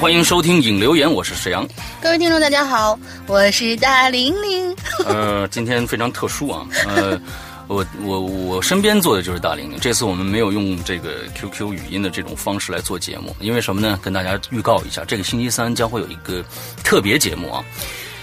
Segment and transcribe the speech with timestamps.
[0.00, 1.68] 欢迎收听影留言，我是沈阳。
[2.00, 4.74] 各位听众，大家好，我是大玲玲。
[5.04, 7.20] 呃，今天非常特殊啊，呃，
[7.66, 9.78] 我我我身边坐的就是大玲玲。
[9.78, 14.00] 这次我们没有用这个 QQ 语音的这种方式来做节目，因为什么呢？
[14.02, 16.42] 跟大家预告一下，这个星期三将会有一个
[16.82, 17.62] 特别节目啊，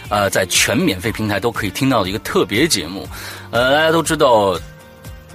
[0.09, 3.07] 呃，在全免费平台都可以听到的一个特别节目。
[3.51, 4.59] 呃，大家都知道，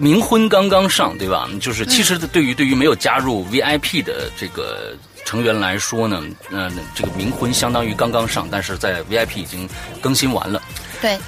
[0.00, 1.48] 冥婚刚刚上，对吧？
[1.60, 4.92] 就是其实对于对于没有加入 VIP 的这个。
[5.32, 9.66] 成员来说呢，嗯，这个冥婚相当于刚刚上，但是在 VIP 已经
[9.98, 10.60] 更新完了。
[11.00, 11.18] 对，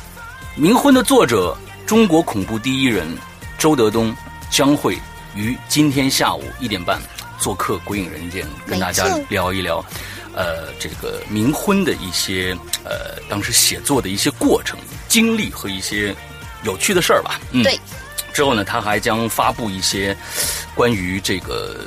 [0.58, 1.56] 冥婚的作者
[1.86, 3.08] 中国恐怖第一人
[3.56, 4.14] 周德东
[4.50, 4.98] 将会
[5.34, 7.00] 于今天下午一点半
[7.38, 9.82] 做客《鬼影人间》，跟大家聊一聊，
[10.34, 12.54] 呃，这个冥婚的一些
[12.84, 14.78] 呃当时写作的一些过程、
[15.08, 16.14] 经历和一些
[16.62, 17.40] 有趣的事儿吧。
[17.52, 17.80] 嗯，对。
[18.34, 20.14] 之后呢，他还将发布一些
[20.74, 21.86] 关于这个。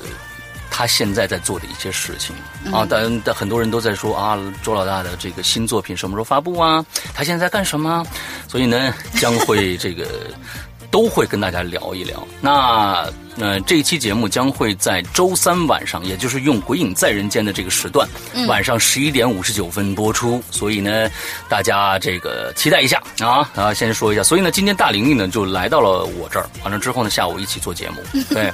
[0.78, 2.36] 他现在在做的一些事情
[2.72, 6.86] 啊，但但很多人都在说啊，周老大的这个新作品什么时候发布啊？
[7.16, 8.06] 他现在在干什么？
[8.48, 10.06] 所以呢，将会这个
[10.92, 12.24] 都会跟大家聊一聊。
[12.40, 18.08] 那呃，这一期节目将会在周三晚上，也就是用《鬼影在人间》的这个时段，
[18.48, 20.40] 晚上十一点五十九分播出。
[20.52, 21.09] 所以呢，
[21.50, 23.74] 大家这个期待一下啊啊！
[23.74, 27.98] 先说一下，所以呢，今天大玲玲呢就来到了我这儿，完了之后呢，下午一起做节目，
[28.30, 28.54] 对。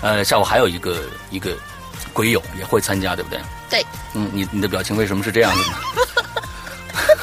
[0.00, 1.56] 呃，下午还有一个一个
[2.12, 3.40] 鬼友也会参加，对不对？
[3.68, 3.86] 对。
[4.14, 5.72] 嗯，你你的表情为什么是这样的呢？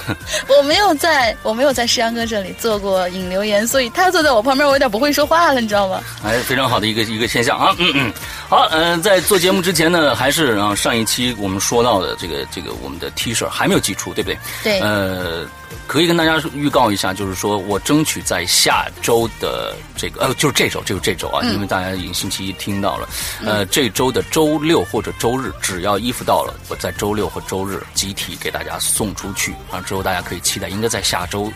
[0.49, 6.01] 我没有在我没有在石阳哥这里做过引流言，所以他坐在我旁边，我有点不会说话了，你知道吗？
[6.23, 8.13] 哎，非常好的一个一个现象啊，嗯嗯。
[8.49, 14.37] 好，嗯，在做节目之前呢，还是啊，上一期我们说到的这个这个我们的 T 恤还没有寄出，对不对？
[14.63, 14.79] 对。
[14.81, 15.45] 呃。
[15.87, 23.09] 可以跟大家预告一下，就是说我争取在下周的这个呃，就是这周，就是这周啊，因为大家已经星期一听到了，
[23.45, 31.51] 呃，这周的周六或者周日，只要衣服到了，我在周六或周日集体给大家送出去，啊，之后大家可以期待，应该在下周，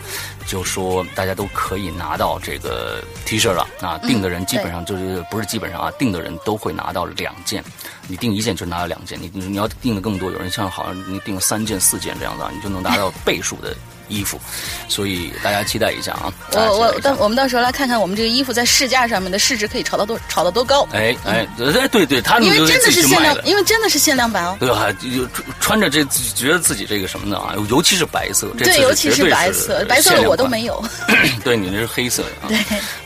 [0.48, 7.62] 就说大家都可以拿到这个 T 恤了啊，订的人基本上就是不是基本上啊，订的人都会拿到两件，
[8.08, 13.76] 你订一件就拿到两件，你你要订的更多，有人像好像你订了三件四件这样子啊，你就能拿到倍数的。
[14.10, 14.40] 衣服，
[14.88, 16.32] 所以大家期待一下啊！
[16.54, 20.88] 我我到我们到时候来看看我们这个衣服在市价上面的市值可以炒到多炒到多高？
[20.94, 24.56] 哎哎，哎对对，他们因为真的是限量，因为真的是限量版哦。
[24.58, 24.90] 对啊？
[24.92, 25.28] 就
[25.60, 26.02] 穿着这
[26.34, 27.54] 觉得自己这个什么的啊？
[27.68, 30.82] 尤其是白色，对，尤其是白色，白色的我都没有。
[31.44, 32.48] 对你那是黑色的啊。
[32.48, 32.58] 对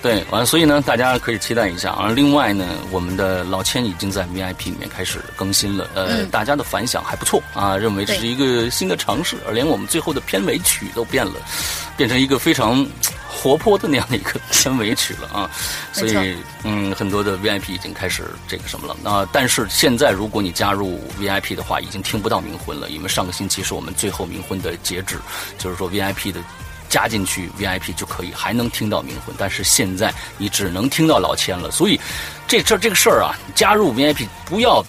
[0.02, 2.10] 对，完了，所以呢，大家可以期待一下啊。
[2.14, 11.32] 另外呢，我们的老千已经在 VIP 里面开始更新了，呃，大家的反响还不错啊，认为这是一个新的尝试，而连我们最后的片尾曲都变了，
[11.96, 12.86] 变成一个非常
[13.28, 15.50] 活泼的那样的一个 片尾曲了啊，
[15.92, 25.16] 所以嗯，很多的 VIP 已经开始这个什么了啊，但是现在如果你加入 VIP 的话，已经听不到冥婚了，因为上个星期是我们最后冥婚的截止，
[25.58, 26.40] 就是说 VIP 的。
[26.92, 31.70] 加进去 VIP 就可以，还能听到冥婚，但是现在你只能听到老千了。
[31.70, 31.98] 所以，
[32.46, 34.84] 这这这个事儿啊，加入 VIP 不要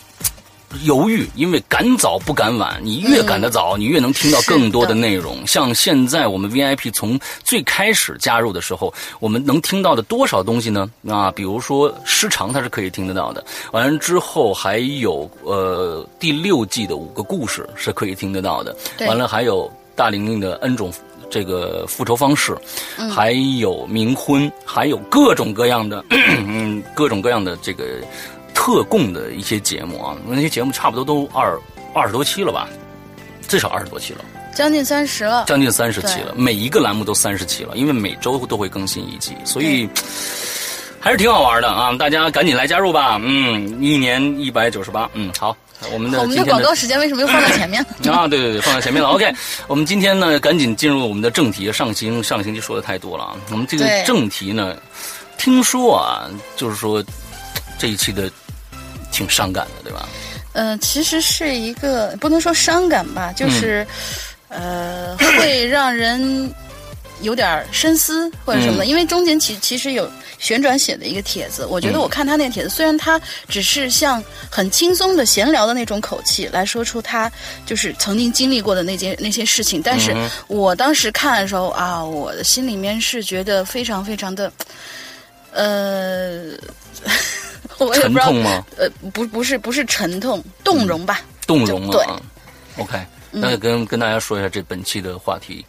[0.81, 5.47] 犹豫，因为赶早不赶晚，你越赶得早，你越能听到更多的内容。
[5.47, 10.91] 像现在我们 VIP 从最开始加入的时候，我们能听到的多少东西呢？
[11.07, 13.41] 啊，比如说时长，它是可以听得到的。
[13.71, 18.75] 完了之后还有呃第六季的五个故事是可以听得到的。
[19.07, 20.91] 完了还有大玲玲的 N 种。
[21.33, 22.55] 这个复仇方式，
[23.11, 27.83] 还有冥婚，还有各种各样的， 嗯，各种各样的这个
[28.53, 30.15] 特供的一些节目啊。
[30.27, 31.59] 那些节目差不多都二
[31.91, 32.69] 二十多期了吧，
[33.47, 34.23] 至少二十多期了，
[34.55, 36.35] 将近三十了，将近三十期了。
[36.37, 39.89] 每一个栏目都三十期了，因为每周都会更新一集，所以
[41.03, 41.93] 还是挺好玩的啊！
[41.99, 43.19] 大家赶紧来加入吧。
[43.21, 45.53] 嗯，一年一百九十八，嗯，好。
[45.91, 47.85] 我们的我们的广告时间为什么又放在前面？
[48.09, 49.09] 啊，对对对，放在前面了。
[49.09, 49.29] OK，
[49.67, 51.69] 我们今天呢，赶紧进入我们的正题。
[51.73, 54.77] 上星上个星期说的太多了啊，我们这个正题呢，
[55.37, 57.03] 听说啊，就是说
[57.77, 58.31] 这一期的
[59.11, 60.07] 挺伤感的，对吧？
[60.53, 63.85] 嗯，其实是一个不能说伤感吧，就是
[64.47, 66.49] 呃，会让人
[67.23, 70.09] 有点深思或者什么的，因为中间其其实有。
[70.43, 73.17] 旋转写的一个帖子，我觉得我看他那个帖子，虽然他
[73.47, 77.31] 只是像很轻松的闲聊的那种口气来说出他
[77.65, 80.13] 就是曾经经历过的那件那些事情，但是
[80.47, 84.51] 我当时看的时候啊，我的心里面是觉得非常非常的，
[85.53, 86.51] 呃，
[87.79, 88.33] 我也不知道，
[88.77, 92.05] 呃，不不是不是沉痛，动容吧，动容对
[92.75, 92.99] ，OK，
[93.31, 95.65] 那跟跟大家说一下这本期的话题。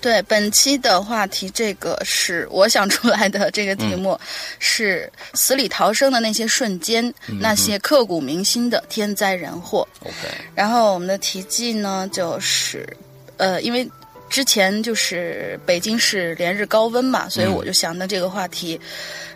[0.00, 3.50] 对本期的话题，这个是我想出来的。
[3.50, 4.18] 这个题目
[4.58, 9.86] 是死里逃生的那些瞬间，那些刻骨铭心的天灾人祸。
[10.00, 10.14] OK。
[10.54, 12.88] 然后我们的题记呢，就是
[13.36, 13.88] 呃，因为
[14.30, 18.80] 之前就是北京市连日高温嘛，所以我就想到这个话题。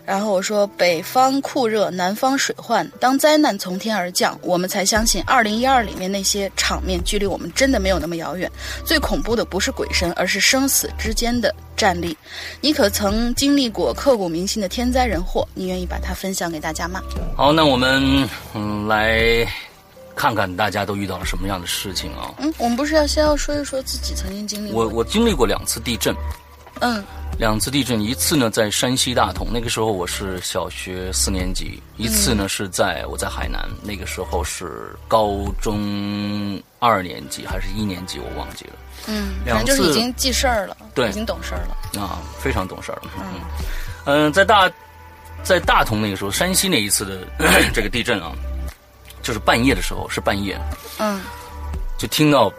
[0.06, 2.86] 然后我说，北方酷热，南方水患。
[3.00, 8.50] 当灾难从天而降，我们才相信二零一二里面那些场面距离我们真的没有那么遥远。
[8.84, 12.14] 最恐怖的不是鬼神，而是生死之间的战力。
[12.60, 15.48] 你可曾经历过刻骨铭心的天灾人祸？
[15.54, 17.02] 你愿意把它分享给大家吗？
[17.34, 19.46] 好，那我们嗯来
[20.14, 22.32] 看看大家都遇到了什么样的事情啊？
[22.38, 24.72] 嗯，我们不是要先要说一说自己曾经经历？
[24.72, 26.14] 我我经历过两次地震。
[26.80, 27.02] 嗯。
[27.36, 38.72] 两次地震，一次呢在山西大同，那个时候我是小学四年级；一次呢是在我在海南，那个时候是高中二年级还是一年级，我忘记了。
[39.08, 43.10] 嗯，反正就是已经记事儿了，对，已经懂事儿了啊，非常懂事儿了。
[43.18, 43.40] 嗯
[44.04, 44.70] 嗯，在大
[45.42, 47.26] 在大同那个时候，山西那一次的
[47.74, 48.30] 这个地震啊，
[49.24, 50.56] 就是半夜的时候，是半夜，
[51.00, 51.20] 嗯，
[51.98, 52.52] 就听到。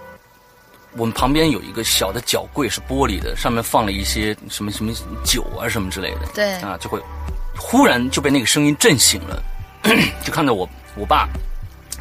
[0.97, 4.93] 我们旁边有一个小的脚柜，是玻璃的，上面放了一些什么什么
[5.25, 6.19] 酒啊什么之类的。
[6.33, 6.97] 对啊，就会
[7.57, 9.43] 忽然就被那个声音震醒了，
[10.23, 10.65] 就看到我
[10.95, 11.27] 我爸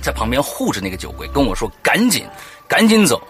[0.00, 2.24] 在旁边护着那个酒柜，跟我说：“赶紧，
[2.68, 3.20] 赶紧走。”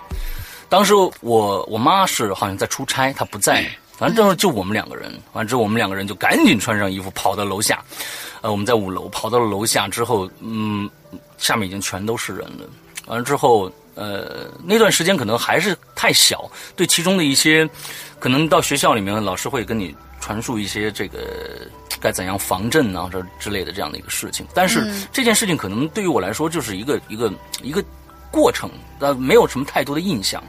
[0.69, 5.19] 当时我我妈是好像在出差，她不在，反正就就我们两个人。
[5.33, 7.83] 完之后，我们两个人就赶紧穿上衣服跑到楼下。
[8.43, 10.91] 呃，我们在五楼，跑到了楼下之后，嗯，
[11.39, 12.65] 下面已经全都是人了。
[13.07, 13.71] 完了之后。
[13.97, 17.65] 呃，那段时间可能还是太小，对其中的一些，
[18.19, 21.69] 可能到学校里面，老师会跟你传述一些这个
[22.01, 24.45] 该怎样防震啊，这之类的这样的一个事情。
[24.53, 27.81] 但是这件事情可能对于我来说就是一个一个一个
[28.33, 28.69] 过程，
[28.99, 30.43] 呃，没有什么太多的印象。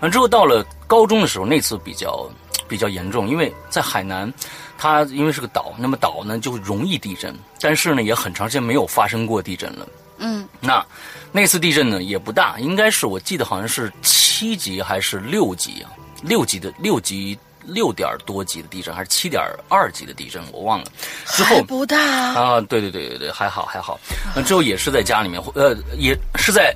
[0.00, 2.30] 完之后到了高中的时候，那次比较
[2.68, 4.32] 比较严重，因为在海南，
[4.78, 9.84] 它因为是个岛，那么岛呢就容易地震，但是呢也很长时间没有发生过地震了。
[10.24, 10.86] 嗯，那
[11.32, 15.90] 那次地震呢也不大，应该是我记得好像是七级还是六级啊？
[16.22, 20.40] 六级的六级六点多级的地震，还是七点二级的地震？
[20.52, 20.86] 我忘了。
[21.26, 23.98] 之后不大啊，对对对对对，还好还好。
[24.34, 26.72] 那之后也是在家里面，呃，也是在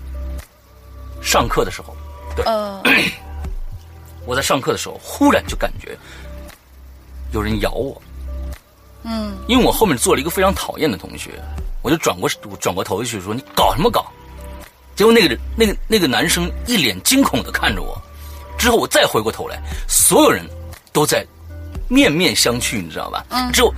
[1.23, 1.97] 上课的时候，
[2.35, 3.13] 对，
[4.27, 5.97] 我在上课的时候，忽然就感觉
[7.33, 8.03] 有人咬我，
[9.05, 11.41] 嗯，因为我后面坐了一个非常讨厌的同学。
[11.83, 12.29] 我就转过
[12.61, 14.07] 转过头去说：“你搞什么搞？”
[14.97, 18.01] 结果那个那个那个男生一脸惊恐的看着我。
[18.59, 20.45] 之后我再回过头来，所有人
[20.93, 21.25] 都在
[21.89, 23.25] 面面相觑，你知道吧？
[23.29, 23.73] 嗯只有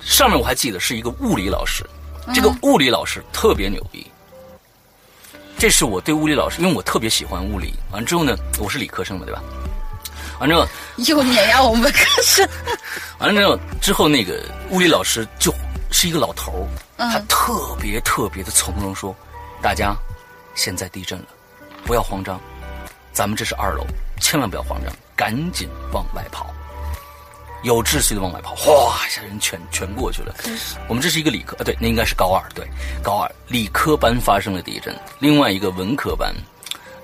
[0.00, 1.84] 上面我还记得是一个物理老师，
[2.34, 4.04] 这个物理老师特别牛逼，
[5.56, 7.72] 这是我对物理老师，因为我特别喜欢物理。
[7.92, 9.40] 完之后呢，我是理科生嘛，对吧？
[10.40, 12.46] 完之后又碾压我们科生。
[13.18, 15.54] 完了之后，之后那个物理老师就
[15.92, 16.68] 是一个老头
[17.04, 19.14] 儿，他特别特别的从容说
[19.60, 19.94] ：“大家，
[20.54, 21.26] 现在地震了，
[21.84, 22.40] 不要慌张，
[23.12, 23.84] 咱们这是二楼，
[24.20, 26.50] 千万不要慌张，赶紧往外跑。”
[27.62, 30.32] 有秩序的往外跑，哗一下人全全过去了。
[30.88, 32.64] 我们这是一个理科，呃，对，那应该是高二，对，
[33.02, 34.94] 高二理科班发生了地震。
[35.18, 36.32] 另外一个文科班，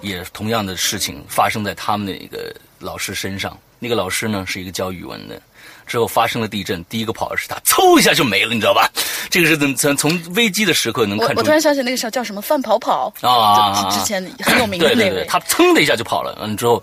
[0.03, 3.59] 也同样的事情发生在他们的一个老师身上。
[3.81, 5.41] 那个老师呢是一个教语文的，
[5.87, 8.91] 之后发生了地震，第一个跑的是他，嗖一下就没了，你知道吧？
[9.31, 11.39] 这个是从从危机的时刻能看出。
[11.39, 16.83] 我突然想起那个叫叫什么范跑跑啊，之前很有名的那位，他噌的一下就跑了，嗯，之后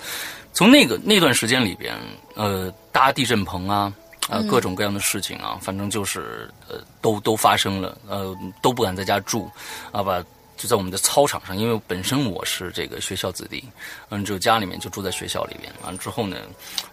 [0.54, 1.96] 从那个那段时间里边，
[2.36, 2.74] 呃。
[2.92, 3.94] 搭地震棚啊，
[4.28, 9.50] 啊，各种各样的事情啊，反正就是呃，都都发生了，呃，都不敢在家住，
[9.92, 10.22] 啊，把
[10.58, 13.64] 就在我们的操场上，因为本身我是这个学校子弟，
[14.10, 16.36] 嗯，就家里面就住在学校里边，完了之后呢，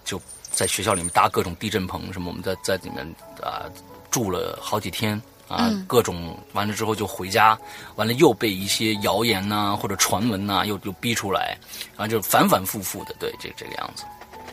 [0.04, 0.20] 就
[0.56, 3.06] 在学校里面搭各种地震棚什么，我们在在里面
[3.42, 3.68] 啊
[4.10, 7.56] 住了好几天啊，各种完了之后就回家，
[7.96, 11.58] 完了又被一些谣言呐或者传闻呐又又逼出来，
[11.94, 14.04] 然后，就反反复复的，对，这这个样子，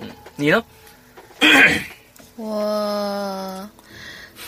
[0.01, 0.61] 嗯，你呢？
[2.35, 3.69] 我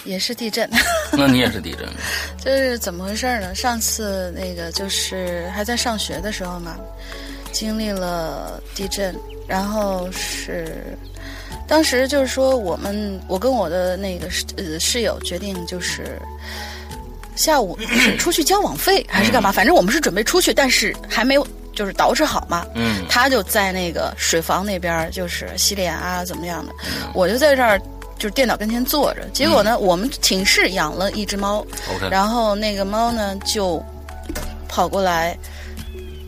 [0.03, 0.69] 也是地震，
[1.13, 1.87] 那你也是地震？
[2.37, 3.55] 这是怎么回事呢？
[3.55, 6.75] 上次那个就是还在上学的时候嘛，
[7.51, 9.15] 经历了地震，
[9.47, 10.97] 然后是
[11.67, 16.21] 当时就是说我们我跟我的那个室呃室友决定就是
[17.35, 17.77] 下午
[18.19, 21.45] 出去交网费还是干嘛，反正我们是准备出去，但是还没有。
[21.75, 26.73] 就是捯饬好嘛，嗯，他就在那个水房那边，就是洗脸啊，怎么样的，
[27.13, 27.77] 我就在这儿，
[28.17, 29.27] 就是电脑跟前坐着。
[29.33, 31.67] 结果呢，我们寝室养了一只猫。
[32.09, 33.83] 然后那个猫呢就
[34.69, 35.37] 跑过来，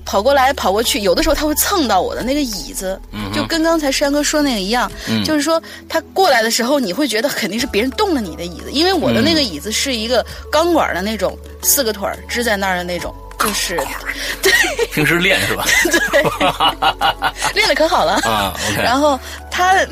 [0.08, 2.98] 跑过来，跑过去，有的时候他会蹭到我的那个椅子，
[3.36, 4.90] 就跟刚才山哥说那个一样，
[5.26, 13.14] 就是说他过来的时候，你会觉得肯定是别人动了你的椅子，因为我的那个椅子是一个钢管的那种，四个腿儿支在那儿的那种。
[13.40, 13.80] 就是，
[14.42, 14.52] 对，
[14.92, 15.64] 平时练是吧？
[15.84, 16.24] 对，
[17.54, 18.58] 练的可好了啊。
[18.82, 19.20] 然后
[19.52, 19.86] 他，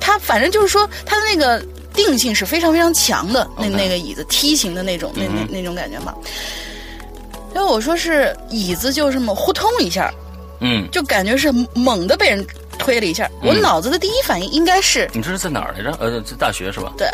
[0.00, 1.64] 他反正就是说，他的那个
[1.94, 6.12] 定性是非常非常强的，那那个椅子梯形的那种，那那那种感觉嘛。
[7.54, 10.12] 然后我说是椅子就这么呼通一下，
[10.60, 12.46] 嗯，就感觉是猛的被人
[12.78, 13.30] 推了一下。
[13.42, 15.90] 我脑子的第一反应应该是，你这是在哪儿来着？
[16.00, 16.92] 呃，在大学是吧？
[16.96, 17.08] 对，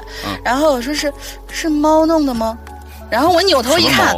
[0.45, 1.13] 然后我说是
[1.51, 2.57] 是猫弄的吗？
[3.11, 4.17] 然后我扭头一看，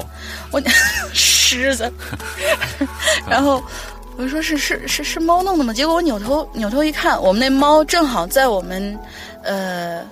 [0.51, 0.61] 我
[1.13, 1.93] 狮子。
[3.29, 3.63] 然后
[4.17, 5.73] 我说是是是是猫弄的吗？
[5.73, 8.99] 结果我扭头扭头一看，我们那猫正好在我们
[9.43, 10.03] 呃，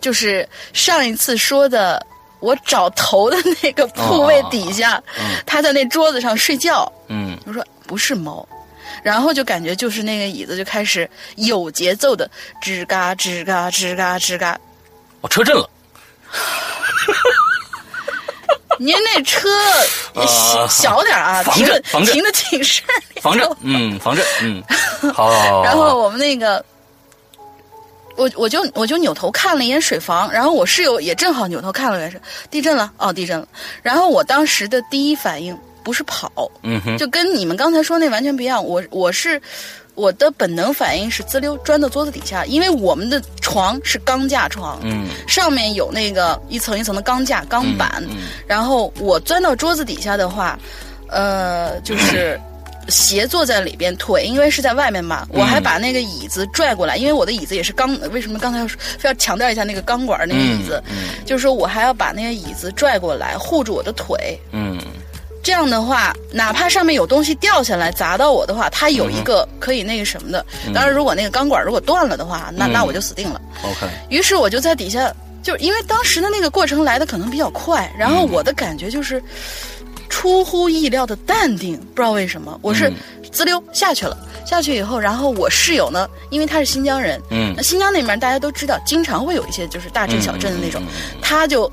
[0.00, 2.04] 就是上一次说的
[2.40, 5.02] 我找头的那个铺位底下，
[5.46, 6.90] 它在那桌子上睡觉。
[7.08, 8.46] 嗯，我说不是猫，
[9.02, 12.30] 然后就感觉就是那个椅子就开始有节奏的
[12.62, 14.58] 吱嘎吱嘎吱嘎吱嘎。
[15.20, 15.68] 哦，车震了。
[18.78, 19.48] 您那车
[20.26, 22.82] 小 小点啊，停的停的寝室
[23.14, 23.20] 里。
[23.22, 24.62] 防震，嗯，防震，嗯，
[25.14, 25.30] 好。
[25.64, 26.62] 然后我们那个，
[28.16, 32.20] 我我就我就扭头看了一眼水房，然后我室友也正好扭头看了一眼，是
[32.50, 33.46] 地震了，哦，地震了。
[33.82, 38.64] 然后我当时的第一反应不是跑，嗯哼，就跟你们刚才说那完全不一样。
[38.64, 39.40] 我我是。
[39.96, 48.04] 我的本能反应是滋溜钻到桌子底下，因为我们的床是钢架床，嗯，上面有那个一层一层的钢架钢板，
[48.46, 50.58] 然后我钻到桌子底下的话，
[51.08, 52.38] 呃，就是
[52.88, 60.82] 斜坐在里边，腿因为是在外面嘛，我还把那个椅子拽过来，因为我的椅子也是钢，为什么刚才要非要强调一下那个钢管那个椅子？
[61.24, 64.78] 就是说我还要把那个椅子拽过来护住我的腿，嗯。
[65.42, 70.44] 这样的话，哪怕上面有东西掉下来砸到我的话，它有一个可以那个什么的。
[70.74, 73.40] 当然，如果那个钢管如果断了的话，那那我就死定了。
[73.62, 73.86] OK。
[74.08, 75.08] 于是我就在底下，
[75.44, 79.22] 就因为当时的那个过程来的可能比较快，然后我的感觉就是
[80.08, 82.92] 出乎意料的淡定，不知道为什么，我是
[83.30, 84.16] 滋溜下去了。
[84.46, 90.80] 下去以后，然后我室友呢，因为他是新疆人，嗯，那新疆那边大家都知道，经常会有一些就是大镇小镇的那种，
[91.20, 91.70] 他就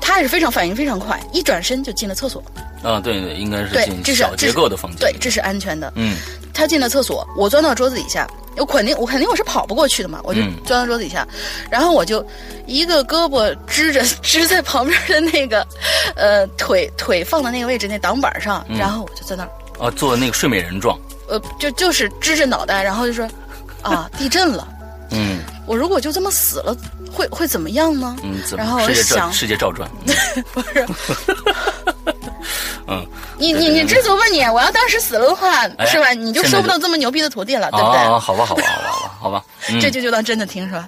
[0.00, 2.42] 他也是非常反应非常快，一转身就进了厕所。
[2.82, 3.70] 啊，对对，应该是
[4.04, 5.00] 进小结构的房间。
[5.00, 5.92] 对，这是安全的。
[5.96, 6.16] 嗯，
[6.54, 11.26] 他进了厕所，我钻到桌子底下，我肯定我肯定我是跑不过去的嘛，我就钻到桌子底下，
[11.70, 12.24] 然后我就
[12.66, 15.66] 一个胳膊支着 支在旁边的那个，
[16.14, 19.50] 呃，腿腿放在那个位置那挡板上，然后我就在那儿。
[19.78, 20.98] 啊，做那个睡美人状。
[21.28, 23.28] 呃，就就是支着脑袋，然后就说，
[23.80, 24.68] 啊，地震了。
[25.10, 25.38] 嗯。
[25.72, 26.76] 我如果就这么死了，
[27.10, 28.14] 会会怎么样呢？
[28.22, 29.90] 嗯，然后我想世界照转。
[30.52, 30.86] 不是。
[32.86, 33.06] 嗯，
[33.38, 34.42] 你你你知足吧你！
[34.44, 36.10] 我要当时死了的话，哎是吧？
[36.10, 37.96] 你就收不到这么牛逼的徒弟了，对不对？
[38.00, 40.86] 啊，好吧，好吧，好吧，好吧，好吧，嗯这就就当真的听是吧？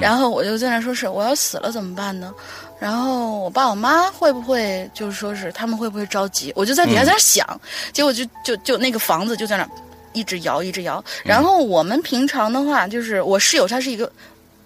[0.00, 2.32] 然后我就在那说是我要死了怎么办呢？
[2.78, 6.50] 然后我爸我妈会不会就是说是他们会不会着急？
[6.56, 7.46] 我就在底下在那想，
[7.92, 9.68] 结果就就就那个房子就在那
[10.12, 11.02] 一直摇一直摇。
[11.24, 14.10] 然后我们平常的话，就是我室友他是一个，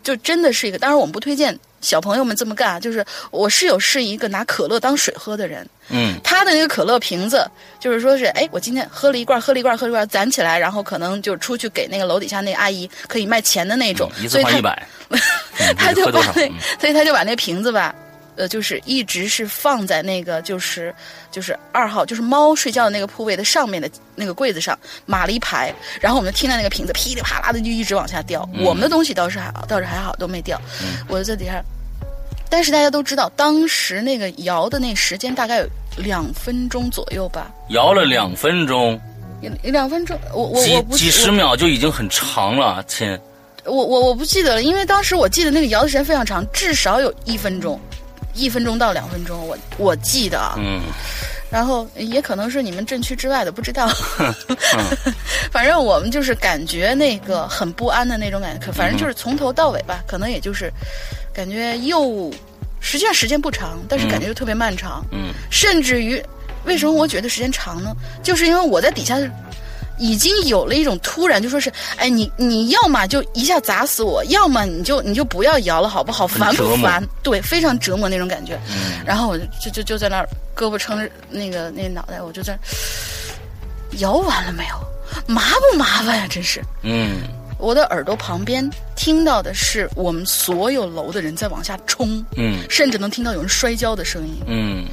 [0.03, 2.81] 就真的是一个，当然我们不推荐小朋友们这么干啊。
[2.81, 7.49] 就是我室友是一个拿可乐当水喝的人，嗯他的那个可乐瓶子，
[7.79, 15.19] 就是说是，哎，我今天喝了一罐，喝了一罐，喝了一罐，攒起来，然后可能就出去给那个楼底下那阿姨可以卖钱的那种，嗯一所以百，嗯
[15.77, 16.05] 他就？
[16.07, 17.95] 把那嗯，所以他就把那瓶子吧，
[18.37, 20.95] 呃，就是一直是放在那个就是
[21.31, 28.49] 就是二号，就是猫睡觉的那个铺位的上面的那个柜子上码了一排，然后我们就听到那个瓶子噼里啪啦的就一直往下掉。
[28.55, 30.61] 嗯我们的东西倒是还好，倒是还好都没掉，
[31.09, 31.63] 我就在底下。
[32.49, 35.67] 但是大家都知道，当时那个摇的那时间大概有
[35.97, 38.99] 两分钟左右吧，摇了两分钟，
[39.65, 43.19] 一两分钟，我我几我几十秒就已经很长了，亲。
[43.65, 47.81] 我我我不记得了，因为当时我记得那个摇的时间非常长，至少有一分钟，
[48.37, 50.55] 一分钟到两分钟，我我记得啊。
[50.59, 50.83] 嗯
[51.49, 53.89] 然后也可能是你们镇区之外的，不知道。
[55.51, 60.71] 反正我们就是感觉那个很不安的那种感觉，可反正就是从头到尾吧，可能也就是
[61.33, 62.33] 感觉又，
[62.81, 66.21] 实际上时间不长，但是感觉又特别漫长，嗯甚至于
[66.65, 67.95] 为什么我觉得时间长呢？
[68.25, 69.17] 就是因为我在底下。
[69.99, 76.27] 已经有了一种突然，就说是，哎，你你要么就一下砸死我，要么你就你就不要摇了，好不好？
[76.27, 77.03] 烦不烦？
[77.23, 78.59] 对，非常折磨那种感觉。
[78.69, 82.59] 嗯然后我就就就就在那儿胳膊撑着那个那脑袋，我就在
[83.99, 84.77] 摇完了没有？
[85.27, 86.27] 麻不麻烦呀？
[86.29, 86.63] 真是！
[86.83, 87.23] 嗯
[87.59, 94.43] 我的耳朵旁边听到的是我们所有楼的人在往下冲，嗯甚至能听到有人摔跤的声音。
[94.47, 94.85] 嗯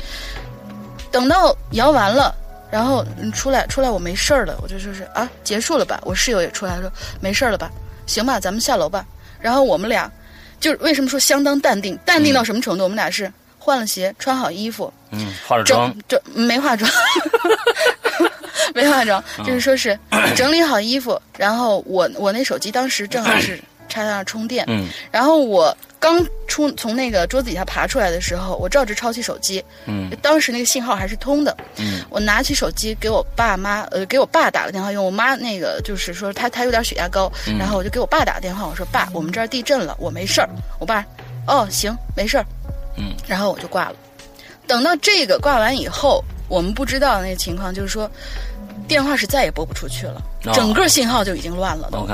[1.11, 2.33] 等到摇完了，
[2.73, 6.01] 然后嗯出来出来，我没事儿了，我就说是啊，结束了吧？
[6.03, 7.69] 我室友也出来说没事儿了吧？
[8.07, 9.05] 行吧，咱们下楼吧。
[9.39, 10.11] 然后我们俩
[10.59, 11.95] 就是为什么说相当淡定？
[12.03, 12.83] 淡定到什么程度？
[12.83, 16.89] 我们俩是换了鞋，穿好衣服，嗯，化了妆整，整没化妆，
[18.73, 19.95] 没化妆，就是说是
[20.35, 23.61] 整理好衣服，然后我我那手机当时正好是
[23.93, 40.49] 插在那儿充电，嗯然后我刚出从那个桌子底下爬出来的时候，我照直抄起手机，嗯当时那个信号还是通的，嗯我拿起手机给我爸妈，呃，给我爸打了电话，因为我妈那个就是说她她有点血压高，嗯然后我就给我爸打个电话，我说爸，我们这儿地震了，我没事儿。
[40.79, 41.05] 我爸，
[41.47, 42.45] 哦，行，没事儿。
[42.97, 43.95] 嗯，然后我就挂了。
[44.65, 48.09] 等到这个挂完以后，我们不知道的那个情况就是说，
[48.87, 51.99] 电话是再也拨不出去了，哦整个信号就已经乱了都。
[51.99, 52.13] ，OK，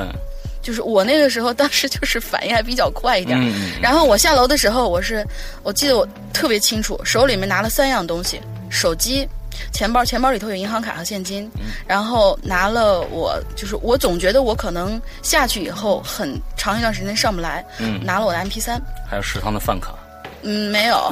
[0.70, 3.36] 就是我那个时候，当时就是反应还比较快一点。
[3.82, 5.26] 然后我下楼的时候，我是
[5.64, 9.28] 我记得我特别清楚，手里面拿了三样东西：手机、
[9.74, 11.50] 钱包，钱包里头有银行卡和现金。
[11.56, 18.80] 嗯然后拿了我，就是我总觉得我可能下去以后很长一段时间上不来，嗯，拿了我的 MP 三。
[19.10, 19.96] 还有食堂的饭卡。
[20.44, 21.12] 嗯，没有，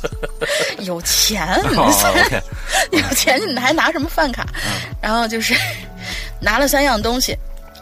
[0.84, 1.48] 有钱，
[2.92, 4.46] 有钱你还拿什么饭卡？
[5.00, 5.54] 然后就是
[6.40, 7.34] 拿了三样东西，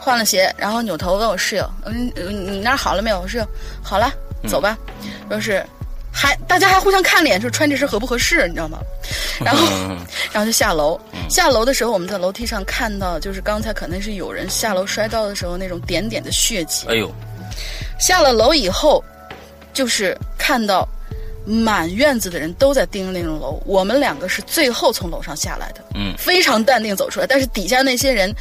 [0.05, 3.47] 换了鞋，然后扭头问我室友：“嗯，呃你那儿好了没有？”我室友
[3.81, 4.13] ：“好了，
[4.47, 4.77] 走吧。
[5.31, 5.65] 说是
[6.13, 8.77] 还大家还互相看脸，说穿这身合不合适，你知道吗？
[9.43, 9.97] 然后嗯
[10.31, 10.99] 然后就下楼。
[11.27, 16.85] 下楼的时候，我们在楼梯上看到，就是刚才可能是有人下楼摔倒的时候那种点点的血迹。
[16.87, 17.11] 哎呦，
[17.99, 19.03] 下了楼以后，
[19.73, 20.87] 就是看到
[21.45, 26.13] 满院子的人都在盯着那栋楼，我们两个是最后从楼上下来的，嗯。
[26.17, 27.27] 非常淡定走出来。
[27.27, 28.33] 但是底下那些人，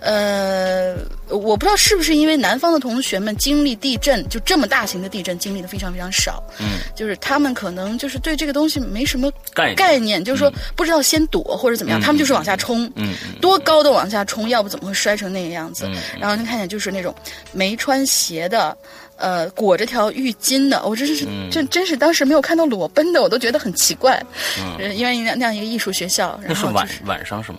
[0.00, 0.94] 呃，
[1.28, 9.76] 我不知道是不是因为南方的同学们经历地震，就这么大型的地震经历的非常非常少，嗯，就是他们可能就是对这个东西没什么概念。
[9.76, 15.86] 概念，就是说不知道先躲或者怎么样，嗯他们就是往下冲，嗯嗯多高的往下冲，要不怎么会摔成那个样子？
[15.86, 17.14] 嗯然后您看见就是那种
[17.52, 18.76] 没穿鞋的，
[19.20, 24.20] 呃，裹着条浴巾的，我真是、嗯真真是当时没有看到裸奔的，我都觉得很奇怪。
[24.58, 27.58] 嗯，呃因为那那样一个艺术学校，那是晚然后就是晚上是吗？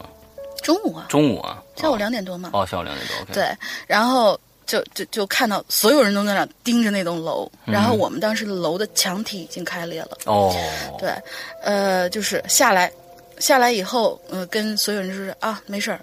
[0.63, 1.61] 中午啊，中午啊？
[1.75, 2.49] 下午两点多嘛。
[2.53, 3.33] 哦，下午两点多。
[3.33, 3.49] 对，
[3.87, 10.17] 然后就就就看到所有人都在那盯着那栋楼，然后我们当时楼的墙体已经开裂了。
[10.25, 10.55] 哦，
[10.99, 11.11] 对，
[11.63, 12.91] 呃，就是下来，
[13.39, 15.99] 下来以后，呃，跟所有人就是啊，没事儿。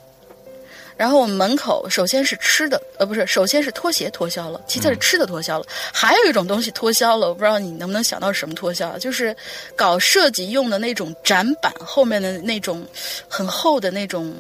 [0.99, 9.35] 然后我们门口首先是吃的，呃，不是，首先是拖鞋脱销了，其次是吃的脱销了，还有一种东西脱销了，我不知道你能不能想到什么脱销啊，就是
[9.77, 12.85] 搞设计用的那种展板后面的那种
[13.29, 14.35] 很厚的那种，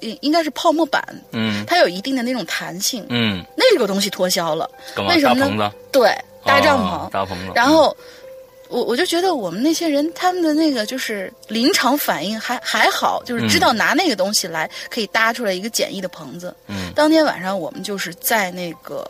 [0.00, 1.64] 应应该是泡沫板，嗯。
[1.66, 4.68] 它有一定的那种弹性，嗯，那个东西脱销了，
[5.08, 5.70] 为什么呢？
[5.92, 7.52] 对，搭帐篷，哦搭棚子。
[7.54, 7.94] 然后
[8.70, 16.54] 我我就觉得我们那些人他们的那个就是临场反应还还好，就是知道拿那个东西来可以搭出来一个简易的棚子。
[16.68, 19.04] 嗯当天晚上我们就是在那个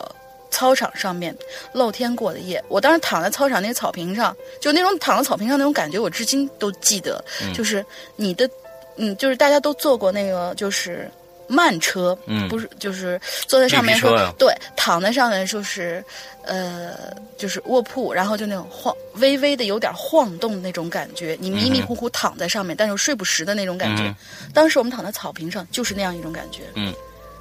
[0.49, 1.35] 操场上面
[1.73, 2.61] 露天过的夜。
[2.67, 7.23] 我当时躺在操场那个草坪上，就那种躺在草坪上那种感觉，我至今都记得。
[7.43, 8.49] 嗯就是你的，
[8.97, 11.09] 嗯，就是大家都做过那个就是
[11.51, 12.47] 慢车，嗯。
[12.47, 16.03] 不是就是坐在上面说对，躺在上面就是
[16.45, 24.03] 呃就是卧铺，然后就那种晃微微的有点晃动的那种感觉，你迷迷糊糊躺在上面，但是又睡不实的那种感觉。
[24.03, 24.15] 嗯。
[24.53, 26.93] 当时我们躺在草坪上，就是那样一种感觉，嗯，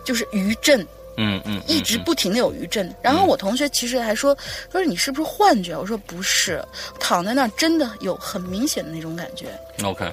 [0.04, 0.86] 就是余震。
[1.16, 4.34] 嗯嗯，一直不停的有余震，然后我同学其实还说
[4.72, 5.76] 说你是不是幻觉？
[5.76, 6.64] 我说不是，
[6.98, 9.48] 躺在那儿真的有很明显的那种感觉。
[9.82, 10.10] OK，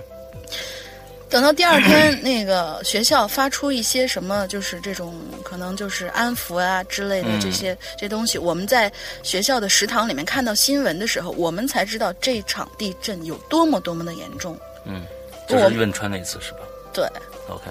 [1.29, 5.13] 等到第二天，那个学校发出一些什么，就是这种
[5.43, 8.91] 可能就是安抚啊之类的嗯这些、这些东西，我们在
[9.23, 14.57] 学校的食堂里面看到新闻的时候，我们才知道这场地震有多么多么的严重。
[14.85, 15.05] 嗯，
[15.47, 16.59] 就是汶川那次是吧
[16.93, 17.05] 对
[17.49, 17.65] ，？OK，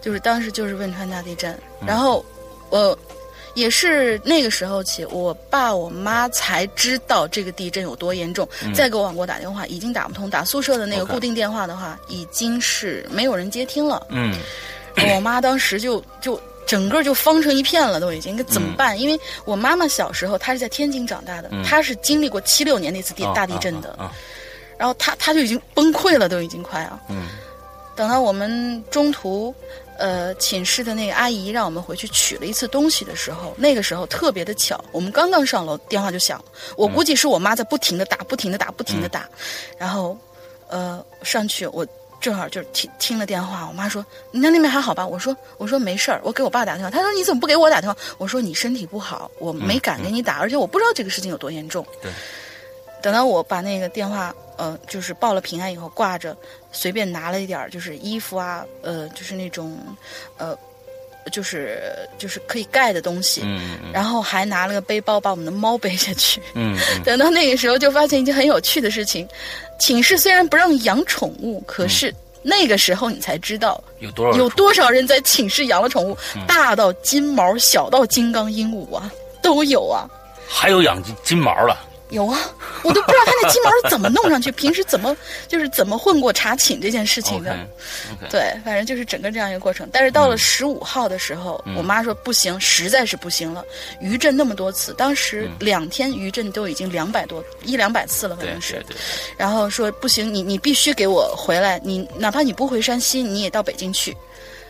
[0.00, 2.24] 就是当时就是汶川大地震，嗯然后
[2.70, 2.98] 我
[3.54, 14.06] 也是那个时候起，我爸我妈才知道这个地震有多严重，再给我往过打电话，已经打不通，打宿舍的那个固定电话的话，已经是没有人接听了。
[14.10, 14.34] 嗯。
[15.12, 18.96] 我妈当时就就整个就方成一片了，都已经怎么办？
[18.96, 23.98] 因为我妈妈小时候她是在天津长大的，她是经历过七六年那次地、啊大地震的，
[24.78, 27.00] 然后她她就已经崩溃了，都已经快啊。
[27.08, 27.26] 嗯
[27.96, 29.54] 等到我们中途，
[29.98, 36.44] 呃，寝室的那个阿姨让我们回去取了一次东西的时候，那个时候特别的巧，我们刚刚上楼，电话就响了。
[36.76, 39.28] 我估计是我妈在不停的打，不停的打，不停的打，
[39.78, 40.16] 然后，
[40.68, 41.86] 呃，上去我。
[42.20, 44.02] 正好就听听了电话，我妈说
[44.32, 52.10] ：“你那那边还好吧？”我说：“我说没事儿，我给我爸打电话。”她说：“你怎么不给我打电话？”我说：“你身体不好，我没敢给你打，而且我不知道这个事情有多严重。”对。
[53.04, 56.34] 等到我把那个电话呃，就是报了平安以后，挂着，
[56.72, 59.76] 随便拿了一点儿就是衣服啊，呃，就是那种
[60.38, 60.56] 呃，
[61.30, 61.82] 就是
[62.16, 66.40] 就是可以盖的东西，嗯嗯然后还拿了个背包把我们的猫背下去。
[66.54, 69.28] 嗯嗯 等到那个时候，就发现一件很有趣的事情：
[69.78, 79.12] 寝室虽然不让养宠物，可是那个时候你才知道有多少有多少人在寝室养了宠物，大到金毛，小到金刚鹦鹉啊，
[79.42, 80.08] 都有啊。
[80.48, 81.76] 还有养金金毛了？
[82.14, 82.38] 有啊，
[82.82, 85.14] 我都不知道他那鸡毛是怎么弄上去，平时怎么
[85.48, 87.58] 就是怎么混过查寝这件事情的。
[88.30, 89.88] 对，反正就是整个这样一个过程。
[89.92, 93.64] 但是到了十五号的时候，我妈说不行，实在是不行了。
[94.00, 98.84] 余震那么多次，当时两天余震都已经两百多一两百次了，反对正是
[99.36, 104.16] 然后说不行，你你必须给我回来，你哪怕你不回山西，你也到北京去。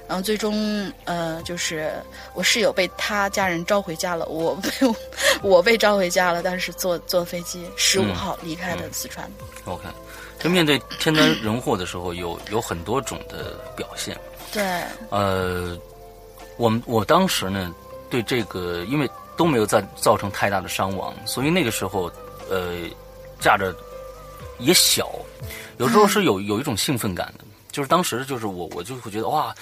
[0.06, 1.92] 然后最终，呃，就是
[2.34, 4.70] 我室友被他家人招回家了，我被
[5.42, 9.28] 我被招回家了，但是坐坐飞机十五号离开的四川。
[9.64, 9.84] OK，
[10.38, 14.14] 就面对天灾人祸的时候，有有很多种的表现。
[14.52, 14.62] 对，
[15.08, 15.76] 呃，
[16.58, 17.74] 我们我当时呢，
[18.10, 22.12] 对这个因为都没有造造成太大的伤亡，所以那个时候，
[22.50, 22.76] 呃，
[23.40, 23.74] 驾着
[24.58, 25.10] 也小，
[25.78, 27.44] 有时候是有有一种兴奋感的。
[27.72, 29.52] 就是当时就是我我就会觉得哇，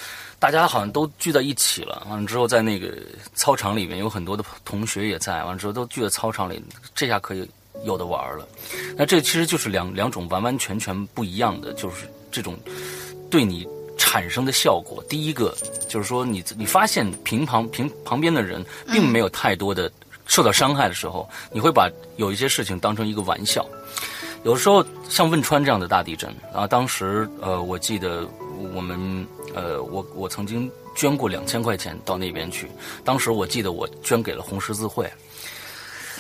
[0.43, 2.05] 大家好像都聚在一起了。
[2.11, 2.93] 完了之后，在那个
[3.33, 6.61] 操场里面有很多的同学也在，完了之后都聚在操场里，
[6.97, 7.49] 这下可以
[7.85, 8.45] 有的玩了。
[8.97, 12.59] 那这其实就是两两种完完全全不一样的，就是这种
[13.31, 13.65] 对你
[13.97, 15.01] 产生的效果。
[15.09, 15.57] 第一个
[15.89, 19.89] 就是说你，你发现平旁平旁边的人并没有太多的
[20.27, 23.65] 受到伤害的时候，你会把有一些事情当成一个玩笑。
[24.43, 28.27] 有时候像汶川这样的大地震啊，当时呃，我记得
[28.75, 32.71] 我们呃，我我曾经捐过两千块钱到那边去，
[33.05, 35.11] 当时我记得我捐给了红十字会。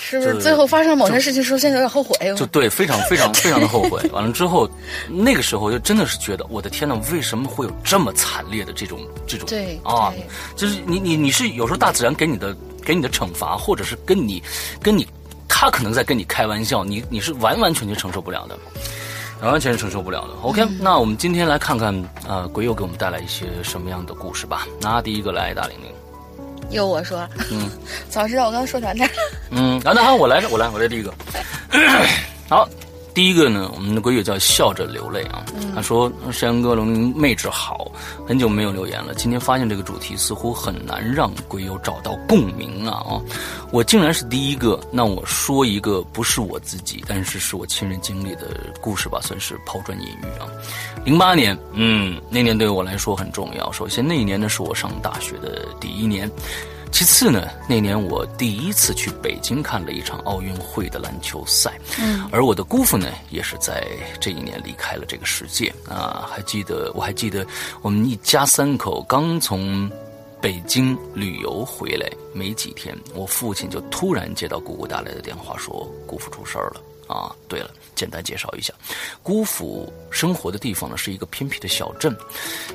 [0.04, 2.34] 是不是最后发生某些事情的时候，现在有点后悔？
[2.36, 4.02] 就对，非常非常 非常的后悔。
[4.12, 4.68] 完了之后，
[5.08, 10.12] 那个时候就真的是觉得，我的天呐，为什么会有这么惨烈的这种这种对啊？
[10.56, 14.42] 就是你你你是有时候大自然给你的给你的惩罚，或者是跟你
[14.82, 15.06] 跟你
[15.48, 18.58] 他可能在跟你开玩笑，你你是完完全全承受不了的。
[19.42, 20.28] 完完全是承受不了的。
[20.42, 21.92] OK，、那我们今天来看看，
[22.28, 24.66] 呃，鬼友给我们带来一些什么样的故事吧。
[24.80, 25.90] 那第一个来，大玲玲。
[26.70, 27.68] 由我说，嗯，
[28.08, 29.06] 早知道我刚刚说哪哪。
[29.50, 31.12] 嗯，啊，那好，我来，我来，我来第一个。
[32.48, 32.68] 好，
[33.14, 35.44] 第一个呢，我们的鬼友叫笑着流泪啊。
[35.74, 37.90] 他说：“山羊哥，龙鳞妹纸好，
[38.26, 39.14] 很久没有留言了。
[39.14, 43.20] 今天发现这个主题似乎很难让鬼友找到共鸣啊啊！
[43.70, 44.80] 我竟然是第一个。
[44.90, 48.48] 那我说一个不是我自己，但是是我亲身经历的
[48.80, 50.48] 故事吧，算是抛砖引玉啊。
[51.04, 53.70] 零八年，嗯，那年对我来说很重要。
[53.72, 56.30] 首先那一年呢，是我上大学的第一年。
[56.92, 63.84] 其次呢，那年我第一次去北京看了一场奥运会的篮球赛，嗯，而我的姑父呢，也是在
[64.20, 66.28] 这一年离开了这个世界啊。
[66.30, 67.44] 还记得，我还记得
[67.80, 69.90] 我们一家三口刚从
[70.40, 77.34] 北京旅游回来没几天，我父亲就突然接到姑姑打来的电话，说姑父出事儿了啊。
[77.48, 78.72] 对了，简单介绍一下，
[79.22, 82.14] 姑父生活的地方呢是一个偏僻的小镇，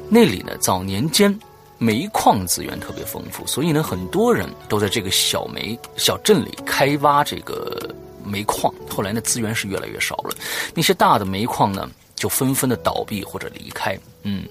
[0.10, 1.39] 那里呢早年间。
[1.77, 7.93] 煤矿资源特别丰富，所以呢，很多人都在这个小煤小镇里开挖这个
[8.25, 8.73] 煤矿。
[8.89, 10.35] 后来呢，资源是越来越少了，
[10.73, 13.97] 那些大的煤矿呢，就纷纷的倒闭或者离开。
[14.23, 14.43] 嗯，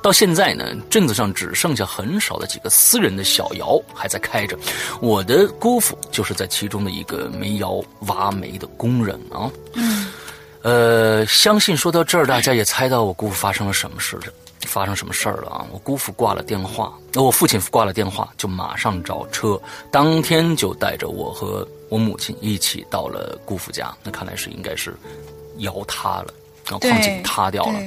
[0.00, 4.56] 到现在呢，镇子上只剩下很少的几个私人的小窑还在开着。
[5.00, 9.50] 我的姑父就是在其中的一个煤窑挖煤的工人啊。
[9.74, 10.06] 嗯，
[10.62, 14.22] 呃，相信说到这儿，大家也猜到我姑父发生了什么事了。
[14.66, 15.66] 发生什么事儿了啊？
[15.72, 23.94] 我姑父挂了电话，那我父亲挂了电话，就马上找车，当天就带着我和我母亲一起到了姑父家。
[24.02, 24.96] 那看来是应该是
[25.58, 26.34] 窑塌了，
[26.70, 27.78] 啊，矿井塌掉了。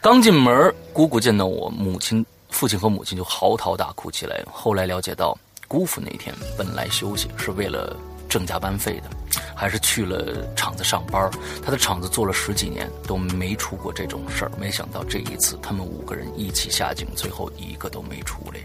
[0.00, 4.42] 刚进门，姑姑见到我母亲、父亲和母亲就嚎啕大哭起来。
[4.52, 7.96] 后来了解到，姑父那天本来休息是为了
[8.28, 9.10] 挣加班费的。
[9.54, 11.28] 还是去了厂子上班
[11.64, 18.60] 他的厂子做了十几年都没出过这种事儿，没想到这一次他们五个人一起下井，最后一个都没出来。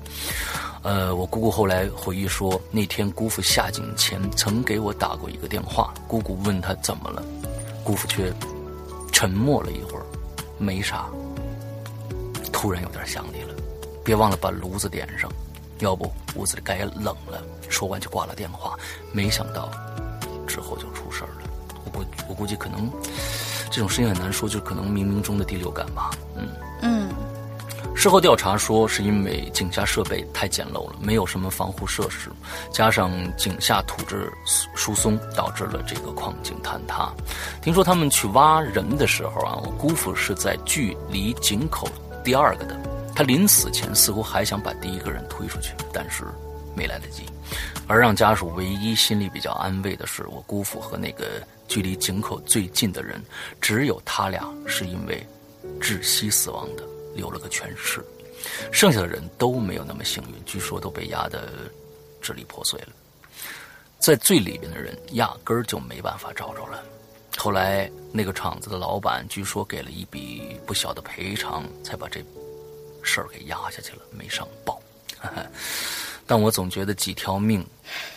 [0.83, 7.23] 呃，我姑姑后来回忆说，那天姑父下井前曾给我打过一个电话，姑姑问他怎么了，
[7.83, 8.31] 姑父却
[9.11, 10.05] 沉默了一会儿，
[10.59, 11.07] 没啥。
[12.51, 13.55] 突然有点想你了，
[14.03, 15.29] 别忘了把炉子点上，
[15.79, 17.43] 要不屋子里该冷了。
[17.69, 18.77] 说完就挂了电话，
[19.11, 19.69] 没想到。
[20.45, 21.49] 之后就出事儿了，
[21.85, 22.91] 我估我估计可能
[23.71, 26.11] 这种事情很难说，就可能冥冥中的第六感吧。
[26.35, 26.47] 嗯
[26.81, 27.09] 嗯。
[27.95, 32.29] 事后调查说，是因为井下设备太简陋了，没有什么防护设施，
[32.71, 34.31] 加上井下土质
[34.75, 37.11] 疏松，导致了这个矿井坍塌。
[37.61, 41.87] 听说他们去挖人的时候啊，我姑父是在距离井口
[42.23, 42.77] 第二个的，
[43.15, 46.25] 他临死前似乎还想把第一个人推出去，但是
[46.75, 47.23] 没来得及。
[47.87, 53.21] 而让家属唯一心里比较安慰的是，我姑父和那个距离井口最近的人，
[53.59, 55.25] 只有他俩是因为
[55.79, 56.83] 窒息死亡的，
[57.15, 58.03] 留了个全尸，
[58.71, 61.49] 剩下的人都没有那么幸运，据说都被压得
[62.21, 62.89] 支离破碎了。
[63.99, 66.83] 在最里边的人压根儿就没办法找着了。
[67.37, 72.19] 后来那个厂子的老板据说给了一笔不小的赔偿，才把这
[73.01, 74.81] 事儿给压下去了，没上报。
[76.25, 77.65] 但我总觉得几条命，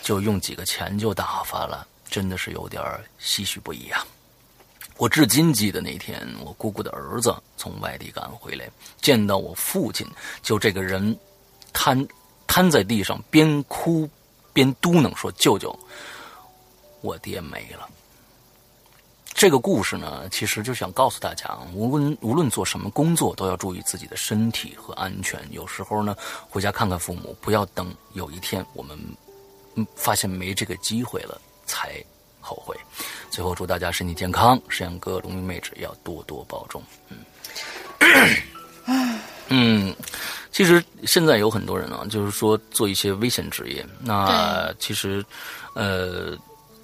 [0.01, 2.81] 就用几个钱就打发了，真的是有点
[3.21, 4.05] 唏嘘不已啊！
[4.97, 8.67] 我至今记得那天，我姑姑的儿子从外地赶回来，
[8.99, 10.07] 见到我父亲，
[10.41, 11.15] 就这个人
[11.71, 12.07] 瘫
[12.47, 14.09] 瘫在地上，边哭
[14.53, 15.77] 边嘟囔说：“舅舅，
[17.01, 17.87] 我爹没了。”
[19.37, 25.39] 这个故事呢，其实就想告诉大家，无论无论做什么工作，都要注意自己的身体和安全。
[25.51, 26.15] 有时候呢，
[26.49, 28.97] 回家看看父母，不要等有一天我们
[29.95, 32.03] 发现没这个机会了才
[32.41, 32.75] 后悔。
[33.29, 36.81] 最后祝大家身体健康，石阳哥、龙明妹纸要多多保重。
[37.09, 38.35] 嗯，
[39.49, 39.95] 嗯，
[40.51, 45.23] 其实现在有很多人啊，就是说做一些危险职业，那其实
[45.75, 46.35] 呃，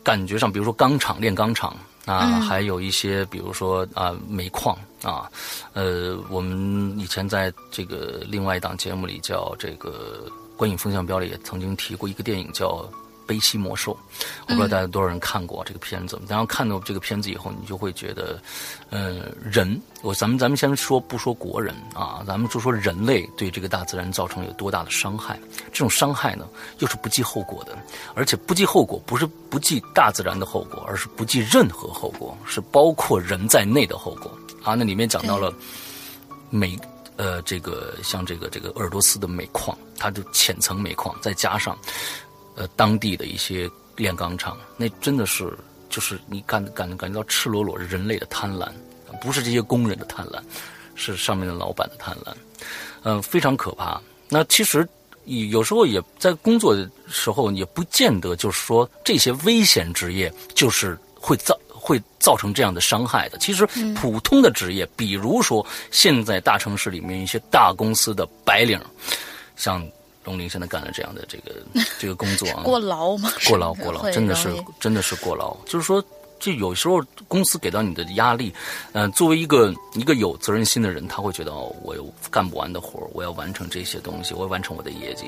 [0.03, 1.75] 感觉上，比如说钢厂炼钢厂。
[2.05, 5.29] 啊，还有一些，比如说啊，煤矿啊，
[5.73, 10.25] 呃，我们以前在这个另外一档节目里叫这个
[10.57, 12.87] 《观影风向标》里也曾经提过一个电影叫。
[13.25, 13.97] 悲西魔兽，
[14.47, 16.19] 我不知道大家多少人看过这个片子。
[16.27, 18.41] 然后看到这个片子以后，你就会觉得，
[18.89, 25.39] 呃，人，我咱们咱们先说不说国人啊，咱们就说人类对这个大自然造成有多大的伤害。
[25.71, 26.47] 这种伤害呢，
[26.79, 27.77] 又是不计后果的，
[28.15, 34.31] 而且不计后果不是不计大自然的后果，而是不计任何后果，是包括人在内的后果
[34.63, 34.75] 啊。
[34.75, 35.53] 那里面讲到了
[36.49, 36.77] 煤，
[37.17, 41.77] 呃，这个像这个这个鄂尔多斯的煤矿，它的浅层煤矿，再加上。
[42.55, 45.51] 呃，当地的一些炼钢厂，那真的是
[45.89, 48.69] 就是你感感感觉到赤裸裸人类的贪婪，
[49.19, 50.39] 不是这些工人的贪婪，
[50.93, 52.33] 是上面的老板的贪婪，
[53.03, 53.99] 嗯，非常可怕。
[54.29, 54.87] 那其实
[55.25, 63.37] 有时候也在工作的时候，也不见得就是说这些危险职业就是会造会造成这样的伤害的。
[63.39, 68.79] 其实普通的职业，比如说现在大城市里面一些大公司的白领，
[69.55, 69.83] 像。
[70.23, 71.55] 龙鳞现在干了这样的这个
[71.99, 73.31] 这个工作啊，过劳吗？
[73.47, 75.55] 过劳过劳，真的是真的是过劳。
[75.65, 76.03] 就是说，
[76.39, 78.53] 就有时候公司给到你的压力，
[78.93, 85.25] 嗯、作为一个一个有责任心的人，他会觉得哦，我有干不完的活儿我要完成这些东西，我要完成我的业绩。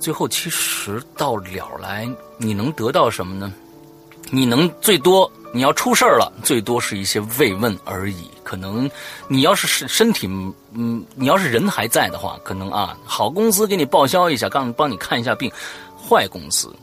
[0.00, 2.08] 最后其实到了来，
[2.38, 3.52] 你能得到什么呢？
[4.30, 8.28] 你能最多你要出事儿了，最多是一些慰问而已。
[8.42, 8.90] 可能
[9.28, 10.26] 你要是身身体，
[10.72, 15.48] 嗯，你要是人还在的话，可能啊，好公司给你报销一下，刚帮你看一下病，
[15.96, 16.74] 坏公司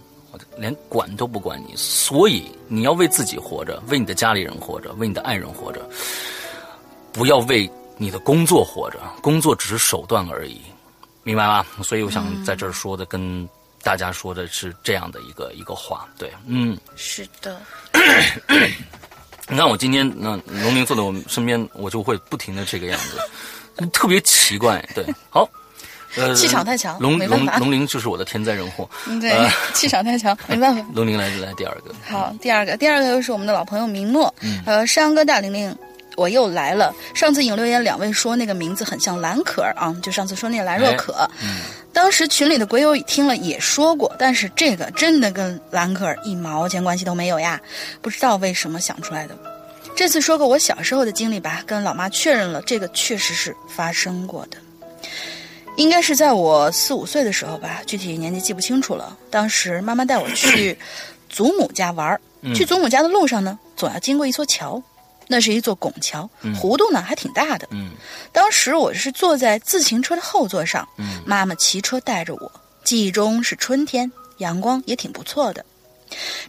[0.55, 1.75] 连管都不管你。
[1.75, 5.81] 所以你要为自己活着，为你的家里人活着，为你的爱人活着，
[7.11, 10.61] 不要为你的工作活着，工作只是手段而已，
[11.23, 11.65] 明白吗？
[11.83, 13.47] 所以我想在这儿说的跟。
[13.83, 17.59] 大家说的是这样的一个一个话，对，嗯，是的。
[19.49, 24.81] 你看我今天那龙鳞坐在我们身边，我就会不停的这个样子， 特别奇怪。
[24.95, 25.49] 对，好，
[26.15, 27.45] 呃，气场太强，龙龙。
[27.59, 28.89] 龙鳞就是我的天灾人祸。
[29.07, 30.85] 嗯，对呃， 气场太强，没办法。
[30.95, 34.33] 龙鳞来来第二个，好，第二个，第二个又是我们的老朋友明诺，
[34.65, 35.75] 呃，山羊哥大玲玲。
[36.15, 36.93] 我又来了。
[37.13, 41.29] 上次引留言，两位说那个名字很像蓝可儿啊，就上次说那个兰若可。
[41.93, 47.59] 当时群里的鬼友听了也说过，但是这个真的跟蓝可儿一毛钱关系都没有呀，
[48.01, 49.37] 不知道为什么想出来的。
[49.93, 54.57] 这次说个我小时候的经历吧，跟老妈确认了，这个确实是发生过的。
[55.75, 59.17] 应该是在我四五岁的时候吧，具体年纪记不清楚了。
[59.29, 60.77] 当时妈妈带我去
[61.29, 62.21] 祖母家玩儿，
[62.55, 64.81] 去祖母家的路上呢，总要经过一座桥，
[65.31, 67.65] 那是一座拱桥，弧度呢还挺大的。
[67.71, 67.91] 嗯
[68.33, 72.51] 当时我是坐在自行车的后座上，嗯妈妈骑车带着我，
[72.83, 75.65] 记忆中是春天，阳光也挺不错的。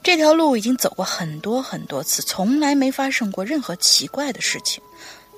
[0.02, 4.82] 这条路已经走过很多很多次，从来没发生过任何奇怪的事情。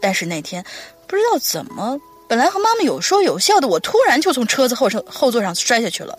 [0.01, 0.65] 但是那天
[1.07, 6.19] 不知道怎么，本来和妈妈有说有笑的我，突然就从车子后车后座上摔下去了，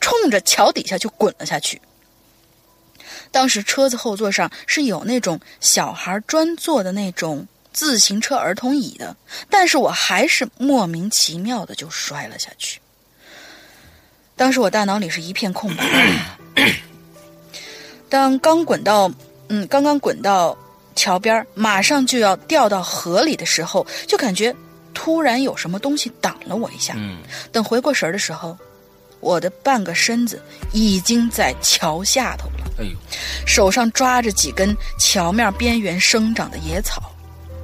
[0.00, 1.78] 冲着桥底下就滚了下去。
[3.34, 9.16] 当时车子后座上是有那种小孩专坐的那种自行车儿童椅的，
[9.50, 12.80] 但是我还是莫名其妙的就摔了下去。
[14.36, 15.84] 当时我大脑里是一片空白。
[18.08, 19.10] 当刚滚到，
[19.48, 20.56] 嗯，刚刚滚到
[20.94, 24.54] 桥边，马上就要掉到河里的时候，就感觉
[24.94, 26.94] 突然有什么东西挡了我一下。
[26.96, 27.18] 嗯
[27.50, 28.56] 等回过神儿的时候，
[29.24, 32.70] 我的半个身子已经在桥下头了。
[32.78, 32.90] 哎呦，
[33.46, 37.10] 手上抓着几根桥面边缘生长的野草，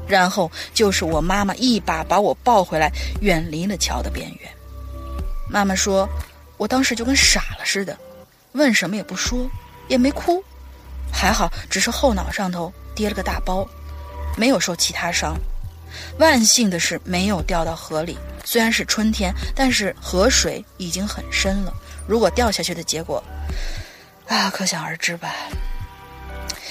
[0.09, 4.51] 然后就是我妈妈一把把我抱回来，远离了桥的边缘。
[5.51, 6.09] 妈妈说，
[6.57, 7.95] 我当时就跟傻了似的，
[8.53, 9.47] 问什么也不说，
[9.87, 10.43] 也没哭，
[11.13, 13.69] 还好只是后脑上头跌了个大包，
[14.35, 15.37] 没有受其他伤。
[16.19, 21.73] 万幸的是没有掉到河里，虽然是春天，但是河水已经很深了。
[22.07, 23.23] 如果掉下去的结果，
[24.27, 25.35] 啊，可想而知吧。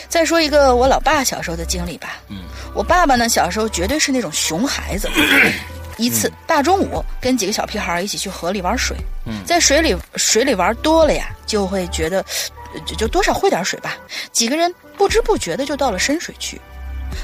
[0.07, 2.17] 再说一个我老爸小时候的经历吧。
[2.29, 5.09] 嗯，我爸爸呢，小时候绝对是那种熊孩子。
[5.97, 8.95] 一次大中午，跟几个小屁孩一起去河里玩水。
[9.25, 12.25] 嗯在水里水里玩多了呀，就会觉得，
[12.73, 13.97] 呃就就多少会点水吧。
[14.31, 16.59] 几个人不知不觉的就到了深水区。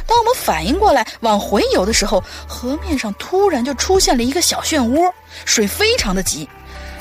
[0.08, 5.12] 当我们反应过来往回游的时候，河面上突然就出现了一个小漩涡，
[5.46, 6.48] 水非常的急。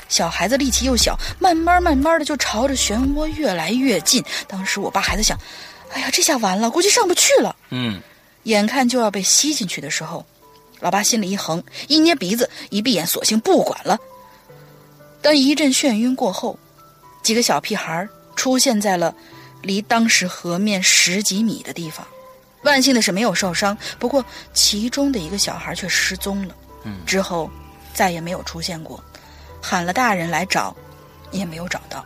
[0.08, 4.22] 小孩子力气又小，慢慢慢慢的就朝着漩涡越来越近。
[4.46, 5.36] 当时我爸还在想
[5.92, 8.00] ：“哎呀，这下完了，估计上不去了。”嗯
[8.44, 10.24] 眼看就要被吸进去的时候，
[10.80, 13.98] 老爸心里一横，一捏鼻子，一闭眼，索性不管了。
[15.22, 16.58] 当一阵眩晕过后，
[17.22, 19.14] 几个小屁孩出现在了
[19.62, 22.06] 离当时河面十几米的地方。
[22.64, 26.54] 万幸的是没有受伤，不过其中的一个小孩却失踪了。
[26.84, 27.50] 嗯之后
[27.94, 29.02] 再也没有出现过，
[29.62, 30.74] 喊了大人来找，
[31.30, 32.04] 也没有找到。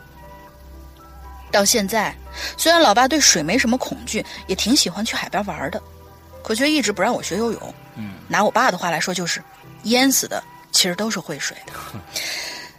[1.51, 2.15] 到现在，
[2.59, 5.83] 虽然老爸对水没什么恐惧，也挺喜欢去海边玩的，
[6.43, 7.75] 可却一直不让我学游泳。
[7.97, 9.43] 嗯，拿我爸的话来说，就是
[9.85, 11.73] 淹死的其实都是会水的。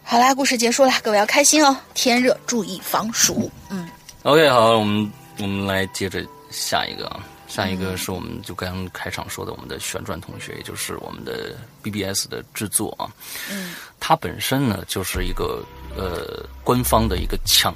[0.04, 3.52] 好啦，故事结束了，各位要开心哦，天热注意防暑。
[3.70, 3.90] 嗯
[4.24, 13.10] ，，OK，好，我们我们来接着下一个啊，下一个是我们就刚刚开场说的我们的旋转同学，也就是我们的 BBS 的制作啊，
[13.52, 15.66] 嗯，它本身呢就是一个
[15.98, 17.74] 呃官方的一个抢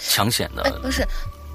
[0.00, 1.06] 抢险的哎，不是，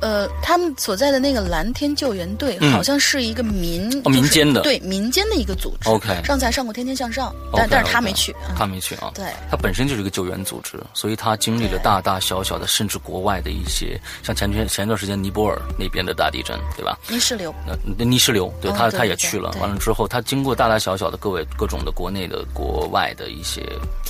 [0.01, 5.89] 呃，他们所在的那个蓝天救援队嗯好像是一个民、哦民就是间的对民间的一个组织。
[5.89, 8.35] OK 上次还上过《天天向上》但但是他没去。
[8.49, 9.11] 嗯他没去啊。
[9.13, 16.97] 对他本身就是一个救援组织，所以他经历了大大小小的，甚至国外的一些，像前前前一段时间尼泊尔那边的大地震，对吧？
[17.07, 17.53] 泥石流。
[17.67, 19.51] 呃，那泥石流，对他他也去了。
[19.59, 23.61] 完了之后，他经过大大小小的各位各种的国内的、国外的一些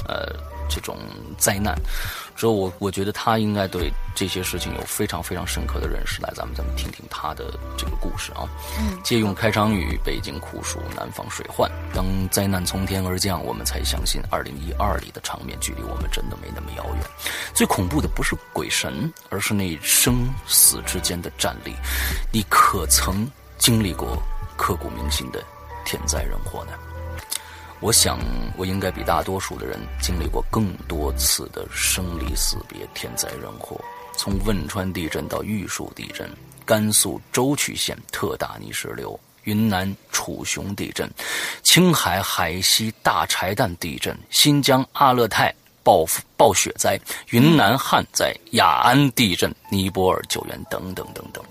[0.08, 0.34] 呃
[0.70, 0.98] 这种
[1.38, 1.76] 灾难。
[2.42, 6.20] 之后我我觉得他应该对这些事情有非常非常深刻的认识。
[6.24, 8.50] 来，咱们咱们听听他的这个故事啊。
[8.80, 11.70] 嗯，借用开场语：北京酷暑，南方水患。
[11.94, 17.04] 当灾难从天而降，我们才相信二零一二里的场面距离我们真的没那么遥远。
[17.54, 21.76] 最恐怖的不是鬼神，而是那生死之间的战力。
[22.32, 23.30] 你可曾
[23.60, 24.20] 经历过
[24.58, 25.44] 刻骨铭心的
[25.86, 26.72] 天灾人祸呢？
[27.82, 28.20] 我想，
[28.58, 33.76] 我应该比大多数的人经历过更多次的生离死别、天灾人祸。
[34.16, 36.30] 从汶川地震到玉树地震，
[36.64, 41.10] 甘肃舟曲县特大泥石流，云南楚雄地震，
[41.64, 45.52] 青海海西大柴旦地震，新疆阿勒泰
[45.82, 46.06] 暴
[46.38, 47.00] 暴雪灾，
[47.32, 51.44] 云南旱灾，雅安地震，尼泊尔救援等等等等。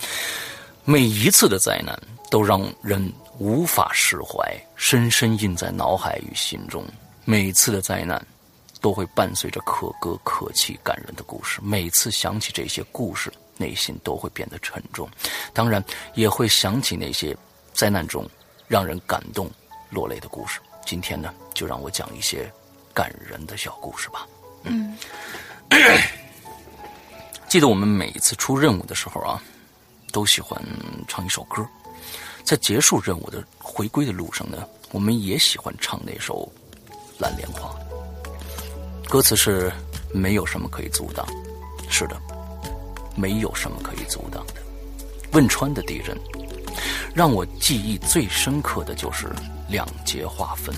[0.85, 2.01] 每一次的灾难
[2.31, 3.13] 都让人。
[3.43, 6.83] 无法释怀，深深印在脑海与心中。
[7.27, 8.27] 每次的灾难，
[8.81, 11.61] 都会伴随着可歌可泣、感人的故事。
[11.63, 15.07] 每次想起这些故事，内心都会变得沉重。
[15.53, 17.37] 当然，也会想起那些
[17.75, 18.27] 灾难中
[18.69, 19.51] 让人感动、
[19.91, 20.59] 落泪的故事。
[20.87, 22.51] 今天呢，就让我讲一些
[22.95, 24.27] 感人的小故事吧。
[24.63, 24.97] 嗯，
[27.49, 29.43] 记得我们每一次出任务的时候啊，
[30.11, 30.59] 都喜欢
[31.07, 31.65] 唱一首歌。
[32.51, 36.51] 在结束任务的回归的路上呢，我们也喜欢唱那首
[37.17, 37.73] 《蓝莲花》。
[39.09, 39.73] 歌词是
[40.13, 41.25] “没有什么可以阻挡”，
[41.89, 42.21] 是的，
[43.15, 44.55] 没有什么可以阻挡的。
[45.31, 46.19] 汶川的地震
[47.15, 49.29] 让我记忆最深刻的就是
[49.69, 50.75] 两节划分，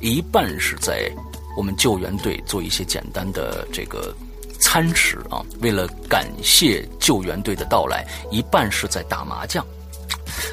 [0.00, 1.10] 一半是在
[1.56, 4.14] 我们救援队做一些简单的这个
[4.60, 9.66] 餐食啊，为了感谢救援队的到来，一半是在打麻将。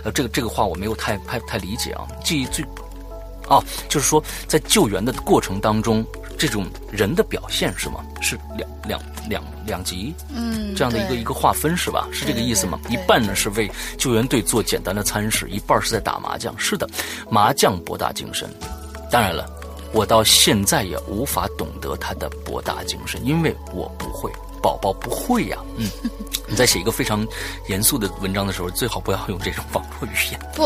[0.03, 2.07] 呃，这个这个话我没有太太太理解啊。
[2.23, 2.63] 记忆最，
[3.47, 6.05] 哦，就是说在救援的过程当中，
[6.37, 8.03] 这种人的表现是吗？
[8.21, 12.07] 是两两两两级，嗯，这样的一个一个划分是吧？
[12.11, 12.79] 是这个意思吗？
[12.89, 16.53] 一半呢是为救援队做简单的餐食，一半是在打麻将。
[16.57, 16.89] 是的，
[17.29, 18.49] 麻将博大精深。
[19.11, 19.49] 当然了，
[19.91, 24.31] 我到现在也无法懂得他的博大精深，因为我不会。
[24.63, 25.89] 宝宝不会呀，嗯，
[26.47, 27.27] 你在写一个非常
[27.67, 30.39] 严肃的文章的时候，最好不要用这种网络语言。
[30.55, 30.63] 不，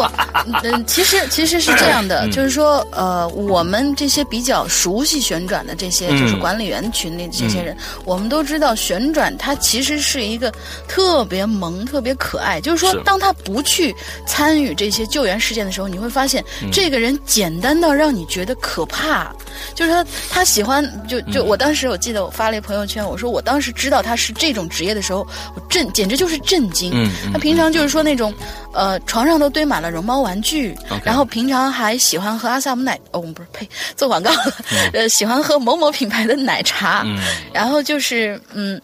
[0.63, 7.75] 嗯，其实其实是这样的，就是说，呃，我们这些比较熟悉旋转的这些，就是管理员群里这些人，
[8.05, 10.53] 我们都知道，旋转它其实是一个
[10.87, 12.61] 特别萌、特别可爱。
[12.61, 13.95] 就是说，当他不去
[14.27, 19.33] 参与这些救援事件的时候，你会发现，这个人简单到让你觉得可怕。
[19.73, 26.91] 就是他，他喜欢，就就我当时我记得我发了一朋友圈，我说我当时知道他是这种职业的时候，我震，简直就是震惊。
[26.93, 28.33] 嗯他平常就是说那种，
[28.73, 34.31] 呃，床上都堆满了绒毛玩具，然后平常还喜欢喝阿萨姆奶，哦，不是，呸，做广告，
[34.93, 37.05] 呃，喜欢喝某某品牌的奶茶，
[37.53, 38.79] 然后就是嗯，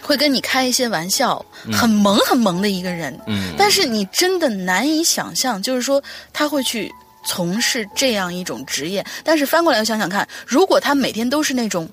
[0.00, 3.18] 会跟你开一些玩笑，很萌很萌的一个人。
[3.26, 6.92] 嗯，但是你真的难以想象，就是说他会去。
[7.22, 11.86] 从事这样一种职业，但是翻过来又想想看，如果他每天都是那种，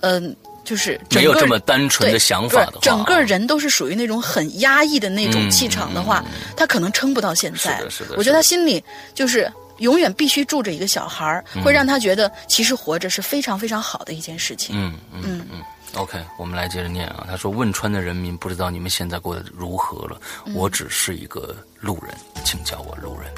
[0.00, 0.36] 嗯，
[0.68, 6.22] 就是没有这么单纯的想法的话，整个人都是属于那种很压抑的那种气场的话，
[6.58, 7.78] 他可能撑不到现在。
[7.78, 8.14] 是的，是的。
[8.18, 14.76] 我觉得他心里就是永远必须住着一个小孩儿，会让他觉得其实活着是非常非常好的一件事情。
[14.78, 15.62] 嗯嗯嗯。
[15.94, 17.26] OK，我们来接着念啊。
[17.30, 20.20] 他说：“汶川的人民不知道你们现在过得如何了，
[20.54, 22.14] 我只是一个路人，
[22.44, 23.32] 请叫我路人。”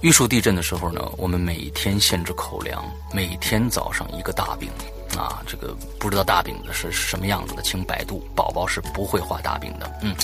[0.00, 4.70] 玉树地震的时候呢，我们每天限制口粮，每天早上一个大饼，
[5.16, 10.14] 啊，这个不知道大饼的是什么样子的，请百度，宝宝是不会画大饼的，嗯，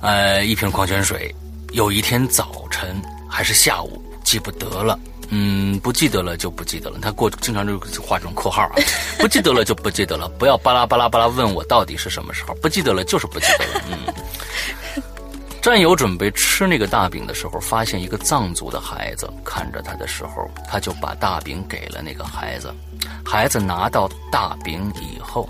[0.00, 1.34] 呃，一瓶矿泉水，
[1.72, 4.98] 有一天早晨还是下午，记不得了，
[5.28, 8.76] 嗯，不记得了就不记得了，他过经常就画这种括号啊，
[9.18, 14.14] 不记得了就不记得了，不要巴拉巴拉巴拉问我到底是什么时候，不记得了就是不记得了，嗯。
[15.62, 22.74] 战友准备吃那个大饼的时候，发现一个藏族的孩子看着他的时候，他就把大饼给了那个孩子。
[23.24, 25.48] 孩子拿到大饼以后，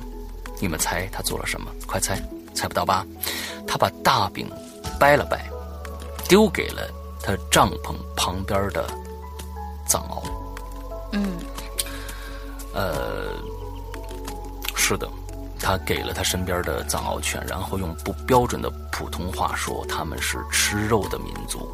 [0.61, 1.71] 你们猜他做了什么？
[1.87, 3.07] 快猜，猜不到吧？
[3.67, 4.47] 他把大饼
[5.01, 5.51] 掰了掰，
[6.29, 6.91] 丢给了
[7.23, 8.87] 他帐篷旁边的
[9.87, 10.23] 藏獒。
[11.13, 11.39] 嗯，
[12.75, 13.33] 呃，
[14.77, 15.09] 是的。
[15.63, 21.71] 他给了他身边的藏獒犬，然后用不标准的普通话说：“他们是吃肉的民族。”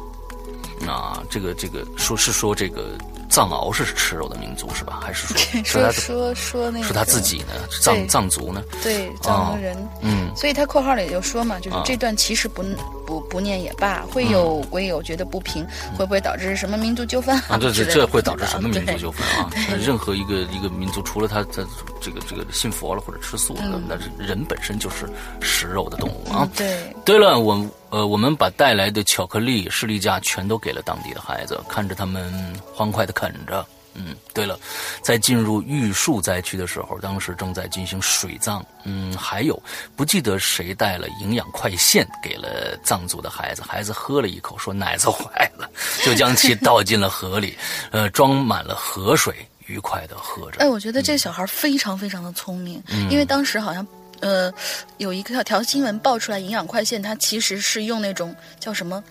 [0.87, 2.97] 啊，这个这个说是说这个
[3.29, 4.99] 藏獒是吃肉的民族是吧？
[5.01, 5.27] 还是
[5.63, 7.53] 说说说说那个说他自己呢？
[7.81, 8.63] 藏藏族呢？
[8.83, 9.77] 对藏族人。
[10.01, 12.63] 嗯，所以他括号里就说嘛，就是这段其实不
[13.05, 15.65] 不不念也罢，会有鬼有觉得不平，
[15.97, 17.57] 会不会导致什么民族纠纷啊？
[17.59, 19.49] 这这这会导致什么民族纠纷啊？
[19.79, 21.63] 任何一个一个民族，除了他在
[22.01, 25.07] 这个这个信佛了或者吃素的，那是人本身就是
[25.41, 26.49] 食肉的动物啊。
[26.55, 32.31] 对，对了，我呃，我们把带来的巧克力、士力架全都给了当地的孩子，看着他们
[32.73, 33.65] 欢快的啃着。
[33.95, 34.57] 嗯，对了，
[35.01, 38.65] 在进入玉树灾区的时候，当时正在进行水葬。
[38.85, 39.61] 嗯，还有
[39.95, 45.69] 不记得谁带了营养快线给了藏族的孩子，孩子喝了一口，说奶子坏了，
[46.05, 47.57] 就将其 倒进了河里，
[47.91, 50.59] 呃，装满了河水，愉快的喝着。
[50.59, 53.85] 哎，我觉得这小孩非常非常的聪明，嗯因为当时好像。
[54.21, 54.53] 呃，
[54.97, 59.01] 有一个条新闻爆出来，营养快线它其实是用那种叫什么，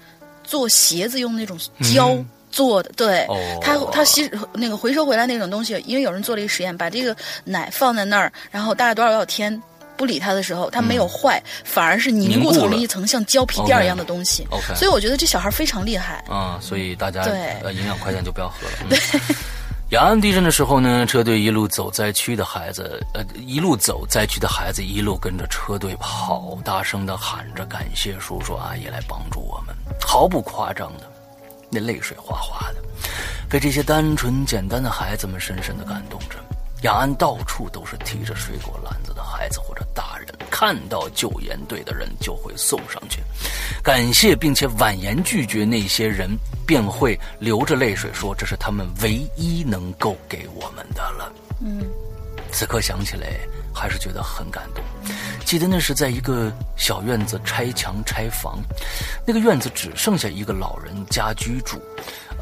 [0.44, 1.58] 做鞋子用那种
[1.94, 2.14] 胶
[2.58, 9.62] 做的，对，哦它它吸那个回收回来那种东西，因为有人做了一个实验，把这个奶放在那儿，然后大概多少多少天
[9.96, 14.44] 不理它的时候，它没有坏，反而是凝固成了一层像胶皮垫一样的东西。
[14.50, 16.24] OK 所以我觉得这小孩非常厉害。
[16.28, 17.32] 啊、所以大家对
[17.62, 18.72] 呃营养快线就不要喝了。
[18.90, 19.36] 嗯
[19.90, 31.10] 雅安地震的时候呢，车队一路走灾区的孩子，呃，一路走灾区的孩子一路跟着车队跑，大声的喊着感谢叔叔阿姨来帮助我们，毫不夸张的，
[31.70, 32.76] 那泪水哗哗的，
[33.48, 36.36] 被这些单纯简单的孩子们深深的感动着。
[36.82, 43.20] 雅安到处都是提着水果篮子的孩子或者大人，看到救援队的人就会送上去，
[43.82, 46.30] 感谢并且婉言拒绝那些人，
[46.64, 51.32] 便会流着泪水说这是他们唯一能够给我们的了。
[51.60, 51.82] 嗯，
[52.52, 53.26] 此刻想起来
[53.78, 54.82] 还是觉得很感动。
[55.44, 58.58] 记得那是在一个小院子拆墙拆房，
[59.24, 61.80] 那个院子只剩下一个老人家居住，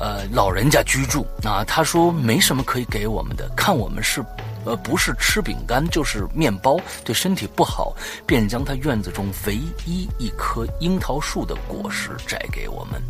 [0.01, 1.63] 呃，老人家居住啊。
[1.65, 4.25] 他说没什么可以给我们的，看我们是。
[4.65, 7.95] 呃，不是吃饼干就是面包，对身体不好，
[8.27, 13.01] 便将他院子中唯一一棵樱桃树的果实摘给我们，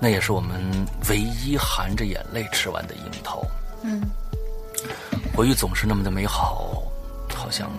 [0.00, 0.58] 那也是我们
[1.10, 3.44] 唯一含着眼泪吃完的樱桃。
[3.82, 4.00] 嗯，
[5.34, 6.82] 回忆总是那么的美好，
[7.40, 7.70] 好像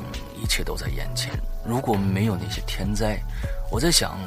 [0.42, 1.32] 一切都在眼前。
[1.64, 3.20] 如果没有那些天灾，
[3.70, 4.18] 我在想，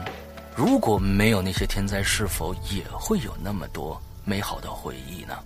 [0.55, 5.37] 如果没有那些天灾，是否也会有那么多美好的回忆呢？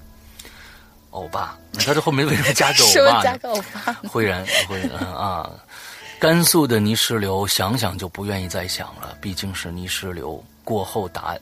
[1.10, 3.96] 欧巴， 他这后面为什么加个欧巴加个欧巴？
[4.10, 5.50] 灰然灰然啊，
[6.20, 11.34] 甘肃的泥石流，想想就不愿意再想了，毕竟是泥石流过后打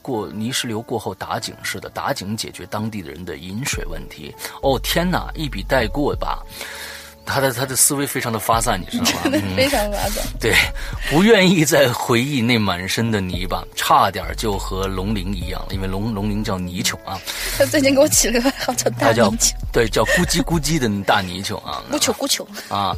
[0.00, 4.34] 过泥石流过后打井似的打井解决当地的人的饮水问题。
[4.62, 6.42] 哦天哪，一笔带过吧。
[7.24, 9.30] 他的他的思维非常的发散，你知道吗？
[9.32, 10.24] 嗯非常发散。
[10.40, 10.54] 对，
[11.10, 17.18] 不愿意再回忆那满身的泥巴，差点就和龙鳞一样了，因为龙龙鳞叫泥鳅啊，
[17.56, 21.82] 他最近给我起了个外号叫大泥鳅，对叫咕叽咕叽的大泥鳅啊。
[21.90, 22.46] 咕球咕球。
[22.68, 22.94] 啊。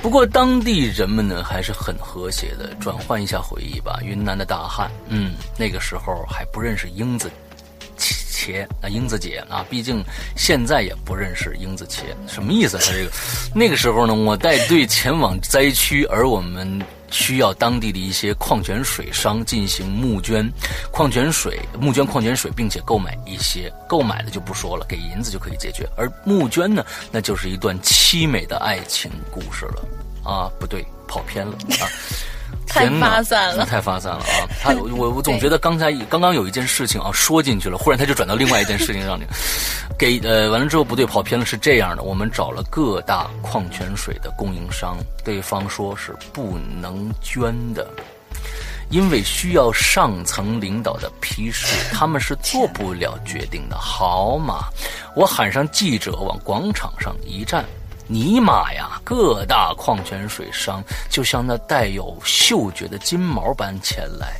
[0.00, 3.98] 不过当地人们呢还是很和谐的，转换一下回忆吧。
[4.04, 7.28] 云南的大旱，嗯，那个时候还不认识英子
[8.48, 10.02] 茄啊，英子姐啊，毕竟
[10.36, 12.78] 现在也不认识英子茄，什么意思？
[12.78, 13.10] 他这个
[13.54, 16.80] 那个时候呢，我带队前往灾区，而我们。
[17.10, 20.46] 需要当地的一些矿泉水商进行募捐，
[20.92, 25.88] 矿泉水募捐矿泉水，并且购买一些购买的就不说了，给银子就可以解决。
[25.96, 29.82] 而募捐呢，那就是一段凄美的爱情故事了
[30.22, 30.52] 啊！
[30.60, 31.88] 不对，跑偏了啊！
[32.68, 34.46] 太发散了太发散了啊！
[34.62, 39.26] 他我我总觉得刚才刚刚有一件事情啊说进去了，忽然他就转到另外一件事情上去，
[39.98, 47.88] 给呃完了之后不对，跑偏了是这样的，我们找了各大矿泉水的供应商，对方说是不能捐的。
[48.90, 53.76] 因为需要上层领导的批示，他们是做不了决定的。
[53.76, 54.64] 好嘛，
[55.14, 57.62] 我喊上记者往广场上一站，
[58.08, 59.00] 尼玛呀！
[59.04, 64.34] 各大矿泉水商就像那带有嗅觉的金毛般前来，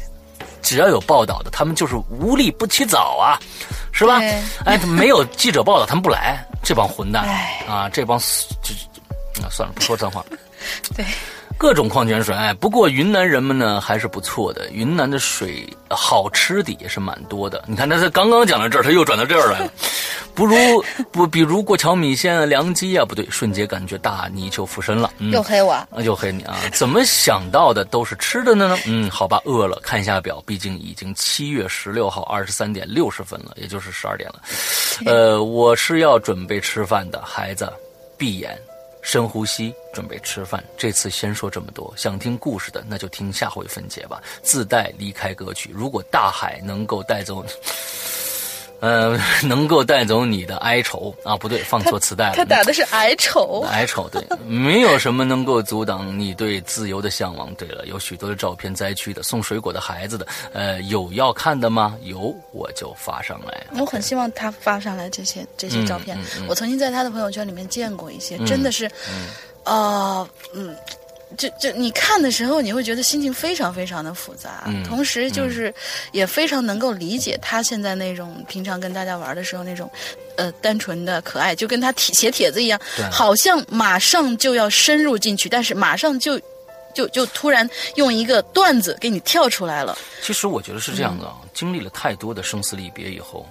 [0.63, 3.39] 只要有报道的，他们就是无利不起早啊，
[3.93, 4.43] 是吧对？
[4.65, 8.19] 哎，没有记者报道，他们不来，这帮混蛋哎啊，这帮
[8.63, 8.75] 这
[9.35, 10.25] 这啊，算了，不说脏话。
[10.97, 11.05] 对，
[11.59, 17.65] 各种矿泉水，哎，不过云南人们呢还是不错的，云南的水好吃的也是蛮多的。
[17.67, 19.73] 你看，他他刚刚讲到这儿，他又转到这儿来了。
[20.37, 20.55] 不如
[21.11, 25.13] 不，比如过桥米线啊、凉鸡啊，不对，瞬间感觉大泥鳅附身了。
[25.19, 25.73] 嗯，又黑我。
[25.73, 26.57] 啊，又黑你啊！
[26.73, 28.79] 怎么想到的都是吃的呢？
[28.87, 34.41] 嗯，好吧，饿了，看一下表，毕竟已经七月十六号二十三点六十分了，也就是十二点了。
[35.07, 37.69] 呃，我是要准备吃饭的，孩子，
[38.17, 38.57] 闭眼，
[39.03, 40.63] 深呼吸，准备吃饭。
[40.77, 44.23] 这次先说这么多，想听故事的那就听下回分解吧。
[44.43, 47.45] 自带离开歌曲，如果大海能够带走。
[48.81, 52.35] 呃，能够带走你的哀愁啊，不对，放错磁带了。
[52.37, 57.53] 他打的是哀愁，哀愁，对，没有什么能够阻挡你对自由的向往。
[57.57, 61.97] 对了，有许多的照片，灾区的，送水果的孩子的，呃，有要看的吗？
[62.03, 63.67] 有，我就发上来。
[63.79, 66.17] 我很希望他发上来这些这些照片。
[66.49, 68.89] 我曾经在他的朋友圈里面见过一些，真的是，
[69.65, 70.77] 啊，嗯。
[71.37, 75.73] 就就你看的时候，你会觉得心情非常非常的复杂，同时就是
[76.11, 79.91] 也非常能够理解他现在那种平常跟大家玩的时候那种，
[80.37, 82.81] 呃，单纯的可爱，就跟他帖写帖子一样，
[83.13, 86.41] 好像马上就要深入进去，但是马上就
[86.95, 89.99] 就就突然用一个段子给你跳出来了。
[90.23, 93.47] 其实我觉得是这样的啊，经历了太多的生死离别以后，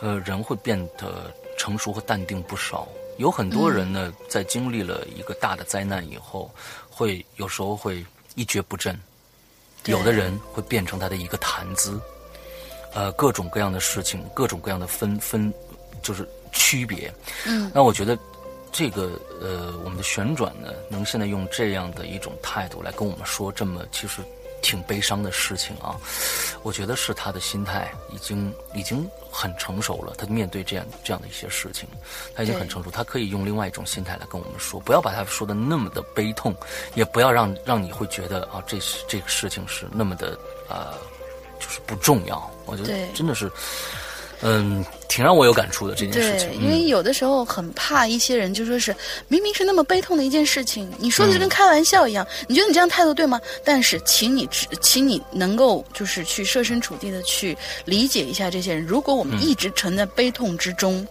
[0.00, 2.88] 呃，人会变得成熟和淡定不少。
[3.18, 6.50] 有很多人呢，在经历了一个大的灾难以后。
[7.00, 8.94] 会有时候会一蹶不振，
[9.86, 11.98] 有的人会变成他的一个谈资，
[12.92, 15.50] 呃，各种各样的事情，各种各样的分分，
[16.02, 17.10] 就是区别。
[17.46, 18.18] 嗯，那我觉得
[18.70, 24.20] 这个呃，我们的旋转呢，能现在用这样的一种态度来跟我们说这么其实。
[24.62, 25.96] 挺悲伤的事情啊，
[26.62, 30.14] 我觉得是他的心态已经已经很成熟了。
[30.16, 31.88] 他面对这样这样的一些事情，
[32.34, 32.90] 他已经很成熟。
[32.90, 36.54] 他可以用另外一种心态来跟我们说，不要把他说的那么的悲痛，
[36.94, 40.38] 也不要让让你会觉得啊，这是这个事情是那么的
[40.68, 40.94] 呃，
[41.58, 42.50] 就是不重要。
[42.66, 43.50] 我觉得真的是。
[44.42, 46.48] 嗯，挺让我有感触的这件事情。
[46.50, 48.94] 对，因为有的时候很怕一些人，就说是
[49.26, 52.24] 明明是那么悲痛的一件事情，你说的就跟开玩笑一样。
[52.46, 53.40] 你觉得你这样态度对吗？
[53.64, 54.48] 但是，请你，
[54.80, 58.86] 请你能够就是去设身处地的去理解一下这些人。
[58.86, 61.04] 如果我们一直沉在悲痛之中，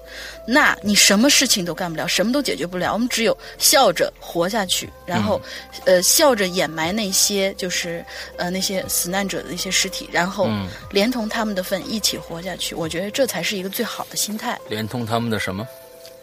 [0.47, 2.93] 那你什么事情都干不了，什么都解决不了。
[2.93, 5.41] 我们只有笑着活下去，然后，
[5.84, 8.04] 呃，笑着掩埋那些就是
[8.38, 10.50] 呃那些死难者的一些尸体，然后
[10.89, 12.74] 连同他们的份一起活下去。
[12.74, 13.10] 我觉得。
[13.12, 14.58] 这才是一个最好的心态。
[14.70, 15.68] 连通他们的什么？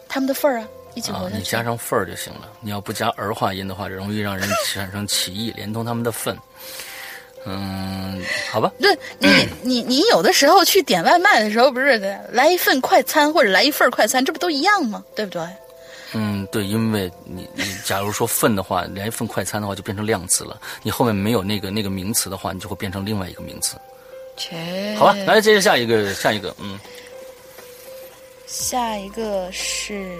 [0.09, 1.37] 他们的份儿啊，一起活下去。
[1.37, 2.49] 你加上份儿就行了。
[2.61, 5.51] 你要不加儿化音的话，容易让人产生歧义。
[5.55, 6.35] 连通他们的份，
[7.45, 8.71] 嗯，好吧。
[8.79, 9.27] 对你，
[9.61, 11.99] 你你有的时候去点外卖的时候，不是
[12.31, 15.03] 来一份快餐或者来一份快餐，这不都一样吗？
[15.13, 15.41] 对不对？
[16.13, 20.57] 嗯，对，因为你你假如说份的话， 来一份快餐的话就变成量词了。
[20.81, 23.75] 你后面没有那个那个名词的话，你就会变成另外一个名词。
[24.37, 26.79] 切，好吧，来接着下一个，下一个，嗯，
[28.47, 30.17] 下一个是，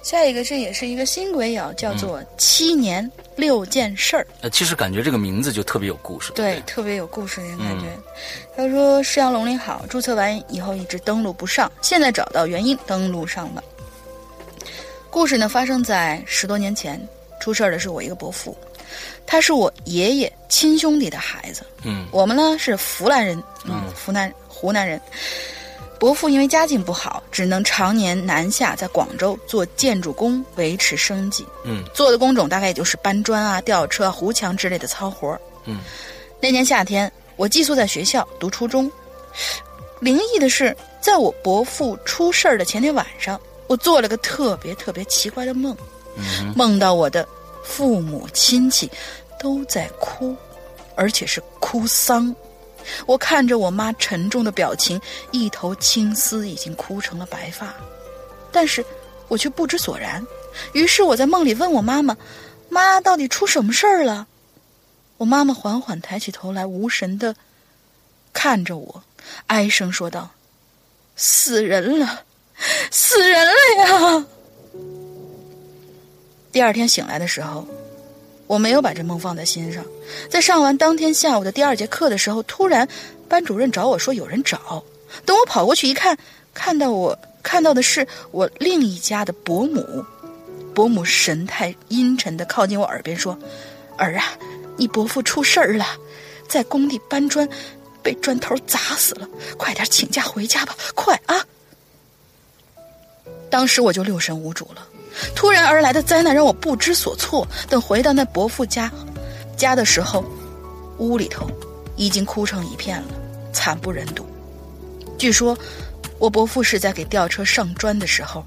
[0.00, 4.24] 下一个这也是一个新鬼友，叫做七年六件事儿。
[4.40, 7.86] 呃，其实感觉这个名字就特别有故事，对，特别有故事那种感觉。
[8.56, 13.62] 他说：“世阳龙鳞好，注册完以后一直登录不上，现在找到原因，登录上了。
[15.10, 17.00] 故事呢发生在十多年前，
[17.40, 18.56] 出事儿的是我一个伯父。”
[19.26, 25.00] 他是我爷爷亲兄弟的孩子，嗯，我们呢是湖南人，嗯，湖南湖南人。
[25.98, 35.80] 伯父因为家境不好，只能常年南下，在广州做建筑工维持生计，嗯，做的工种大概也就是搬砖啊、吊车、啊糊墙之类的糙活嗯。
[36.40, 38.90] 那年夏天，我寄宿在学校读初中，
[40.00, 45.76] 灵异的是，在我伯父出事儿的前天晚上，我做了个特别特别奇怪的梦，
[46.16, 47.26] 嗯梦到我的。
[47.68, 48.88] 父母亲戚
[49.40, 50.36] 都在哭，
[50.94, 52.32] 而且是哭丧。
[53.06, 57.74] 我看着我妈沉重的表情，一头青丝已经哭成了白发，
[58.52, 58.84] 但是
[59.28, 60.24] 我却不知所然。
[60.72, 62.16] 于是我在梦里问我妈妈
[62.70, 64.26] ：“妈，到底出什么事儿了？”
[65.18, 67.34] 我妈妈缓缓抬起头来，无神的
[68.32, 69.02] 看着我，
[69.46, 70.30] 哀声说道
[71.16, 72.22] ：“死人了，
[72.90, 74.26] 死人了呀！”
[76.52, 77.66] 第二天醒来的时候，
[78.46, 79.84] 我没有把这梦放在心上。
[80.30, 82.88] 在上完当天下午的第二节课的时候，突然
[83.28, 84.84] 班主任找我说有人找。
[85.24, 86.16] 等我跑过去一看，
[86.52, 90.04] 看到我看到的是我另一家的伯母。
[90.74, 93.38] 伯母神态阴沉的靠近我耳边说
[93.96, 94.34] ：“儿啊，
[94.76, 95.86] 你伯父出事儿了，
[96.46, 97.48] 在工地搬砖，
[98.02, 99.26] 被砖头砸死了。
[99.56, 101.42] 快点请假回家吧，快啊！”
[103.48, 104.86] 当时我就六神无主了。
[105.34, 107.46] 突然而来的灾难让我不知所措。
[107.68, 108.90] 等回到那伯父家，
[109.56, 110.24] 家的时候，
[110.98, 111.46] 屋里头
[111.96, 113.08] 已经哭成一片了，
[113.52, 114.26] 惨不忍睹。
[115.18, 115.56] 据说，
[116.18, 118.44] 我伯父是在给吊车上砖的时候，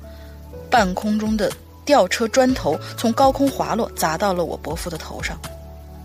[0.69, 1.51] 半空中的
[1.85, 5.39] 吊车砖头从高空滑落，砸到了我伯父的头上，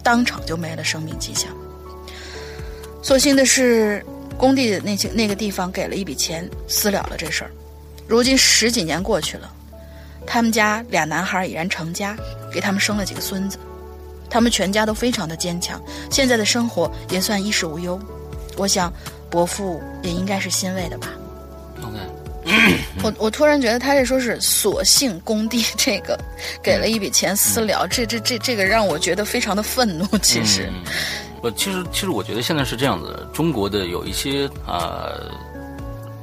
[0.02, 1.50] 当场就没了生命迹象。
[3.02, 4.02] 所幸的是，
[4.38, 7.50] 工地的那些那个地方给了一笔钱，私了了这事儿。
[8.06, 9.53] 如今十几年过去了。
[10.26, 12.16] 他们家俩男孩已然成家，
[12.52, 13.58] 给他们生了几个孙子，
[14.28, 18.00] 他们全家都非常的坚强，现在的生活也算衣食无忧。
[18.56, 18.92] 我想，
[19.30, 21.08] 伯父也应该是欣慰的吧。
[21.82, 21.98] OK。
[23.02, 26.18] 我我突然觉得他这说是索性工地 这个
[26.62, 30.06] 给了一笔钱私了，这这这这个让我觉得非常的愤怒。
[30.18, 30.70] 其实，
[31.42, 35.08] 我其实其实我觉得现在是这样子，中国的有一些啊。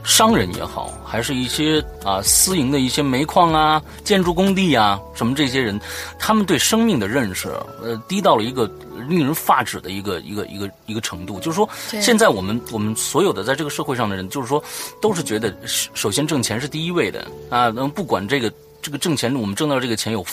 [0.03, 5.79] 商人也好，还是一些啊私营的一些煤矿啊、建筑工地啊，什么这些人，
[6.17, 7.49] 他们对生命的认识，
[7.81, 8.69] 呃，低到了一个
[9.07, 11.39] 令人发指的一个一个一个一个程度。
[11.39, 11.69] 就是说，
[12.01, 14.63] 现在我们我们所有的在这个社会上的人，就是说，
[15.01, 18.51] 都是觉得首先挣钱是第一位的啊，那不管这个。
[18.81, 20.25] 这个挣钱，我们挣到这个钱有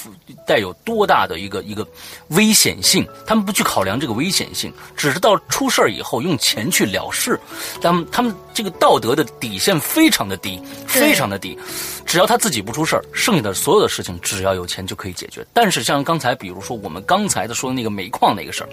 [0.46, 1.86] 带有多大的一个一个
[2.28, 3.06] 危险性？
[3.26, 7.38] 他们不去考量这个危险性，只是到出事儿以后用钱去了事。
[7.80, 11.58] 他们他们这个道德的底线非常的低，非常的低。
[12.06, 15.46] 只要他自己不出事儿，剩下的所有的事情只要有钱就可以解决。
[15.52, 18.68] 但是像刚才，比如说我们刚才的说的那个煤矿那个事儿，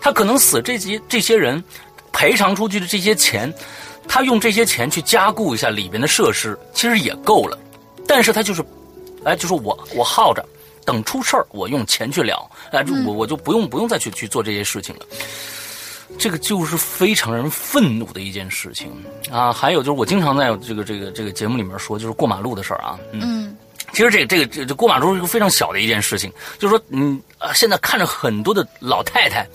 [0.00, 1.62] 他可能死这些这些人
[2.12, 3.52] 赔偿出去的这些钱，
[4.08, 7.58] 他用这些钱去加固一下里边的设施，其实也够了。
[8.06, 8.64] 但是他就是。
[9.28, 10.44] 哎，就说我我耗着，
[10.84, 15.06] 等出事儿我用钱去了，哎，我我就不用不用再去去做这些事情了。
[16.18, 18.90] 这个就是非常让人愤怒的一件事情
[19.30, 19.52] 啊！
[19.52, 22.98] 还有就是我经常在这个这个这个节目里面说，就是过马路的事儿啊。
[23.12, 23.54] 嗯，
[23.92, 29.46] 其实这个这个这这过马路是一个非常小的一件事情，就是说，嗯啊，现在看着很多的老太太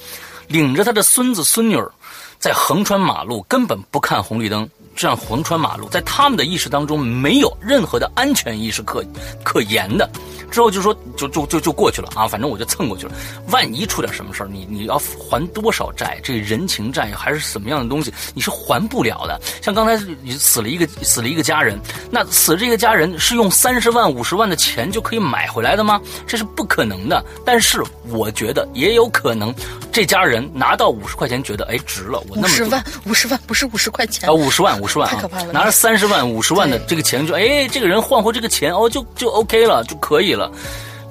[0.48, 1.92] 领着她的孙子孙女儿
[2.38, 4.70] 在横穿马路，根本不看红绿灯。
[4.96, 9.04] 这样横穿马路，在他们的意识当中没有任何的安全意识可
[9.44, 10.10] 可言的。
[10.52, 13.14] 之后就说就就就就过去了啊，反正我就蹭过去了。
[13.50, 16.20] 万一出点什么事儿，你你要还多少债？
[16.24, 18.14] 这人情债还是什么样的东西？
[18.36, 19.42] 你是还不了的。
[19.64, 21.80] 像刚才你死了一个死了一个家人，
[22.12, 26.00] 那死这个家人是用三十万五十万的钱就可以买回来的吗？
[26.28, 27.26] 这是不可能的。
[27.44, 29.52] 但是我觉得也有可能，
[29.92, 32.24] 这家人拿到五十块钱，觉得哎值了。
[32.30, 35.10] 我五十万五十万不是五十块钱啊，五十万五十万。
[35.54, 40.52] 拿着三十万五十万的这个钱，就哎这个人换回这个钱哦，就就 OK 了，就可以了。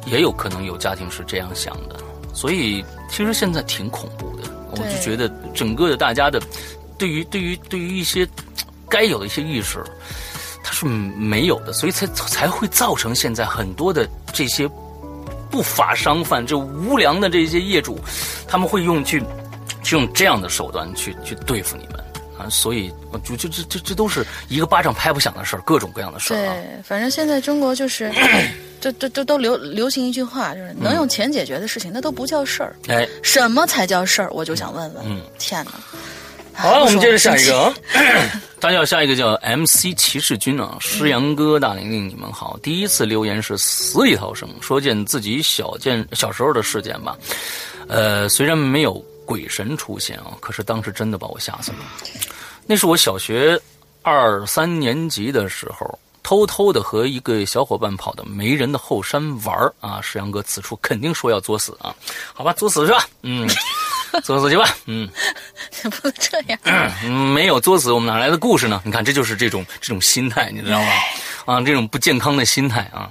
[0.04, 1.96] 也有可能有家庭是这样想的，
[2.34, 4.42] 所以其实现在挺恐怖的。
[4.72, 6.40] 我就觉得整个的大家的，
[6.98, 8.28] 对于对于对于一些
[8.88, 9.82] 该有的一些意识，
[10.64, 14.68] 它是没有的，所以才才会造成现在很多的这些
[15.50, 17.98] 不法商贩，这无良的这些业主，
[18.48, 19.22] 他们会用去
[19.82, 22.01] 去用这样的手段去去对付你们。
[22.50, 22.92] 所以，
[23.24, 26.36] 就就这这这都是一个巴掌拍不响的事儿，各种各样的事儿。
[26.36, 28.12] 对，反正现在中国就是，
[28.80, 32.76] 这这这都流流行一句话，就是能用钱解决的事情，那都不叫事儿。
[32.88, 34.30] 哎，什么才叫事儿？
[34.32, 35.04] 我就想问问。
[35.06, 35.72] 嗯，天哪！
[36.54, 37.74] 好了，我们接着下一个啊。
[38.60, 42.58] 大家好，下一个叫 MC 骑士军啊，诗阳哥、大玲玲，你们好。
[42.62, 47.16] 第一次留言是死里逃生，说件自己小件小时候的事件吧。
[47.88, 49.04] 呃，虽然没有。
[49.24, 50.36] 鬼神出现啊！
[50.40, 51.78] 可是当时真的把我吓死了。
[52.66, 53.60] 那是我小学
[54.02, 60.00] 二三年级的时候，偷偷的和一个小伙伴跑到没人的后山玩啊！
[60.00, 61.94] 石阳哥此处肯定说要作死啊！
[62.32, 63.48] 好吧，作死是吧，嗯，
[64.22, 65.08] 作死去吧，嗯，
[65.82, 66.58] 不能这样，
[67.04, 68.80] 嗯，没有作死，我们哪来的故事呢？
[68.84, 70.92] 你看，这就是这种这种心态，你知道吗？
[71.44, 73.10] 啊，这种不健康的心态啊。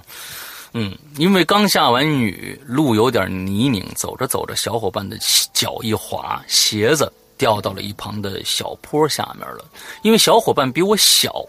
[0.74, 5.18] 嗯，因为刚下完雨，路有点泥泞，走着走着，小伙伴的
[5.52, 9.66] 脚一滑，鞋子掉到了一旁的小坡下面了。
[10.02, 11.46] 因为小伙伴比我小，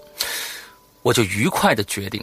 [1.03, 2.20] 我就愉快的决定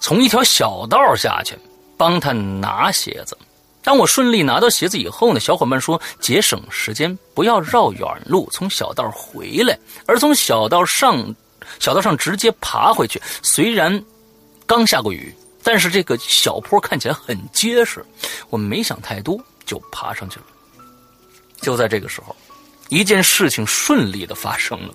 [0.00, 1.56] 从一条小道下去
[1.96, 3.38] 帮他拿鞋子。
[3.80, 11.32] 当我顺利拿到鞋子以后呢，小伙伴说节省时间，不要绕远路从小道回来，而从小道上
[11.78, 13.22] 小道上直接爬回去。
[13.40, 14.04] 虽然
[14.66, 15.32] 刚下过雨。
[15.62, 18.04] 但是这个小坡看起来很结实，
[18.48, 20.46] 我没想太多就爬上去了。
[21.60, 22.34] 就在这个时候，
[22.88, 24.94] 一件事情顺利的发生了，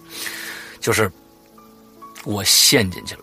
[0.82, 1.12] 就是
[2.24, 3.22] 我陷进去了。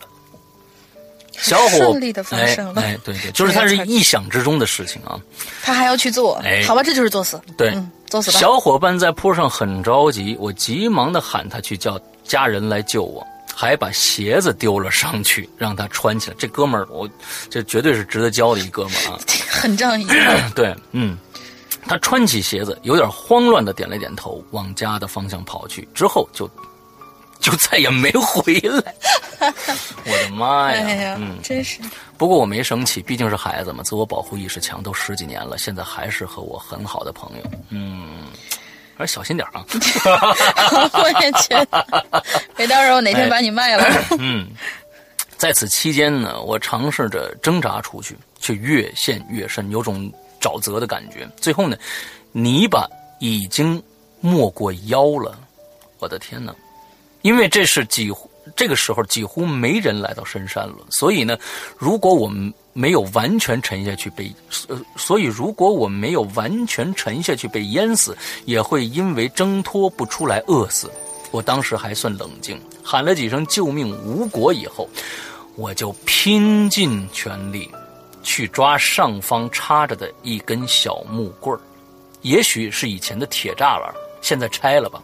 [1.33, 5.19] 小伙顺利的发生了，哎，对对，就是他是意想之中的事情啊。
[5.63, 7.41] 他还要去做，哎，好吧，这就是作死。
[7.57, 7.75] 对，
[8.07, 8.31] 作死。
[8.31, 13.25] 小伙伴在坡上很着急，我急忙的喊他去叫家人来救我。
[13.55, 16.35] 还把鞋子丢了上去，让他穿起来。
[16.37, 17.07] 这哥们儿，我
[17.49, 20.07] 这绝对是值得交的一哥们儿啊， 很仗义。
[20.55, 21.17] 对，嗯，
[21.87, 25.87] 他穿起鞋子，有点慌乱的点了点头，往家的方向跑去。
[25.93, 26.49] 之后就
[27.39, 28.95] 就再也没回来。
[30.05, 31.15] 我的妈呀！
[31.19, 31.79] 嗯，真是。
[32.17, 37.43] 不过我没生气，毕竟是孩子嘛，自我保护意识强，都十几年了，现在还是和我很好的朋友。
[37.69, 38.23] 嗯。
[38.95, 39.65] 还是小心点啊！
[40.93, 42.23] 我也觉得，
[42.55, 43.85] 别到时候哪天把你卖了。
[44.19, 44.47] 嗯，
[45.37, 51.27] 在此期间呢，我尝试着挣扎出去，却越陷越深，有种沼泽的感觉。
[51.37, 51.75] 最后呢，
[52.31, 52.87] 泥巴
[53.19, 53.81] 已经
[54.19, 55.37] 没过腰了。
[55.99, 56.53] 我的天哪！
[57.21, 60.77] 因为这是几乎这个时候几乎没人来到深山了。
[60.89, 61.37] 所以呢，
[61.77, 64.33] 如果我们没有完全沉下去被，
[64.67, 70.91] 呃，所以如果我没有完全沉下去被淹死，也会因为挣脱不出来饿死。
[71.31, 74.89] 我当时还算冷静，喊了几声救命无果以后，
[75.55, 77.69] 我就拼尽全力
[78.21, 81.59] 去抓上方插着的一根小木棍儿，
[82.21, 85.01] 也许是以前的铁栅栏，现在拆了吧。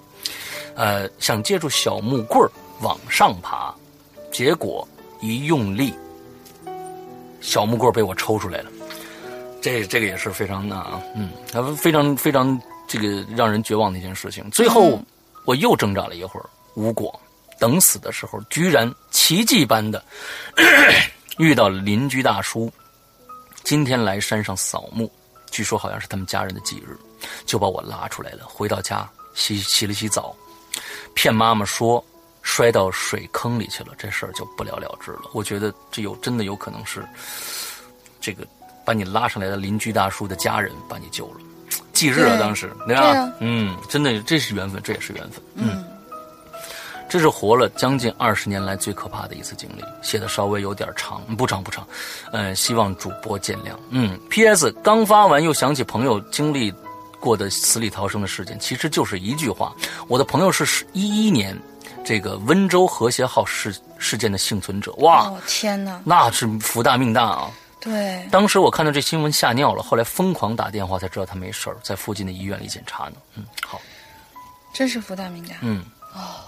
[0.76, 2.50] 呃，想借助小木棍儿
[2.82, 3.74] 往上爬，
[4.32, 4.88] 结果
[5.20, 5.94] 一用力，
[7.42, 8.72] 小木棍被我抽出来了。
[9.62, 11.30] 这这个也是非常那嗯，
[11.76, 14.50] 非常非常这个让人绝望的一件事情。
[14.52, 15.00] 最后。
[15.46, 17.18] 我又挣扎了一会儿，无果。
[17.60, 20.04] 等死的时候，居然奇迹般的
[21.40, 22.72] 遇到了邻居大叔，
[23.64, 25.12] 今天来山上扫墓，
[25.50, 26.96] 据说好像是他们家人的忌日，
[27.48, 28.46] 就把我拉出来了。
[28.46, 30.36] 回到家洗洗了洗澡，
[31.16, 32.04] 骗妈妈说
[32.52, 35.30] 摔到水坑里去了，这事儿就不了了之了。
[35.34, 37.08] 我觉得这有真的有可能是
[38.20, 38.44] 这个
[38.84, 41.36] 把你拉上来的邻居大叔的家人把你救了。
[41.94, 43.32] 忌日啊，当时对吧？
[43.40, 45.40] 嗯，真的，这是缘分，这也是缘分。
[45.54, 45.86] 嗯，
[47.08, 51.88] 这是活了将近二十年来最可怕的一次经历，写的稍微有点长，不长不长。
[52.32, 53.74] 嗯，希望主播见谅。
[53.92, 54.72] 嗯，P.S.
[54.84, 56.74] 刚发完，又想起朋友经历
[57.20, 59.72] 过的死里逃生的事件，其实就是一句话：
[60.08, 61.56] 我的朋友是一一年
[62.10, 64.92] 这个温州和谐号事事件的幸存者。
[64.94, 67.52] 哇，天哪，那是福大命大啊！
[67.80, 73.14] 对，当时我看到这新闻吓尿了，后来疯狂打电话才知道他没事儿，在附近的医院里检查呢。
[73.36, 73.80] 嗯，好，
[74.74, 75.54] 真是福大命大。
[75.62, 75.86] 嗯，
[76.16, 76.42] 哦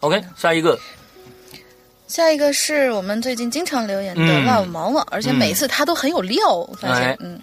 [0.00, 0.76] ，OK，下一个，
[2.08, 7.16] 下一个是我们最近经常留言的万毛毛，而且每次他都很有料，我发现。
[7.20, 7.40] 嗯，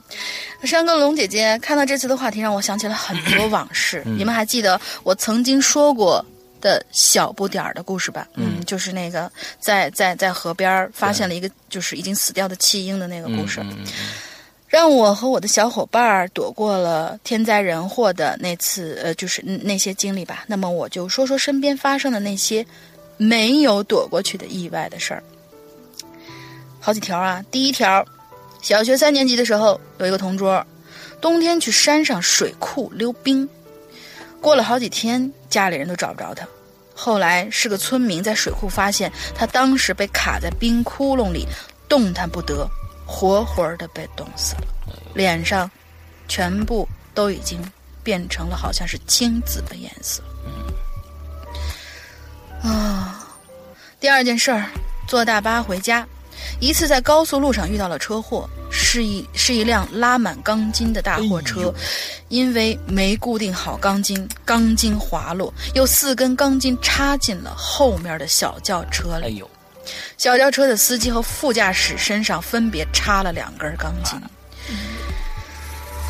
[0.66, 4.04] 山歌龙姐姐看到这次的话题，让我想起了很多往事。
[4.06, 6.24] 你们还记得我曾经说过？
[6.64, 13.62] 的小不点儿的故事吧，嗯，就是那个在在在河边发现了一个就是已经死掉的弃婴的那个故事，
[14.70, 20.46] 让我和我的小伙伴躲过了天灾人祸的那次呃，就是那些经历吧。
[20.48, 22.66] 那么我就说说身边发生的那些
[23.18, 25.22] 没有躲过去的意外的事儿，
[26.80, 27.44] 好几条啊。
[27.52, 28.04] 第一条，
[28.62, 30.66] 小学三年级的时候，有一个同桌，
[31.20, 33.48] 冬天去山上水库溜冰。
[34.42, 36.48] 过了好几天，家里人都找不着他。
[36.96, 41.48] 后来是个村民在水库发现他，当时被卡在冰窟窿里，
[41.88, 42.68] 动弹不得，
[43.06, 44.68] 活活的被冻死了，
[45.14, 45.70] 脸上
[46.28, 47.60] 全部都已经
[48.04, 50.24] 变成了好像是青紫的颜色。
[52.64, 53.28] 啊，
[54.00, 54.66] 第二件事儿，
[55.08, 56.08] 坐大巴回家。
[56.60, 61.74] 一次在高速路上遇到了车祸，是一是一辆拉满钢筋的大货车，
[62.30, 69.26] 因为没固定好钢筋，钢筋滑落，有四根钢筋插进了后面的小轿车里。
[69.26, 69.50] 哎呦，
[70.18, 74.20] 小轿车的司机和副驾驶身上分别插了两根钢筋。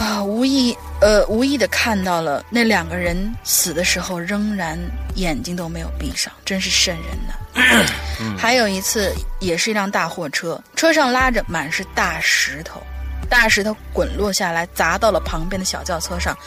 [0.03, 4.77] 啊，无意呃无意的看到了那两个人死的时候仍然
[5.15, 7.85] 眼睛都没有闭上，真是瘆人呐。
[8.37, 12.83] 还有一次，也是一辆大货车，车上拉着满是大石头，
[13.29, 16.37] 大石头滚落下来砸到了旁边的小轿车上，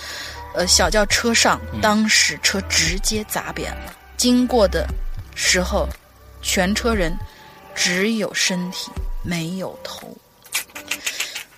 [0.54, 3.96] 呃，小轿车上当时车直接砸扁了。
[4.18, 4.86] 经过的
[5.34, 5.88] 时候，
[6.42, 7.16] 全车人
[7.74, 8.90] 只有身体
[9.22, 10.14] 没有头。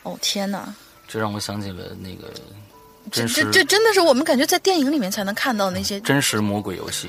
[0.05, 0.73] 哦天哪！
[1.09, 2.31] 这让我想起了那个，
[3.11, 7.09] 这这这真的是我们感觉在电影里面才能看到那些真实魔鬼游戏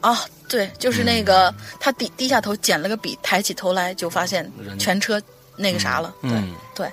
[0.00, 0.20] 啊！
[0.48, 5.22] 对，就是那个他低低下头捡了个笔，抬起头来就发现全车
[5.56, 6.12] 那个啥了。
[6.22, 6.30] 对
[6.74, 6.90] 对，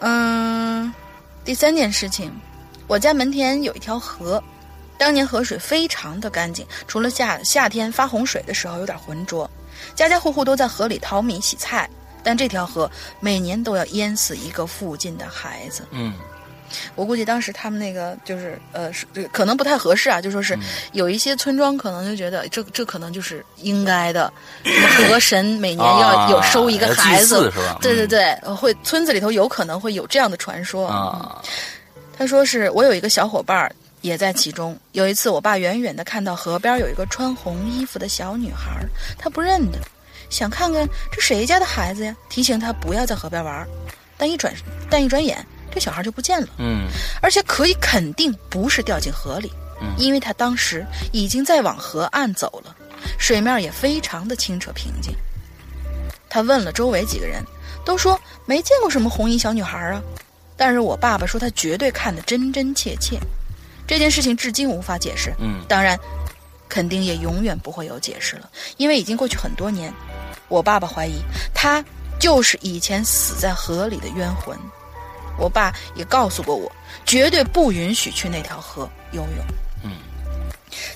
[0.00, 0.92] 嗯，
[1.44, 2.30] 第三件事情，
[2.86, 4.42] 我家门前有一条河，
[4.98, 9.50] 当年河水非常的干净，除了夏夏天发洪水的时候有点浑浊，
[9.94, 11.88] 家家户户都在河里淘米洗菜。
[12.26, 15.84] 但这条河每年都要淹死一个附近的孩子。
[15.92, 16.12] 嗯，
[16.96, 18.90] 我估计当时他们那个就是呃，
[19.30, 20.58] 可能不太合适啊，就说是
[20.90, 24.32] 有一些村庄可能就觉得这这可能就是应该的，
[24.64, 27.78] 什么河神每年要有收一个孩子是吧？
[27.80, 31.40] 对对对，会村子里头有可能会有这样的传说啊。
[32.18, 34.76] 他说是我有一个小伙伴也在其中。
[34.92, 38.84] 有一次，我爸远远的看到河边有一个穿红衣服的小女孩，
[39.16, 39.78] 他不认得。
[40.30, 42.14] 想看看这谁家的孩子呀？
[42.28, 43.66] 提醒他不要在河边玩，
[44.16, 44.52] 但一转
[44.90, 46.48] 但一转眼，这小孩就不见了。
[46.58, 46.86] 嗯，
[47.22, 49.52] 而且可以肯定不是掉进河里，
[49.98, 52.74] 因为他当时已经在往河岸走了，
[53.18, 55.14] 水面也非常的清澈平静。
[56.28, 57.42] 他问了周围几个人，
[57.84, 60.02] 都说没见过什么红衣小女孩啊。
[60.56, 63.18] 但是我爸爸说他绝对看得真真切切。
[63.86, 65.32] 这件事情至今无法解释。
[65.38, 65.98] 嗯，当然，
[66.68, 69.92] 肯定也永远不会有解释了，因为已经过去很多年。
[70.48, 71.20] 我爸爸怀疑
[71.54, 71.84] 他
[72.18, 74.56] 就是以前死在河里的冤魂。
[75.38, 76.70] 我爸也告诉过我，
[77.04, 79.44] 绝对不允许去那条河游泳。
[79.82, 79.90] 嗯。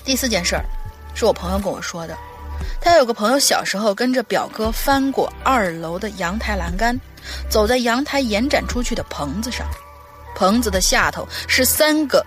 [0.03, 0.65] 第四件事儿，
[1.13, 2.17] 是我朋友跟我说的。
[2.79, 6.99] 他有个朋友小时候跟着表哥翻过二楼的阳台栏杆，
[7.49, 9.67] 走在阳台延展出去的棚子上，
[10.35, 12.25] 棚子的下头是三个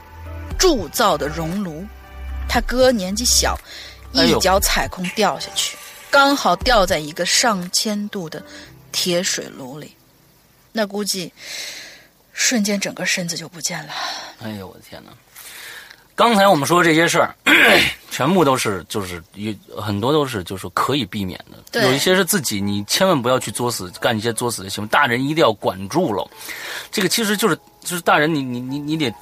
[0.57, 1.85] 铸造的熔炉。
[2.49, 3.59] 他哥年纪小，
[4.13, 5.77] 一脚踩空掉下去，
[6.15, 8.41] 刚好掉在一个上千度的
[8.93, 9.97] 铁水炉里，
[10.71, 11.33] 那估计
[12.33, 13.93] 瞬间整个身子就不见了。
[14.41, 15.11] 哎呦我的天哪！
[16.15, 17.35] 刚才我们说这些事儿，
[18.13, 19.53] 全部都是就是有
[19.83, 21.37] 很多都是就是可以避免
[21.73, 26.25] 的，有一些是自己你千万不要去作死干一些作死的行为，大人一定要管住了。
[26.93, 29.13] 这个其实就是就是大人，你你你你得。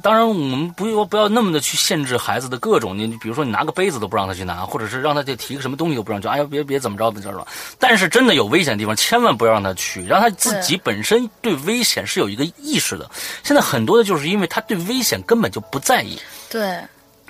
[0.00, 7.46] 当然，我们不要不要那么的去限制孩子的各种，你比如说你拿个杯子都不让他去拿，或者是让他去提个什么东西都不让，就哎呀别别怎么着怎么着。
[7.78, 13.10] 但是真的有危险的地方，千万不要让他去，让他自己本身对危险是有一个意识的。
[13.42, 16.18] 现在很多的就是因为他对危险根本就不在意。
[16.48, 16.78] 对。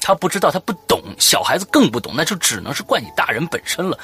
[0.04, 3.96] 他不知道，他不懂，小孩子更不懂，那就只能是怪你大人本身了。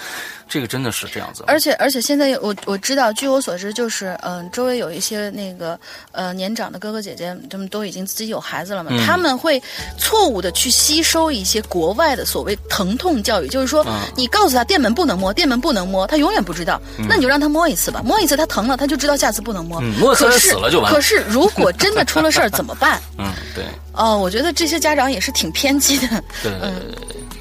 [0.48, 1.44] 这个真的是这样子。
[1.46, 5.78] 而且而且现在我我知道，据我所知，就是嗯，周围有一些那个
[6.12, 9.60] 呃年长的哥哥姐姐，他们都已经自己有孩子了嘛，他们会
[9.98, 13.84] 错误的去吸收一些国外的所谓疼痛教育，就是说
[14.16, 16.80] 你告诉他电门不能摸，电门不能摸，他永远不知道。
[17.08, 19.80] 那你就让他摸一次吧，摸一次他疼了，他就知道下次不能摸。
[19.80, 20.90] 摸死死了就完。
[20.90, 23.02] 可是如果真的出了事儿怎么办？
[23.18, 23.64] 嗯，对。
[23.92, 26.22] 哦，我觉得这些家长也是挺偏激的。
[26.42, 26.60] 对对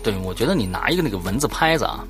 [0.03, 2.03] 对，对我觉得你拿一个那个蚊子拍子啊，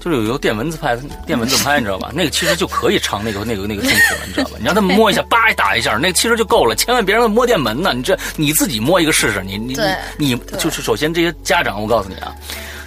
[0.00, 0.96] 就是有一个电蚊子拍、
[1.26, 2.10] 电蚊子拍，你知道吧？
[2.14, 4.56] 那个其实就可以尝那个那个那个痛苦了，你知道吧？
[4.58, 6.74] 你让他们摸一下，叭一打一下，那个其实就够了。
[6.74, 9.42] 千万别让他摸电门呢，你这你自己摸一个试试。
[9.44, 9.76] 你你
[10.18, 12.34] 你就是首先这些家长，我告诉你啊，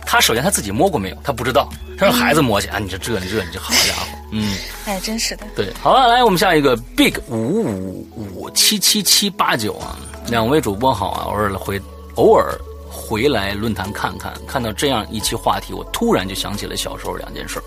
[0.06, 1.18] 他首先他自己摸过没有？
[1.24, 2.80] 他不知道，他让孩子摸去啊！
[2.80, 5.46] 你这这你这你这好家伙，嗯，哎，真是的。
[5.56, 9.98] 对，好了，来我们下一个 big 五五五七七七八九啊。
[10.28, 11.26] 两位主播好啊！
[11.26, 11.80] 偶尔回
[12.16, 12.58] 偶尔
[12.90, 17.62] 回来论坛看看，看到这样一期话题，我突然就想起了小时候两件事。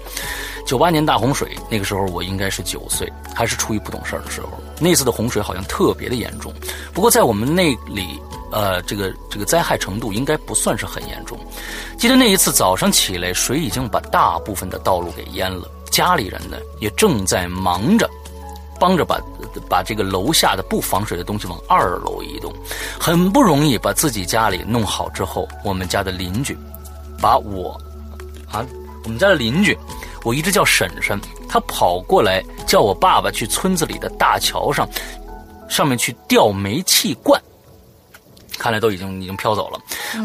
[0.66, 4.48] 九八年大洪水，那个时候我应该是九岁，还是处于不懂事儿的时候。
[4.80, 6.52] 那次的洪水好像特别的严重，
[6.92, 8.20] 不过在我们那里，
[8.50, 11.38] 呃，这个这个灾害程度应该不算是很严重。
[11.98, 18.08] 记得那一次早上起来，水已经把大部分的道路给淹了，家里人呢也正在忙着。
[18.78, 19.20] 帮着把
[19.68, 22.52] 把这个楼下的不防水的东西往二楼移动，
[22.98, 26.56] 很不容易把自己家里弄好之后，我们家的邻居
[27.20, 27.78] 把我
[28.50, 28.64] 啊，
[29.04, 29.76] 我们家的邻居，
[30.24, 34.88] 我一直叫婶婶，她跑过来叫我爸爸去村子里的大桥上，
[35.68, 37.40] 上面去吊煤气罐。
[38.58, 39.80] 看来都已经已经飘走了。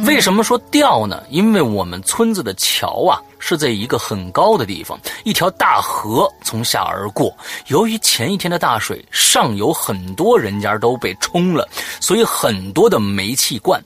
[0.05, 1.23] 为什么说掉呢？
[1.29, 7.35] 因为我们村子的桥啊是在一个很高的地方，一条大河从下而过。
[7.67, 11.67] 由于前一天的大水，上游很多人家都被冲了，
[11.99, 13.81] 所以很多的煤气罐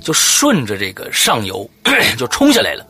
[0.00, 1.68] 就顺着这个上游
[2.18, 2.86] 就冲下来了。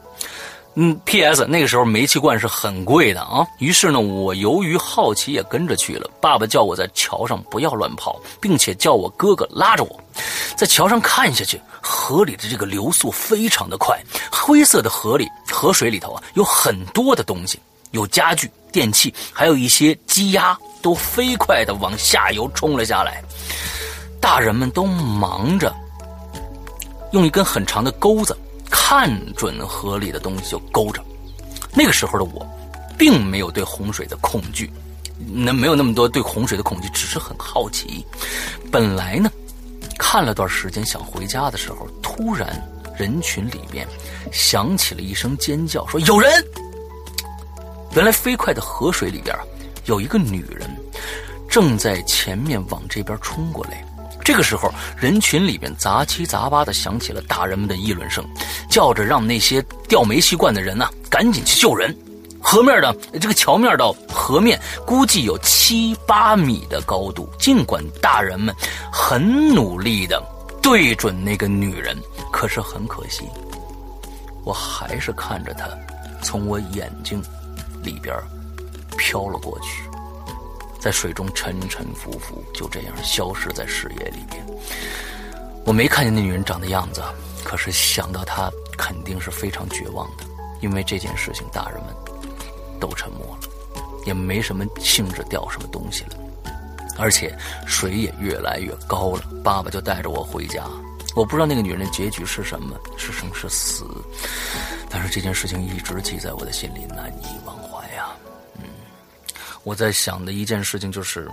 [0.77, 1.45] 嗯，P.S.
[1.47, 3.45] 那个时候煤气罐是很贵的啊。
[3.59, 6.09] 于是呢，我由于好奇也跟着去了。
[6.21, 10.01] 爸爸叫我在桥上不要乱跑，并且叫我哥哥拉着我，
[10.57, 11.61] 在桥上看下去。
[11.83, 13.99] 河里的这个流速非常的快，
[14.31, 17.59] 灰色的河里河水里头啊，有很多的东西，
[17.91, 23.23] 有家具、电器，还有一些鸡鸭，都飞快的往下游冲了下来。
[24.21, 25.75] 大人们都忙着
[27.11, 28.37] 用一根很长的钩子。
[28.71, 31.03] 看准河里的东西就勾着。
[31.75, 32.47] 那个时候的我，
[32.97, 34.71] 并没有对洪水的恐惧，
[35.33, 38.05] 那没有那么多对洪水的恐惧，只是很好奇。
[38.71, 39.31] 本来呢，
[39.99, 42.61] 看了段时间想回家的时候，突然
[42.97, 43.87] 人群里面
[44.33, 46.31] 响起了一声尖叫，说有人。
[47.95, 49.37] 原来飞快的河水里边
[49.87, 50.71] 有一个女人，
[51.49, 53.85] 正在前面往这边冲过来。
[54.31, 58.25] 这个时候，人群里面杂七杂八的响起了大人们的议论声，
[58.71, 61.93] 叫着让那些掉煤气罐的人呐赶紧去救人。
[62.41, 64.57] 河面的这个桥面到河面
[64.87, 68.55] 估计有七八米的高度，尽管大人们
[68.93, 70.23] 很努力的
[70.63, 71.99] 对准那个女人，
[72.31, 73.29] 可是很可惜，
[74.45, 75.67] 我还是看着她
[76.23, 77.21] 从我眼睛
[77.83, 78.17] 里边
[78.97, 79.90] 飘了过去。
[80.81, 84.45] 在水中沉沉浮浮，就这样消失在视野里面。
[85.67, 87.03] 我没看见那女人长的样子，
[87.45, 90.25] 可是想到她肯定是非常绝望的，
[90.63, 91.95] 因为这件事情大人们
[92.81, 93.49] 都沉默了，
[94.07, 96.17] 也没什么兴致钓什么东西了，
[96.99, 99.23] 而且水也越来越高了。
[99.45, 100.65] 爸爸就带着我回家，
[101.15, 103.85] 我不知道那个女人的结局是什么，是生是死，
[104.89, 107.60] 但是这件事情一直记在我的心里，难以忘。
[109.63, 111.29] 我在想的一件事情就是，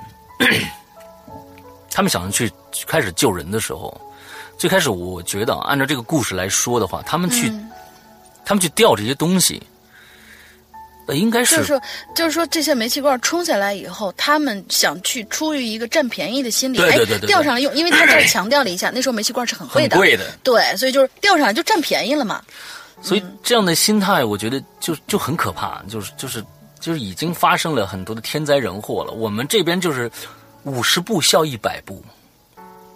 [1.90, 2.52] 他们想要去
[2.86, 4.00] 开始救人的时候，
[4.58, 7.52] 最开始我觉得按照这个故事来说的话，他们去，
[8.46, 9.62] 他们去调这些东西。
[11.08, 11.82] 呃，应该是就是说，
[12.14, 22.44] 就是说，这些煤气罐冲下来以后，他们想去出于一个占便宜的心理，哎，吊上来用，因为他这强调了一下，那时候煤气罐是很贵的，贵的，对，所以就是吊上来就占便宜了嘛。
[23.02, 26.44] 所以这样的心态，我觉得就就很可怕，就是就是
[26.80, 29.12] 就是已经发生了很多的天灾人祸了。
[29.12, 30.12] 我们这边就是
[30.64, 32.04] 五十步笑一百步。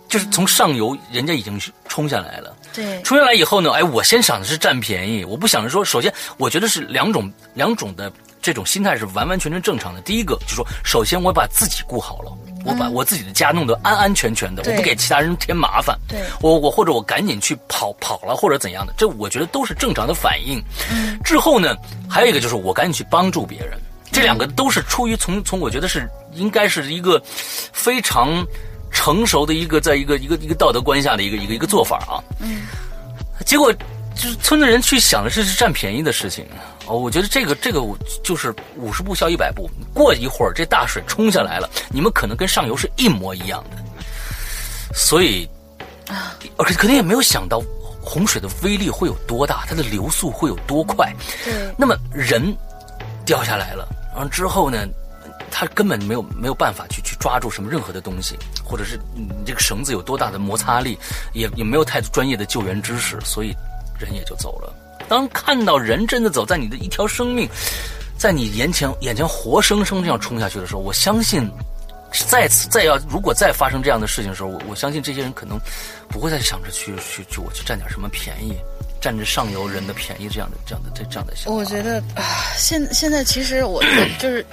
[0.07, 1.57] 就是从上游，人家已经
[1.87, 2.53] 冲下来了。
[2.73, 8.11] 对，冲下来以后呢，哎，我先想的是占便宜，我不想着说，首先，我觉得是两种两种的
[8.41, 10.01] 这种心态是完完全全正常的。
[10.01, 15.97] 第一个就是说，首先我把自己顾好了，我把我自己的家弄得安安全全的，我不给其他人添麻烦。
[16.07, 20.61] 对，我我或者我赶紧去跑跑了或者怎样的，这我觉得都是正常的反应。
[20.91, 21.75] 嗯，之后呢，
[22.09, 23.79] 还有一个就是我赶紧去帮助别人，
[24.11, 28.45] 这两个都是出于从从我觉得是应该是一个非常。
[28.93, 32.63] 成熟的一个，在一个一个一个道德观下的一个一个一个做法啊，嗯，
[33.45, 33.71] 结果
[34.13, 36.45] 就是村的人去想的是是占便宜的事情
[36.87, 37.81] 哦，我觉得这个这个
[38.23, 43.77] 就是五十步笑一百步，过一会儿这大水冲下来了，你们可能跟上游是一模一样的，
[44.93, 45.47] 所以
[46.07, 47.61] 啊，而且可能也没有想到
[48.01, 51.13] 洪水的威力会有多大，它的流速会有多快，
[51.43, 52.55] 对，那么人
[53.25, 54.87] 掉下来了，然后之后呢？
[55.53, 60.97] 他根本没有没有办法去去抓住什么任何的东西，或者是你这个绳子有多大的摩擦力，
[61.33, 63.53] 也也没有太专业的救援知识，所以
[63.99, 64.73] 人也就走了。
[65.11, 67.45] 当看到人真的走在你的一条生命，
[68.17, 71.45] 在你眼前眼前活生生这样冲下去的时候，我相信
[72.29, 75.59] 再次再要如果再发生这样的事情的时候，我我相信这些人可能
[76.07, 78.55] 不会再想着去去去我去占点什么便宜，
[79.01, 81.53] 占着上游人的便宜这样的这样的这这样的想。
[81.53, 83.83] 我觉得啊，现现在其实我
[84.17, 84.45] 就是。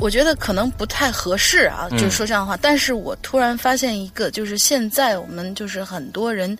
[0.00, 2.56] 我觉得可能不太合适啊，就是说这样的话。
[2.56, 6.56] 但是我突然发现一个，就是现在我们就是很多人，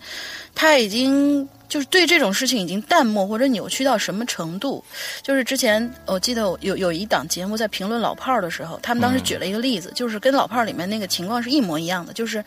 [0.53, 4.83] 他已经就是对这种事情已经淡漠或者扭曲到什么程度？
[5.23, 12.45] 就是之前我记得有有一档节目在评论老炮儿的时候，他们当时举了一个例子，就是跟老炮儿里面那个情况是一模一样的，就是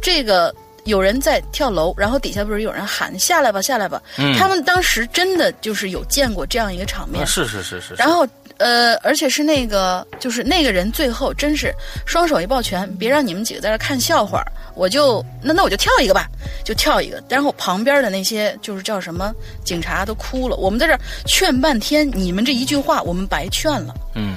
[0.00, 4.00] 这个有人在跳楼，然后底下不是有人喊下来吧，下来吧。
[4.38, 7.94] 他们当时真的就是有见过这样一个场面，是是是是。
[7.94, 8.26] 然后。
[8.58, 11.74] 呃，而且是那个，就是那个人最后真是
[12.06, 14.42] 双手一抱拳，别让你们几个在这看笑话，
[14.74, 16.26] 我就那那我就跳一个吧，
[16.64, 17.22] 就跳一个。
[17.28, 19.34] 然后旁边的那些就是叫什么
[19.64, 23.94] 警察都哭了，我们在这劝半天，你们这一句话我们白劝了。
[24.14, 24.36] 嗯。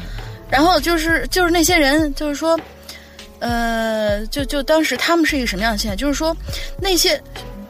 [0.49, 2.59] 然后就是就是那些人就是说，
[3.39, 5.95] 呃，就就当时他们是一个什么样的现象？
[5.95, 6.35] 就是说
[6.79, 7.21] 那些。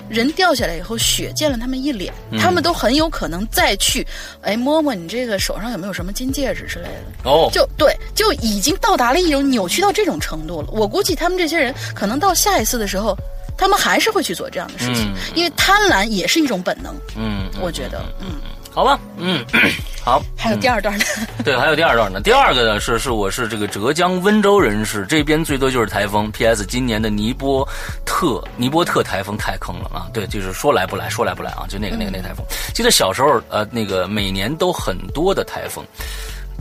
[0.10, 4.05] 人掉下来以后，血溅了他们一脸，他们都很有可能再去，
[4.41, 7.30] 哎，摸摸你这个手上有没有什么金戒指之类的。
[7.30, 10.70] 哦，就对，就已经到达了一种扭曲到这种程度了。
[10.72, 13.16] 我估计他们这些人可能到下一次的时候，
[13.57, 16.95] 他们还是会去做这样的事情，因为贪婪也是一种本能。
[17.16, 18.39] 嗯，我觉得，嗯。
[18.72, 19.43] 好吧，嗯，
[20.03, 21.05] 好，还有第二段呢。
[21.43, 22.22] 对，还有第二段呢。
[22.22, 26.32] 第二个呢是是我是这个浙江温州人士，这边最多就是台风。
[26.32, 26.65] P.S.
[26.65, 27.67] 今年的尼波
[28.05, 30.07] 特尼波特台风太坑了啊！
[30.13, 31.65] 对，就是说来不来，说来不来啊！
[31.67, 35.84] 就那个那个那台风，记得小时候呃，那个每年都很多的台风。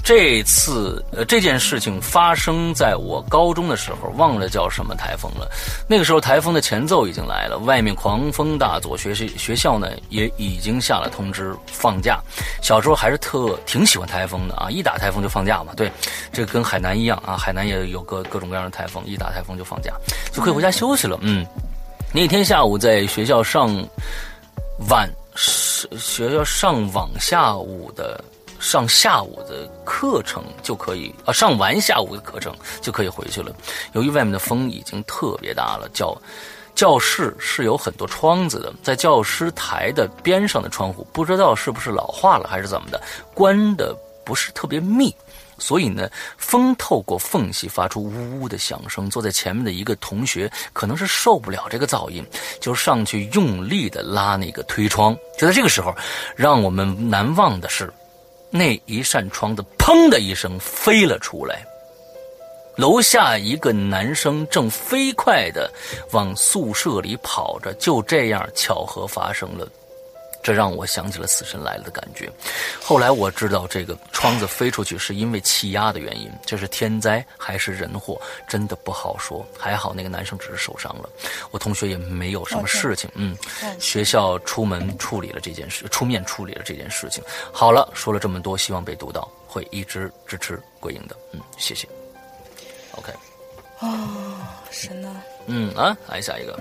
[0.02, 5.50] 这次呃这件事情发生在我高中的时候，忘了叫什么台风了。
[5.86, 12.20] 那个时候台风的前奏已经来了，外面狂风大作，学习学校呢也已经下了通知放假。
[12.62, 15.74] 小时候还是特挺喜欢台风的啊，一打台风就放假嘛。
[15.76, 15.92] 对，
[16.32, 19.92] 这跟海南一样啊，海南也有各各种各样的台风，一打台风就放假，
[20.32, 21.18] 就可以回家休息了。
[21.20, 21.46] 嗯，
[22.14, 23.70] 那天下午在学校上
[24.88, 28.24] 晚学校上网下午的。
[28.58, 33.54] 上下午的课程就可以啊，上完下午的课程就可以回去了。
[33.92, 36.16] 由于外面的风已经特别大了，教
[36.74, 43.00] 教室是有很多窗子的，在教师台的边上的窗户，不知道是不是老化了还是怎么的，
[43.34, 45.14] 关的不是特别密，
[45.58, 49.08] 所以呢，风透过缝隙发出呜呜的响声。
[49.08, 52.24] 坐在前面的一个同学可能是受不了这个噪音，
[52.60, 55.16] 就上去用力的拉那个推窗。
[55.38, 55.94] 就在这个时候，
[56.36, 57.92] 让我们难忘的是。
[58.50, 61.66] 那一扇窗子“砰”的一声飞了出来，
[62.76, 65.70] 楼下一个男生正飞快的
[66.12, 69.68] 往宿舍里跑着，就这样巧合发生了。
[70.48, 72.32] 这让我想起了《死神来了》的感觉。
[72.82, 78.18] 后来我知道，这个窗子飞出去是因为气压的原因，这是天灾还是人祸，
[78.48, 79.46] 真的不好说。
[79.58, 81.10] 还好那个男生只是受伤了，
[81.50, 83.10] 我同学也没有什么事情。
[83.12, 83.36] 嗯，
[83.78, 87.22] 学校出门处理了这件事，出面处理了这件事情。
[87.52, 91.14] 好了，说了这么多，希望被读到，会一直支持桂英的。
[91.32, 91.86] 嗯，谢谢。
[92.92, 93.12] OK。
[93.80, 94.38] 哦，
[94.70, 95.22] 是呢。
[95.44, 96.58] 嗯啊，来下一个。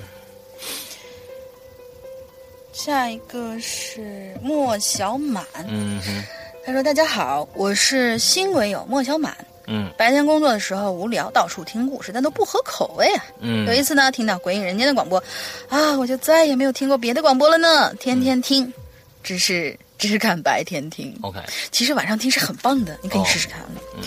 [2.77, 6.23] 下一个是莫小满，嗯哼，
[6.63, 9.35] 他说：“大家好，我是新鬼友莫小满。
[9.65, 13.25] 嗯白天工作的时候无聊，到处听故事，但都不合口味啊。
[13.39, 15.21] 嗯，有一次呢，听到《鬼影人间》的广播，
[15.69, 18.71] 啊，我就再也没有听过别的广播了呢，天天听，
[19.23, 21.17] 只是只敢白天听。
[21.23, 21.39] OK，
[21.71, 23.59] 其实晚上听是很棒的，你可以试试看。
[23.95, 24.03] 嗯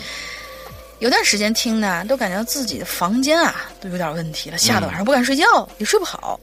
[1.01, 6.39] 有段时间听呢，都感觉自己的房间啊都有点问题了，吓得晚上不敢睡觉，也睡不好。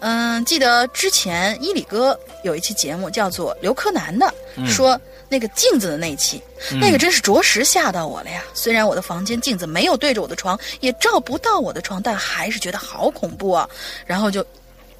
[0.00, 4.32] 嗯，记得之前伊里哥有一期节目叫做刘柯南的，
[4.66, 6.42] 说那个镜子的那一期，
[6.80, 8.42] 那个真是着实吓到我了呀。
[8.54, 13.68] 虽然我的房间镜子没有对着我的床，也照不到我的床，但还是觉得好恐怖啊。
[14.06, 14.44] 然后就。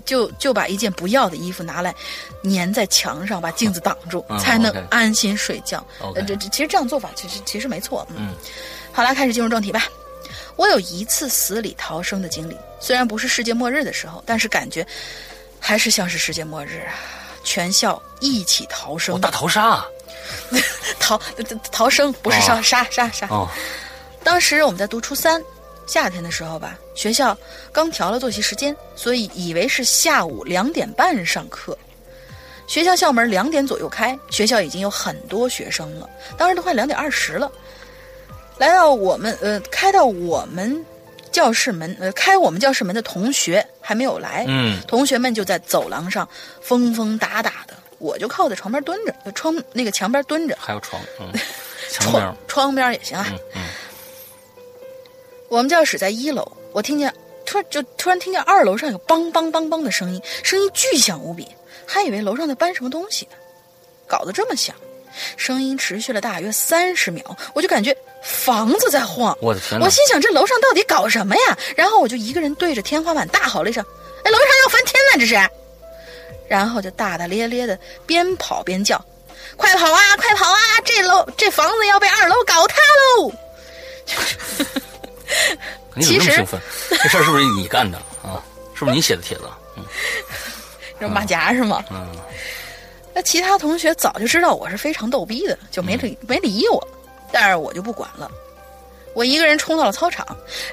[0.06, 1.94] 就就把一件不要的衣服拿来，
[2.42, 5.86] 粘在墙上，把镜子挡住，嗯才能安心睡觉。
[6.00, 8.04] 呃，这这其实这样做法其实其实没错。
[8.16, 8.34] 嗯，
[8.92, 9.86] 好了，开始进入正题吧。
[10.60, 14.86] 我有一次死里逃生的经历，虽然不是世界末日的时候，但是感觉
[15.58, 16.92] 还是像是世界末日啊！
[17.42, 19.86] 全校一起逃我生，大逃杀啊！
[21.00, 23.26] 逃逃逃生不是杀哦杀杀杀。
[23.28, 23.48] 哦，
[24.22, 25.42] 当时我们在读初三，
[25.86, 27.34] 夏天的时候吧，学校
[27.72, 31.76] 刚调了作息时间，所以以为是下午两点半上课。
[32.66, 36.06] 学校校门两点左右开，学校已经有很多学生了，
[36.36, 37.50] 当时都快两点二十了。
[38.60, 40.84] 来到我们呃，开到我们
[41.32, 44.78] 教室门呃，开我们教室门的同学还没有来，嗯。
[44.86, 46.28] 同学们就在走廊上
[46.60, 51.32] 疯疯打打的，我就靠在床边蹲着，呃窗那个墙边蹲着，还有床，嗯，
[51.90, 53.26] 窗，窗边也行啊。
[53.30, 53.62] 嗯嗯，
[55.48, 57.10] 我们教室在一楼，我听见
[57.46, 61.48] 突然就突然听见二楼上有梆梆梆梆的声音，声音巨响无比，
[61.86, 63.32] 还以为楼上在搬什么东西呢，
[64.06, 64.76] 搞得这么响，
[65.38, 67.24] 声音持续了大约三十秒，
[67.54, 69.36] 我就感觉房子在晃。
[69.40, 69.90] 我的天哪我！
[69.90, 71.58] 心想这楼上到底搞什么呀？
[71.76, 73.84] 然后我就一个人对着天花板大吼了一声
[74.24, 75.50] ：“哎，楼上要翻天了，这是！”
[76.48, 79.02] 然后就大大咧咧的边跑边叫
[79.56, 80.58] ：“快跑啊，快跑啊！
[80.84, 82.76] 这楼这房子要被二楼搞塌
[83.18, 83.32] 喽！”
[85.94, 86.60] 你怎么这么兴奋？
[86.90, 88.42] 这事儿是不是你干的 啊？
[88.74, 89.44] 是不是你写的帖子？
[89.76, 89.84] 嗯
[90.98, 91.82] 这马甲是吗？
[91.90, 92.10] 嗯
[93.12, 96.88] 那其他同学早就知道我是非常逗逼的，就没理、没理我，
[97.32, 98.30] 但是我就不管了。
[99.12, 100.24] 我一个人冲到了操场，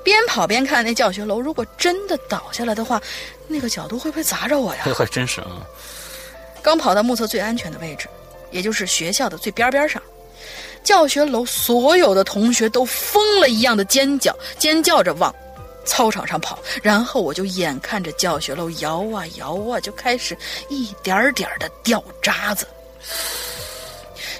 [0.03, 1.41] 边跑边看那教学楼。
[1.41, 3.01] 如果真的倒下来的话，
[3.47, 4.81] 那个角度会不会砸着我呀？
[4.83, 5.65] 还 还真是啊！
[6.61, 8.07] 刚跑到目测最安全的位置，
[8.51, 9.99] 也就是学校的最边边上，
[10.83, 15.33] 教学楼所有的同学都疯了一样的尖叫，尖叫着往
[15.83, 16.59] 操场上跑。
[16.83, 20.37] 然后我就眼看着教学楼摇啊摇啊，就开始
[20.69, 22.67] 一点点的掉渣子。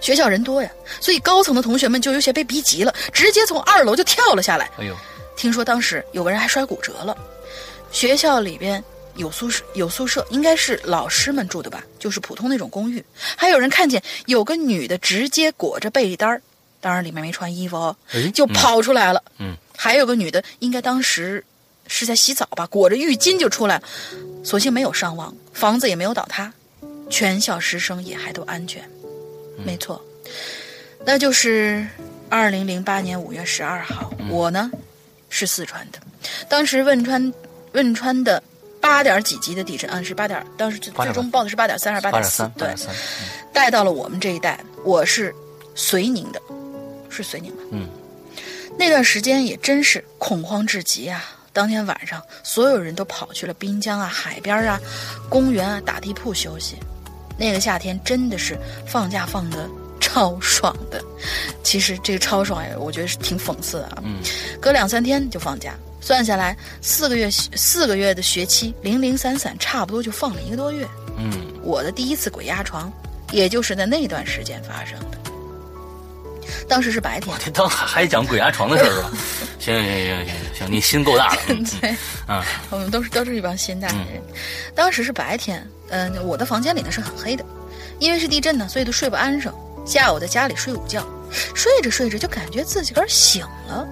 [0.02, 0.70] 学校人多呀，
[1.00, 4.70] 所以高层的同学们就有些被逼急了，直接从二楼就跳了下来。
[4.80, 4.96] 哎呦，
[5.36, 7.18] 听说当时有个人还摔骨折了。
[7.92, 8.84] 学校里边
[9.16, 13.04] 有宿舍，有宿舍，应该是老师们住的吧，就是普通那种公寓。
[13.36, 16.42] 还有人看见有个女的直接裹着被单儿，
[16.82, 19.24] 当然里面没穿衣服哦哎，就跑出来了。
[19.40, 21.44] 嗯，还有个女的，应该当时
[21.88, 23.84] 是在洗澡吧，裹着浴巾就出来了，
[24.44, 26.52] 所幸没有伤亡，房子也没有倒塌，
[27.10, 28.88] 全校师生也还都安全。
[29.66, 30.02] 没错，
[31.06, 31.86] 那就是
[32.30, 34.72] 二零零八年五月十二号，我呢
[35.30, 36.00] 是四川的，
[36.48, 37.34] 当时汶川
[37.74, 38.42] 汶川的
[38.80, 42.50] 八点几级的地震，啊是八点，当时最最终报的是八点三还是八点四？
[42.58, 42.76] 对
[43.52, 44.60] 带到了我们这一带。
[44.86, 45.34] 我是
[45.76, 46.42] 遂宁的，
[47.10, 47.64] 是遂宁吧？
[47.72, 47.90] 嗯，
[48.78, 51.24] 那段时间也真是恐慌至极啊！
[51.52, 54.80] 当天晚上，所有人都跑去了滨江啊、海边啊、
[55.28, 56.78] 公园啊、打地铺休息。
[57.38, 59.70] 那个夏天真的是放假放的
[60.00, 61.04] 超爽的。
[61.64, 64.02] 其实这个超爽也，我觉得是挺讽刺的啊。
[64.04, 64.20] 嗯，
[64.62, 70.88] 隔两三天就放假，算下来四个月四个月的学期零零散散，差不多就放了一个多月。
[71.18, 71.32] 嗯，
[71.62, 72.92] 我的第一次鬼压床，
[73.32, 75.18] 也就是在那段时间发生的。
[76.70, 79.12] 当时是白天，这当还还讲鬼压床的事儿 是吧？
[79.60, 81.42] 行行行行行行，你心够大的。
[81.50, 81.96] 嗯 对，
[82.26, 84.22] 啊我们都是都是一帮心大的人。
[84.74, 87.46] 当时是白天，嗯、我的房间里呢是很黑的，
[88.00, 89.54] 因为是地震呢，所以都睡不安生。
[89.86, 91.06] 下午在家里睡午觉，
[91.56, 93.88] 睡着睡着就感觉自己个儿醒了，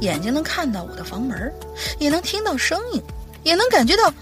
[0.00, 1.52] 眼睛能看到我的房门，
[1.98, 3.02] 也能听到声音，
[3.42, 4.12] 也能感觉到，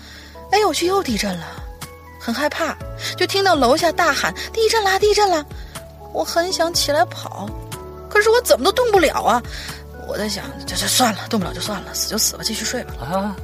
[0.52, 1.64] 哎呦我去又地震了。
[2.18, 2.76] 很害怕，
[3.16, 5.44] 就听到楼下大喊地震啦，地震啦！
[6.12, 7.48] 我很想起来跑，
[8.10, 9.40] 可是我怎么都动不了啊！
[10.08, 12.94] 我在想，这这算了，动不了就算了，死就死吧，继续睡吧。
[13.00, 13.36] 啊，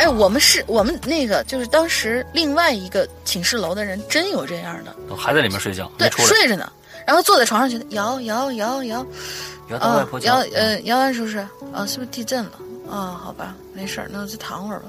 [0.00, 6.08] 哎，我们是我们那个就是当时另外一个寝室楼的人真有这样的，还在里面睡觉，对。
[6.10, 6.72] 睡着呢，
[7.06, 9.06] 然后坐在床上觉得摇摇摇摇，
[9.68, 11.36] 摇到摇，呃摇完是不是
[11.70, 11.84] 啊？
[11.86, 12.52] 是不是地震了
[12.90, 13.20] 啊？
[13.22, 14.86] 好吧，没事儿，那我就躺会儿吧。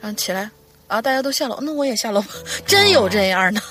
[0.00, 0.50] 然后起来
[0.88, 2.30] 啊，大家都下楼，那我也下楼吧。
[2.66, 3.62] 真有这样的，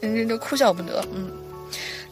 [0.00, 1.30] 人家就哭笑不得，嗯。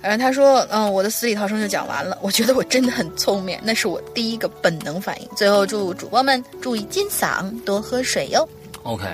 [0.02, 2.16] 然后他说：“嗯，我的死里逃生就讲完了。
[2.22, 5.28] 我觉得我真的很聪明，那是我第一个本能反应。
[5.36, 8.48] 最后祝主播们注意金嗓，多喝水哟。
[8.82, 9.05] OK，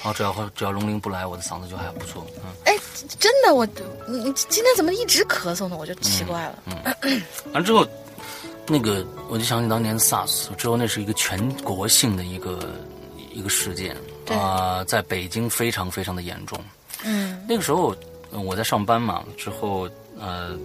[0.00, 2.26] 好，只要只要龙鳞不来，我的嗓子就还不错。
[2.44, 2.76] 嗯，哎，
[3.18, 3.64] 真的，我
[4.08, 5.76] 你你今天怎么一直咳嗽呢？
[5.78, 6.58] 我就奇怪了。
[6.66, 7.22] 嗯
[7.54, 7.86] 完之后，
[8.66, 12.74] 那个我就想起当年 SARS 之后，那是一个全国性的一个
[13.32, 16.58] 一个事件对啊、在北京非常非常的严重。
[17.04, 17.94] 嗯那个时候
[18.30, 19.88] 呃我在上班嘛，之后
[20.20, 20.56] 呃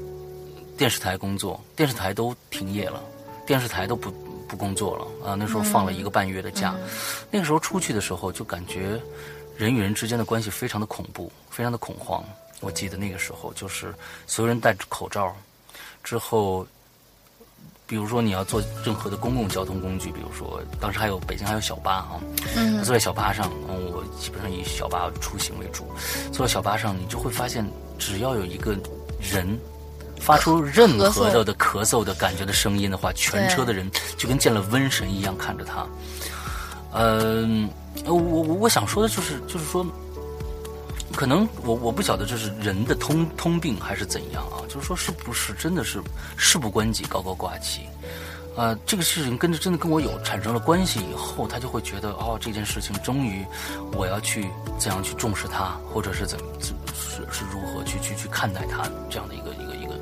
[0.78, 3.02] 电视台工作，电视台都停业了，
[3.46, 4.12] 电视台都不
[4.48, 6.76] 不工作了啊、那时候放了一个半月的假，
[7.32, 9.02] 那个时候出去的时候就感觉
[9.56, 12.24] 人与人之间的关系非常的恐怖，非常的恐慌。
[12.60, 13.94] 我记得那个时候就是
[14.28, 15.36] 所有人戴着口罩，
[16.04, 16.68] 之后。
[17.88, 22.20] 比如说你要坐任何的公共交通工具，比如说当时还有北京还有小巴啊，
[22.56, 25.86] 嗯坐在小巴上，嗯，我基本上以小巴出行为主。
[26.32, 27.64] 坐在小巴上，你就会发现，
[28.00, 28.76] 只要有一个
[29.32, 29.60] 人
[30.20, 35.86] 发出任何的的咳嗽的感觉的声音的话，全车的人就跟见了瘟神一样看着他。
[36.94, 37.70] 嗯、
[38.06, 39.86] 呃，我我我想说的就是，就是说，
[41.14, 44.64] 可能我我不晓得这是人的通通病还是怎样啊？
[44.70, 46.02] 就是说，是不是真的是
[46.38, 47.82] 事不关己高高挂起？
[48.56, 53.46] 呃，这个事情跟着真的跟我有产生了关系以后，他就会觉得哦，这件事情终于
[53.92, 54.50] 我要去
[54.80, 60.00] 怎样去重视它，或者是怎是是是如何去去去看待它这样的一个一个一个。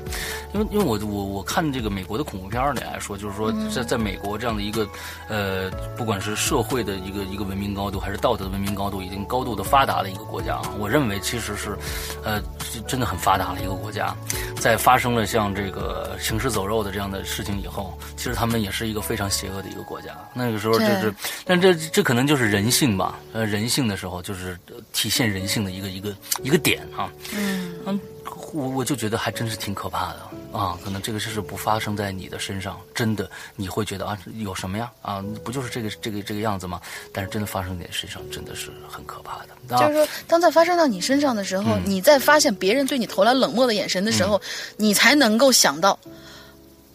[0.54, 4.86] 因为因为我我我看这个美国的恐怖片里来说，就是说在在美国这样的一个
[5.28, 11.76] 呃，不管是社会的一个一个文明高度，还是道德的文明高度，已经高度的发达的一个国家啊，我认为其实是
[12.22, 14.14] 呃是真的很发达的一个国家。
[14.60, 20.16] 在发生了像这个行尸走肉的这样的事情以后，其实他们也是一个非常邪恶的一个国家。
[20.32, 21.14] 那个时候就是，
[21.44, 27.10] 但这这可能就是人性吧，呃，人性的时候就是呃体现人性的一个一个一个点啊。
[27.34, 28.00] 嗯嗯，
[28.54, 30.20] 我我就觉得还真是挺可怕的
[30.56, 30.78] 啊！
[30.84, 34.88] 可能这个事是不发生在你的身上，真的你会觉得啊，有什么呀？
[35.02, 36.80] 啊，不就是这个这个这个样子吗？
[37.12, 39.76] 但是真的发生在你身上，真的是很可怕的。
[39.76, 44.40] 啊就是说，当在发生到你身上的时候，你在发现别人对你投来冷漠的眼神的时候，
[44.76, 45.98] 你才能够想到，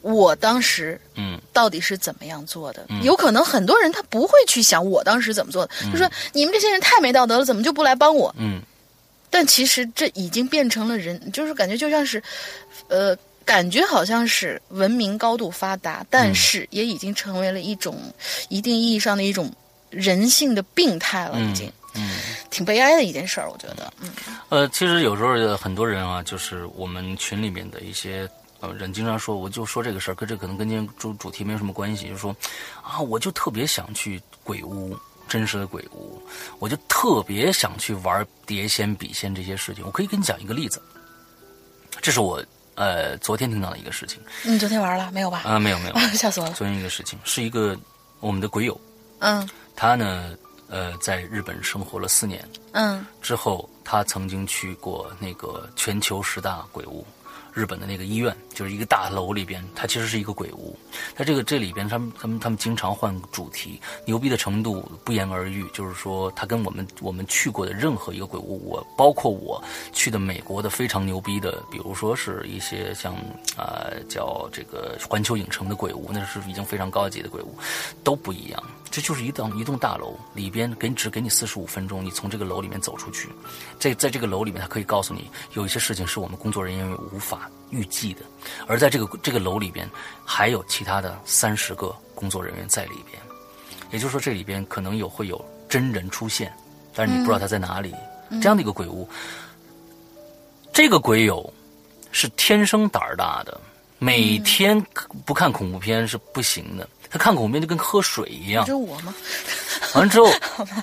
[0.01, 2.85] 我当时嗯到底是怎么样做的。
[3.03, 8.33] 有可能很多人他不会去想我当时怎么做的，就说你们这些人太没道德了，怎么就不来帮我？
[8.37, 8.61] 嗯
[9.29, 12.21] 但其实这已经变成了人，就是感觉就像是，
[12.87, 13.15] 呃，
[13.45, 17.97] 感觉好像是文明高度发达，但是也已经成为了一种
[18.49, 19.51] 一定意义上的一种
[19.89, 22.17] 人性的病态了，已经嗯。
[22.49, 24.09] 挺悲哀的一件事儿，我觉得，嗯
[24.49, 28.27] 呃，其实有时候呃很多人啊，就是我们群里面的一些
[28.59, 32.35] 呃人经常说，我就说这个事儿，跟这可能跟今天主主题没有什么关系，就是说
[32.81, 34.97] 啊，我就特别想去鬼屋，
[35.29, 36.21] 真实的鬼屋，
[36.57, 39.85] 我就特别想去玩碟仙、笔仙这些事情。
[39.85, 40.81] 我可以跟你讲一个例子，
[42.01, 42.43] 这是我
[42.75, 45.43] 呃昨天听到的一个事情你昨天玩了没有吧？
[45.45, 47.77] 啊、没有没有， 吓死我了，昨天一个事情是一个
[48.19, 48.79] 我们的鬼友，
[49.19, 50.35] 嗯他呢
[50.67, 57.05] 呃在日本生活了四年，嗯之后，他曾经去过那个全球十大鬼屋，
[57.59, 60.73] 日本的那个医院，就是一个大楼里边，它其实是一个鬼屋。
[61.13, 65.65] 它这个这里边，他们他们他们经常换主题，牛逼的程度不言而喻。
[65.73, 69.61] 就是说，它跟我们我们去过的任何一个鬼屋，我包括我
[69.91, 73.13] 去的美国的非常牛逼的，比如说是一些像
[73.57, 77.53] 啊、叫这个环球影城的鬼屋，那是已经非常高级的鬼屋，
[78.05, 78.63] 都不一样。
[78.91, 83.29] 这就是一栋一栋大楼，里边给你只给你四十五分钟，你从这个楼里面走出去。
[83.79, 88.21] 这在这个楼里面，它可以告诉你有一些事情是我们工作人员无法预计的，
[88.67, 89.89] 而在这个这个楼里边，
[90.25, 93.21] 还有其他的三十个工作人员在里边，
[93.91, 96.51] 也就是说这里边可能有会有真人出现，
[96.95, 97.93] 但是你不知道他在哪里。
[98.41, 99.09] 这样的一个鬼屋，
[100.71, 101.51] 这个鬼友
[102.11, 103.59] 是天生胆儿大的，
[103.97, 104.79] 每天
[105.25, 106.87] 不看恐怖片是不行的。
[107.09, 109.13] 他看恐怖片就跟喝水一样这，是我吗？
[109.95, 110.31] 完了之后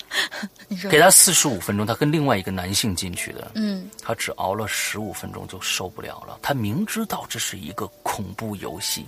[0.69, 6.39] 你说给，他四十五分钟，他跟另外一个男性进去的，嗯他只熬了十五分钟就受不了了。
[6.43, 9.07] 他明知道这是一个恐怖游戏，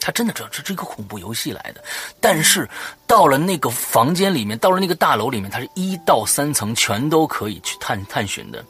[0.00, 1.84] 他真的知道这是一个恐怖游戏来的。
[2.20, 2.68] 但是
[3.06, 8.64] 到了那个房间里面，到了那个大楼里面，他是一到三层全都可以去探探寻的，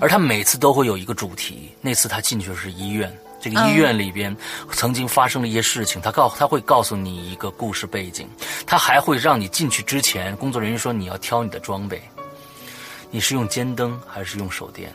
[0.00, 1.72] 而他每次都会有一个主题。
[1.80, 3.16] 那次他进去的是医院。
[3.40, 4.36] 这个医院里边
[4.72, 8.28] 曾经发生了一些事情，他告他会告诉你一个故事背景，
[8.66, 12.02] 他还会让你进去之前，工作人员说你要挑你的装备，
[13.10, 14.92] 你是用尖灯还是用手电？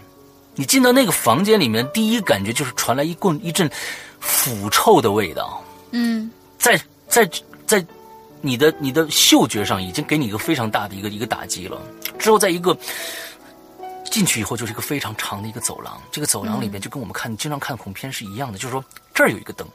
[0.56, 3.70] 你进到那个房间里面，第一感觉就是传来一棍一阵
[4.20, 5.64] 腐臭的味道。
[5.92, 7.30] 嗯，在在
[7.66, 7.86] 在
[8.42, 11.82] 你的你的嗅觉上已经给你一个非常大的一个一个打击了。
[12.20, 12.78] 之后在一个。
[14.14, 19.68] 进去以后就是一个非常长的一个走廊，这个走廊里面就跟我们看经常看恐怖片是一样的，就是说这儿有一个灯，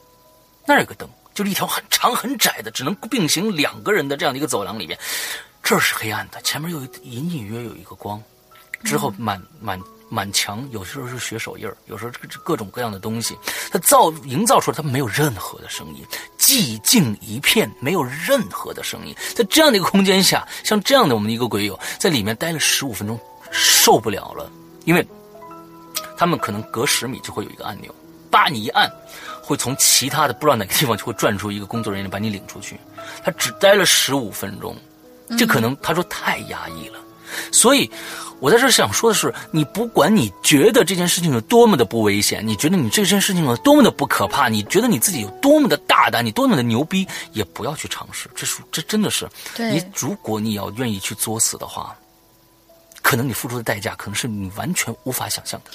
[0.65, 4.97] 那儿有个灯，就是一条很长很窄的，只能并行两个人的这样的一个走廊里面，
[5.61, 8.23] 这儿是黑暗的，前面又隐隐约有一个光，
[8.85, 9.77] 之后满满
[10.09, 13.37] 满墙有时候是血手印儿，有时候这各种各样的东西，
[13.73, 16.07] 它造营造出来它没有任何的声音，
[16.39, 23.19] 寂静一片，没有任何的声音，在这样的一个空间下，像这样的我们的一个鬼友在里面待了十五分钟。
[23.51, 24.51] 受不了了，
[24.85, 25.07] 因为
[26.17, 27.95] 他们可能隔十米就会有一个按钮，
[28.31, 28.91] 叭你一按，
[29.43, 32.79] 会从其他的不知道哪个地方就会转出一个工作人员把你领出去。
[33.25, 34.77] 他只待了十五分钟，
[35.39, 36.99] 这可能他说太压抑了。
[37.53, 37.91] 所以，
[38.41, 48.31] 我在这想说的是，你不管你觉得这件事情有多么的不危险，你觉得你这件事情有多么的不可怕，你觉得你自己有多么的大胆，你多么的牛逼，也不要去尝试。
[48.35, 51.95] 这是这真的是，你如果你要愿意去作死的话。
[53.03, 55.71] 可能你付出的代价，可能是你完全无法想象的。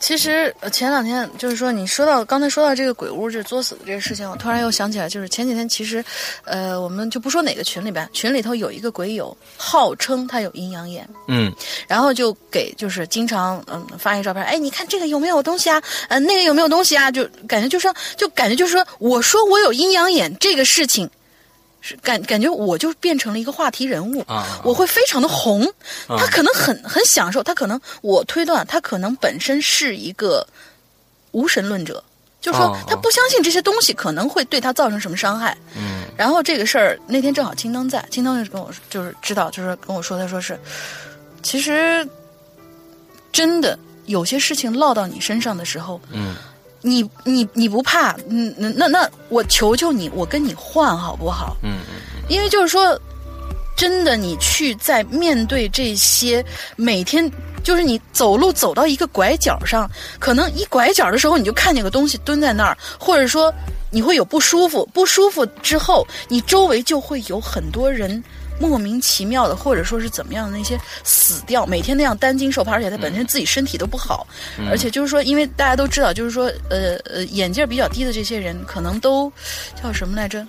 [0.00, 6.04] 其实前两天就是说，你说到刚才说到这个鬼屋这作死的这个事情，我突然又想起来，就是前几天其实，
[6.42, 11.54] 呃，我们就不说哪个群里边，群里头有一个鬼友，号称他有阴阳眼，嗯，
[11.86, 15.80] 然后就给就是经常嗯发一个照片，哎，你看这个有没有东西啊？
[16.08, 17.08] 呃，那个有没有东西啊？
[17.08, 21.08] 就感觉就是说，就感觉就是说，我说我有阴阳眼这个事情。
[21.84, 25.66] 是感感觉我就变成了一个话题人物，啊我会非常的红。
[26.06, 30.46] 他可能很很享受，他可能我推断他可能本身是一个
[31.32, 32.02] 无神论者，
[32.40, 35.58] 就是说他不相信这些东西可能会对他造成什么伤害。
[35.76, 40.56] 嗯，然后这个事儿那天正好青灯在，青灯就跟我就是知道，就是跟我说，他说是
[41.42, 42.08] 其实
[43.32, 43.76] 真的
[44.06, 46.36] 有些事情落到你身上的时候，嗯。
[46.82, 48.14] 你你你不怕？
[48.28, 51.56] 嗯，那那那我求求你，我跟你换好不好？
[51.62, 51.78] 嗯。
[52.28, 52.98] 因为就是说，
[53.76, 56.44] 真的，你去在面对这些
[56.76, 57.30] 每天，
[57.62, 63.52] 就是你走路走到一个拐角上，可能一拐角的时候你就看见个东西蹲在那儿，或者说
[63.90, 68.22] 你会有不舒服，不舒服之后，你周围就会有很多人。
[68.62, 74.24] 莫名其妙的，或者说是怎么样的那些死掉，每天那样担惊受怕，而且他本身自己身体都不好，
[74.70, 79.30] 而且就是说，因为大家都知道，就是说，呃呃，眼镜比较低的这些人，可能都
[79.82, 80.46] 叫什么来着？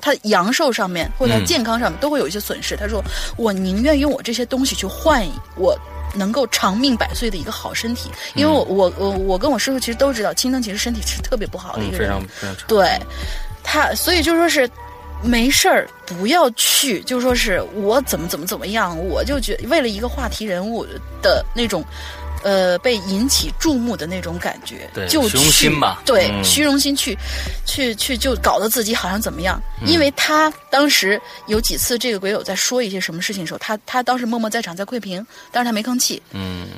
[0.00, 2.76] 他阳寿上面或者他健康上面都会有一些损失。
[2.76, 3.02] 他说
[3.36, 5.26] ：“我宁愿用我这些东西去换
[5.56, 5.76] 我
[6.14, 12.12] 能够长命百岁的一个好身体，因为我我我我跟我师傅其实都知道，青灯其实身体是特别不好的一个人，
[12.68, 12.88] 对，
[13.64, 14.70] 他所以就说是。”
[15.26, 20.86] 没事儿，不要去，就说是我怎么怎么怎么样，我就觉为了一个话题人物
[21.20, 21.84] 的那种，
[22.44, 27.16] 呃，被引起注目的那种感觉，就虚荣心吧，对，虚荣心去，
[27.66, 29.60] 去去就搞得自己好像怎么样？
[29.84, 36.68] 因为他当时有几次这个鬼友在说一些什么事情的时候，他他当时默默在场在窥屏，但是他没吭气，嗯，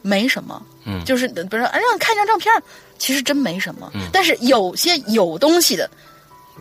[0.00, 2.50] 没什么，嗯，就是比如说，哎，让你看一张照片，
[2.98, 5.88] 其实真没什么，但是有些有东西的。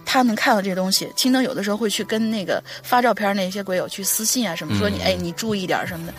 [0.10, 6.14] 他能看到这些东西，青灯有的时候会去跟那个发照片那些鬼友去私信啊，什么说你哎你注意点什么的，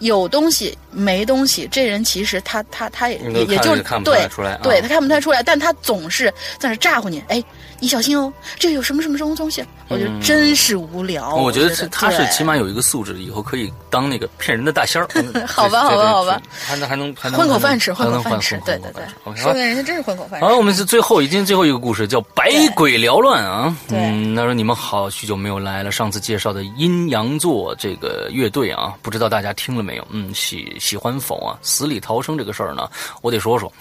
[0.00, 4.28] 有东西没东西，这人其实他他他也也就对
[4.62, 7.42] 对他看不太出来，但他总是在那咋呼你哎。
[7.82, 9.64] 你小心哦，这有什么什么什么东西？
[9.88, 11.34] 我觉得真是无聊。
[11.36, 15.08] 我觉得是他是起码有一个素质，以后可以当那个骗人的大仙儿。
[15.48, 18.60] 好吧，好吧，好吧，还能还能还能混口饭吃，混口饭吃。
[18.66, 20.44] 对对对，说的人家真是混口饭吃。
[20.44, 23.74] 好，我们是最后已经最后一个故事，叫《百鬼缭乱》啊。
[23.88, 25.90] 嗯，他说你们好，许久没有来了。
[25.90, 30.06] 上次介绍的阴阳座这个乐队啊，不知道大家听了没有？
[30.10, 31.58] 嗯，喜喜欢否啊？
[31.62, 32.88] 死里逃生这个事儿呢，
[33.22, 33.72] 我得说说。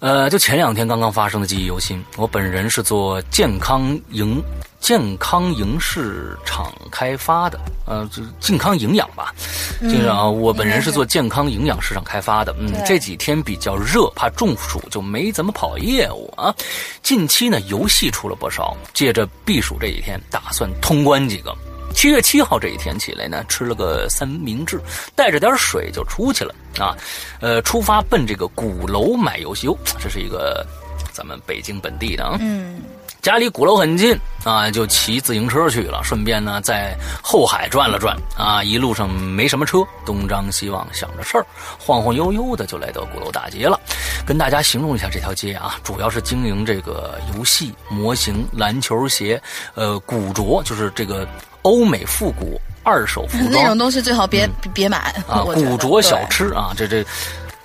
[0.00, 2.00] 呃，就前两天刚刚发生的记忆犹新。
[2.16, 4.40] 我本人是做健康营
[4.78, 9.34] 健康营市场开发的，呃，就健康营养吧。
[9.82, 12.54] 就是啊，我本人是做健康营养市场开发的。
[12.60, 16.54] 嗯，这几天比较热，怕中暑，就没怎么跑业务啊。
[17.02, 21.52] 近期呢，游戏出了不少，借着避暑这几天，打算通关几个。
[21.94, 24.80] 七月七号这一天起来呢，吃了个三明治，
[25.16, 26.96] 带着点水就出去了啊，
[27.40, 30.64] 呃，出发奔这个鼓楼买游戏，这是一个
[31.12, 32.36] 咱们北京本地的啊。
[32.40, 32.80] 嗯，
[33.20, 38.62] 家离鼓楼很近啊，就骑自行车去了，顺便呢在后海转了转啊。
[38.62, 41.44] 一路上没什么车，东张西望想着事儿，
[41.80, 43.80] 晃晃悠悠的就来到鼓楼大街了。
[44.24, 49.40] 跟大家形容一下这条街啊，主要是经营这个游戏模型、篮球鞋，
[49.74, 51.26] 呃，古着，就是这个
[51.68, 57.04] 欧美复古二手服装那种东西最好别别买啊， 古着小吃啊，这这。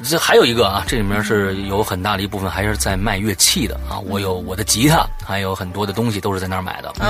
[0.10, 3.98] 这还有一个啊，这里面是有很大的一部分还是在卖乐器的啊。
[4.00, 6.92] 我有我的吉他，还有很多的东西都是在那儿买的。
[7.00, 7.08] 嗯，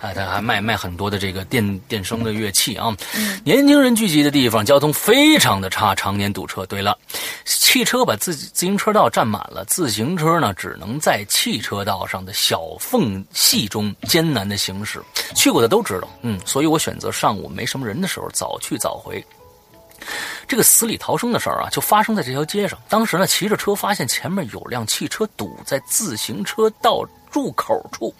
[0.00, 2.96] 啊，他还卖卖很多的这个电电声的乐器啊。
[3.44, 6.64] 年轻人聚集的地方，交通非常的差，常年堵车。
[6.64, 6.96] 对了，
[7.44, 14.98] 汽车把自自行车道占满了，自行车呢只能在汽车道上的小缝隙中艰难的行驶。
[15.34, 19.24] 去过的都知道，嗯，所以我选择上午没什么人的时候早去早回。
[20.48, 22.78] 这个死里逃生的事儿啊，就发生在这条街上。
[22.88, 28.12] 当时呢，骑着车发现前面有辆汽车堵在自行车道入口处，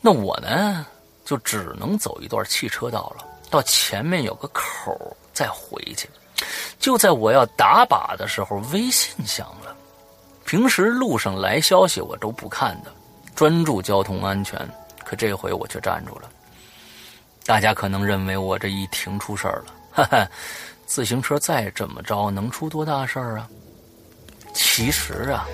[0.00, 0.86] 那我呢
[1.24, 4.96] 就只能走一段汽车道了，到前面有个口
[5.32, 6.08] 再回去。
[6.78, 9.76] 就在我要打靶的时候，微信响了。
[10.44, 12.92] 平时路上来消息我都不看的，
[13.34, 14.58] 专注交通安全。
[15.12, 16.30] 可这回我却站住了。
[17.44, 20.26] 大家可能认为我这一停出事儿了，哈哈。
[20.86, 23.46] 自行车再怎么着，能出多大事儿啊？
[24.54, 25.46] 其实啊，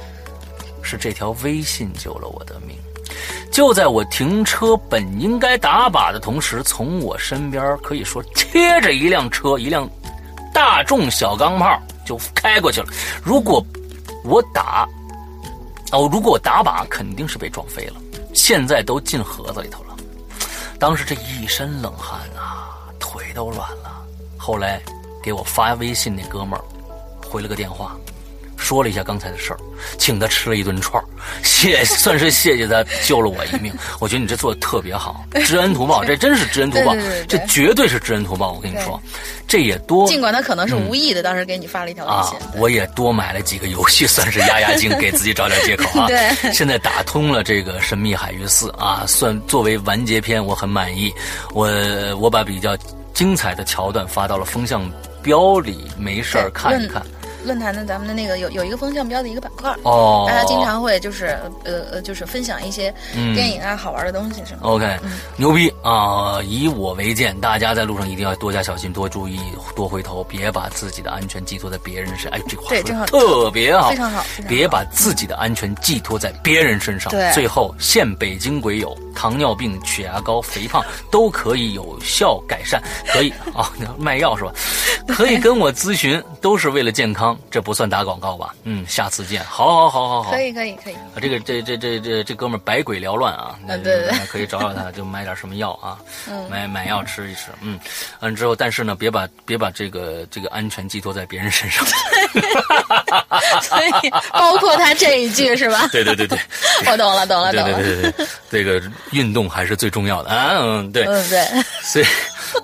[0.80, 2.78] 是这条微信救了我的命。
[3.50, 9.90] 就在我停车本应该打靶的同时，从我身边可以说贴着一辆车，一辆
[10.54, 12.86] 大众小钢炮就开过去了。
[13.24, 13.60] 如果
[14.22, 14.88] 我打，
[15.90, 17.94] 哦，如果我打靶，肯定是被撞飞了。
[18.38, 19.96] 现在都进盒子里头了。
[20.78, 24.02] 当时这一身冷汗啊，腿都软了。
[24.38, 24.80] 后来。
[25.20, 26.64] 给我发微信那哥们儿
[27.28, 27.96] 回了个电话，
[28.58, 29.58] 说了一下刚才的事儿，
[29.96, 31.06] 请他吃了一顿串儿，
[31.44, 33.72] 谢 算是谢谢他救了我一命。
[34.00, 36.94] 我觉得你这做的特别好， 知恩图报，这真是知恩图报，
[37.28, 38.52] 这绝对是知恩图报。
[38.52, 39.00] 我跟你说，
[39.46, 46.08] 这也多，尽管他可能是无意的，当时给你发了一条微信，我也多买了几个游戏， 算是压压惊，给自己找点借口啊。
[46.08, 51.14] 对，现在打通了这个神秘海域四啊，算作为完结篇，我很满意。
[51.54, 51.70] 我
[52.18, 52.76] 我把比较
[53.14, 54.90] 精彩的桥段发到了风向。
[55.20, 57.04] 标里没事儿看一看，
[57.48, 62.94] 论坛的咱们的那个有有一个风向标的一个板块哦，大家经常会就是呃呃就是分享一些
[63.34, 64.68] 电影啊、好玩的东西什么。
[64.68, 64.98] OK，
[65.36, 66.40] 牛逼啊！
[66.44, 69.40] 以我为鉴，大家在路上一定要多加小心，多注意，
[69.74, 72.32] 多回头，别把自己的安全寄托在别人身上。
[72.32, 72.40] 哎，
[72.84, 77.10] 这话说特别好，非常好，别把自己的安全寄托在别人身上。
[77.10, 78.94] 对，最后现北京鬼友。
[79.14, 80.80] 糖尿病、血压高、肥胖
[81.10, 83.68] 都可以有效改善，可以啊，
[83.98, 84.52] 卖药是吧？
[85.08, 88.54] 可以跟我咨询，都是为了健康，这不算打广告吧？
[88.64, 89.42] 嗯，下次见。
[89.44, 90.30] 好，好，好，好，好。
[90.30, 90.94] 可以，可以，可以。
[90.94, 93.58] 啊，这个，这，这，这，这，这哥们儿百鬼缭乱啊！
[93.66, 95.98] 啊，对对，可以找找他，就买点什么药啊？
[96.28, 97.46] 嗯，买买药吃一吃。
[97.60, 97.78] 嗯，
[98.20, 101.86] 完之后，但是呢，别把别把这个这个安全寄托在别人身上。
[103.62, 105.88] 所以，包括他这一句是吧？
[105.90, 106.38] 对对对对，
[106.90, 107.74] 我懂了，懂了，懂了。
[107.74, 108.82] 对对对对，这个
[109.12, 110.58] 运动还是最重要的啊！
[110.60, 111.46] 嗯，对，嗯对，
[111.82, 112.04] 所以，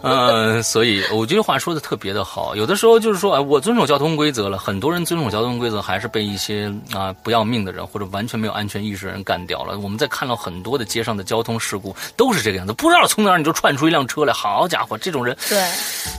[0.03, 2.55] 嗯， 所以我觉得话说的特别的好。
[2.57, 9.79] 有的时候就是说，哎，我遵守交通规则了，很多人遵守交通规则还是被一些啊不要命的人或者完全没有安全意识的人干掉了。
[9.79, 15.63] 我们在看到很多的街上的交通事故都是这个样子，不知道从哪儿你就窜出一辆车来，好家伙，这种人对，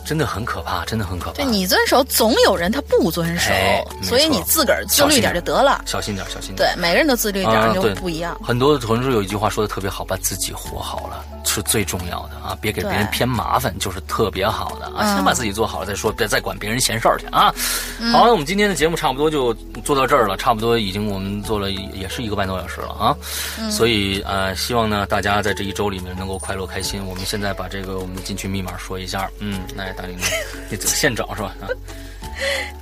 [0.05, 1.37] 真的很可怕，真的很可怕。
[1.37, 6.57] 对你遵守，总有人他不遵守，哎、所以你自个儿自律点就得了，小心点，小心点。
[6.57, 8.37] 对，每个人都自律点、啊、就不一样。
[8.43, 15.15] 很多同事有一句话说的特别好，把自己活好了是最重要的啊，别给别人添麻烦，就是特别好的啊。
[15.15, 17.53] 先把自己做好了再说，别再管别人闲事儿去啊。
[17.99, 19.53] 嗯、好，那我们今天的节目差不多就
[19.83, 23.15] 做到这儿了，差不多已经我们做了也是一个半多小时了啊。
[23.59, 27.05] 嗯、所以呃，希望呢大家在这一周里面能够快乐开心。
[27.05, 30.17] 我们现在把这个我们的进群密码说一下，嗯，来大林，
[30.69, 31.55] 你现找是吧？
[31.61, 31.69] 啊。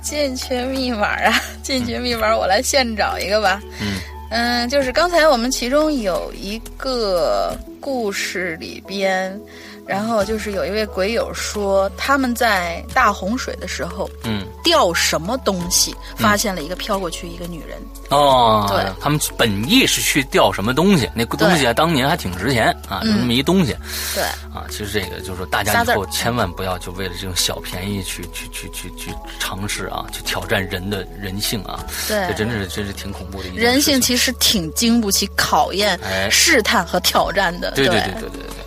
[0.02, 1.32] 进群密码啊，
[1.62, 3.62] 进群密码我来现找一个吧。
[3.80, 3.98] 嗯
[4.30, 9.38] 嗯，就是刚才我们其中有一个故事里边，
[9.86, 17.78] 然后就是有一位鬼友说他们在大洪水的时候，嗯，钓什么东西，发现了一个飘过去一个女人。
[18.10, 21.10] 哦，对，他们本意是去钓什么东西？
[21.14, 23.76] 那东西啊，当年还挺值钱啊，有那么一东西。
[24.14, 24.22] 对，
[24.54, 31.84] 啊，其实这个就是说，大家以后千万不要就为了这种小便宜去去去去去尝试啊，去挑战人的人性啊。
[32.08, 37.72] 对，这真是真是挺恐怖的一件人性其实挺经不起考验、哎、试探和挑战的。
[37.72, 38.63] 对对对对对对对。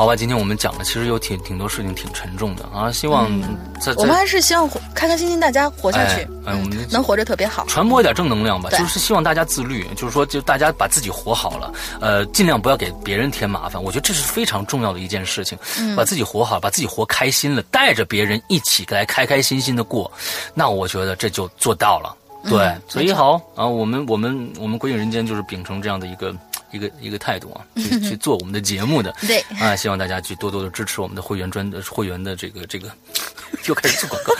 [0.00, 3.30] 好吧，今天我们讲的其实有挺挺多事情挺沉重的啊，希望
[3.78, 11.70] 在我们还是希望开开心心，大家活下去，哎，我们能活着特别好，传播一点正能量吧，就是希望大家自律，就是说就大家把自己活好了，
[12.00, 15.58] 呃，尽量不要给别人添麻烦，我觉得这是非常重要的一件事情，
[15.94, 20.10] 把自己活好，把自己活开心了，带着别人一起来开开心心的过，
[20.54, 22.16] 那我觉得这就做到了。
[22.48, 26.34] 对，所以好啊，我们我们我们鬼影人间就是秉承这样的一个
[26.72, 29.14] 一个一个态度啊， 去去做我们的节目的。
[29.26, 32.90] 对啊，希望大家去多多的支持我们的会员专会员的这个这个，
[33.66, 34.32] 又开始做广告，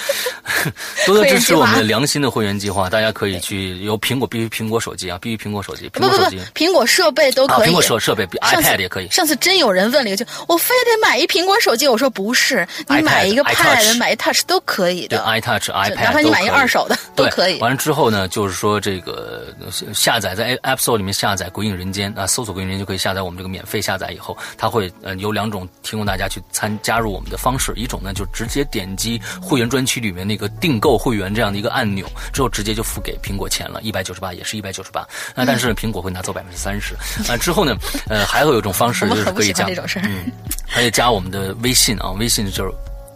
[1.06, 2.88] 多多支持我们的良心的会员计划。
[2.90, 7.68] 大家可以去有苹果必须苹果手机啊，必须苹果手机，苹不不不果手机，苹果设备都啊，可以。
[7.70, 9.08] 苹果设设备 iPad 也可以。
[9.10, 15.24] 上次真有人问了一个，就我非得买一苹果手机，我说不是，你买一个 Pad，买一 Touch 都可以对的。
[15.24, 19.46] iTouch、iPad，哪怕你买一二手的都可以完了之后呢，就是说这个
[19.94, 35.06] 下载在 App Store 里面下载《鬼影人间》啊，搜索《鬼影人间》就可以下载我们这个免费下载以后，它会呃有两种提供大家去参加入我们的方式，一种呢就直接点击会员专区里面那个订购会员这样的一个按钮，之后直接就付给苹果钱了，一百九十八也是一百九十八。
[35.34, 36.94] 那但是苹果会拿走百分之三十
[37.30, 37.36] 啊。
[37.36, 37.76] 之后呢，
[38.08, 39.66] 呃还会有一种方式就是可以加
[40.02, 40.32] 嗯，
[40.72, 42.72] 可以加我们的微信啊，微信就是。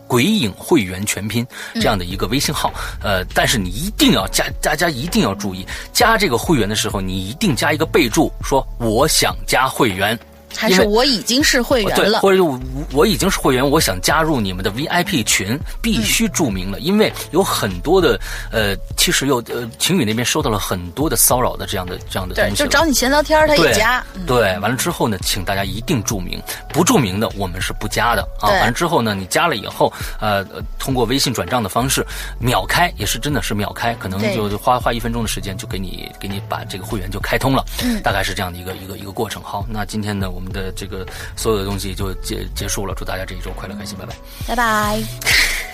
[0.06, 1.44] 鬼影会员全拼
[1.77, 2.70] 这样的一个微信号，
[3.02, 10.16] 呃，但是你一定要加，大家一定要注意，加这个会员的时候，你一定加一个备注，说我想加会员，
[10.56, 12.59] 还是我已经是会员，了，或者我
[12.93, 18.18] 我已经是会员，我想加入你们的 VIP 群，必须注明了，因为有很多的
[18.51, 24.05] 呃，其实有呃，晴雨那边收到了很多的骚扰的这样的这样的，东西了，就找你闲聊天儿，他对也加。
[24.14, 28.48] 嗯对，完了之后呢，请大家一定注明，不注明的我们是不加的啊。
[28.48, 32.05] 完了之后呢，你加了以后，呃，呃通过微信转账的方式
[32.39, 39.43] 秒开，也是真的是秒开，可能就就花花一分钟的时间就给你给你把这个会员就开通了，嗯大概是这样的一个一个一个过程。
[39.43, 41.07] 好，那今天呢，我们的这个
[41.37, 44.15] 所有的东西就结结束了，祝大家这一周快乐开心，拜拜。
[44.49, 45.03] 拜拜。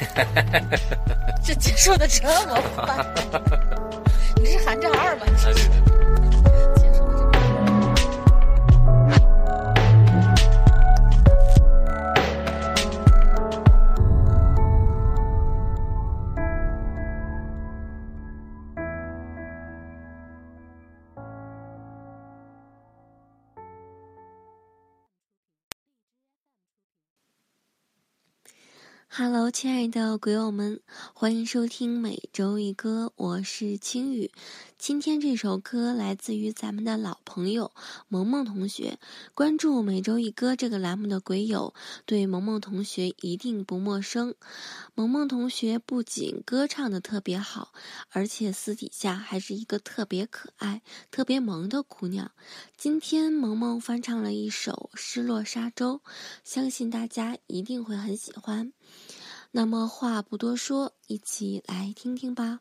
[1.45, 3.07] 这结束的这么快，
[4.37, 5.27] 你是寒战二吗？
[29.13, 30.81] 哈喽，亲爱的鬼友们，
[31.15, 34.31] 欢迎收听每周一歌，我是青雨。
[34.79, 37.73] 今天这首歌来自于咱们的老朋友
[38.07, 39.01] 萌萌同学。
[39.35, 41.75] 关注每周一歌这个栏目的鬼友，
[42.07, 44.37] 对萌萌同学一定不陌生。
[44.95, 47.73] 萌萌同学不仅歌唱的特别好，
[48.11, 52.31] 而且私底下还是一个特别可爱、特别萌的姑娘。
[52.77, 56.01] 今天萌萌翻唱了一首《失落沙洲》，
[56.45, 58.73] 相信大家一定会很喜欢。
[59.53, 62.61] 那么话不多说，一起来听听吧。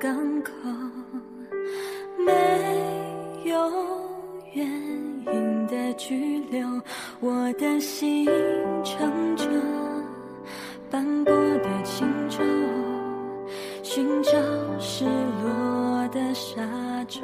[0.00, 0.14] 港
[0.44, 0.52] 口，
[2.24, 3.70] 没有
[4.52, 6.64] 原因的拘留，
[7.18, 8.26] 我的心
[8.84, 9.44] 乘着
[10.88, 12.38] 斑驳的轻舟，
[13.82, 14.30] 寻找
[14.78, 16.62] 失落的沙
[17.08, 17.20] 洲，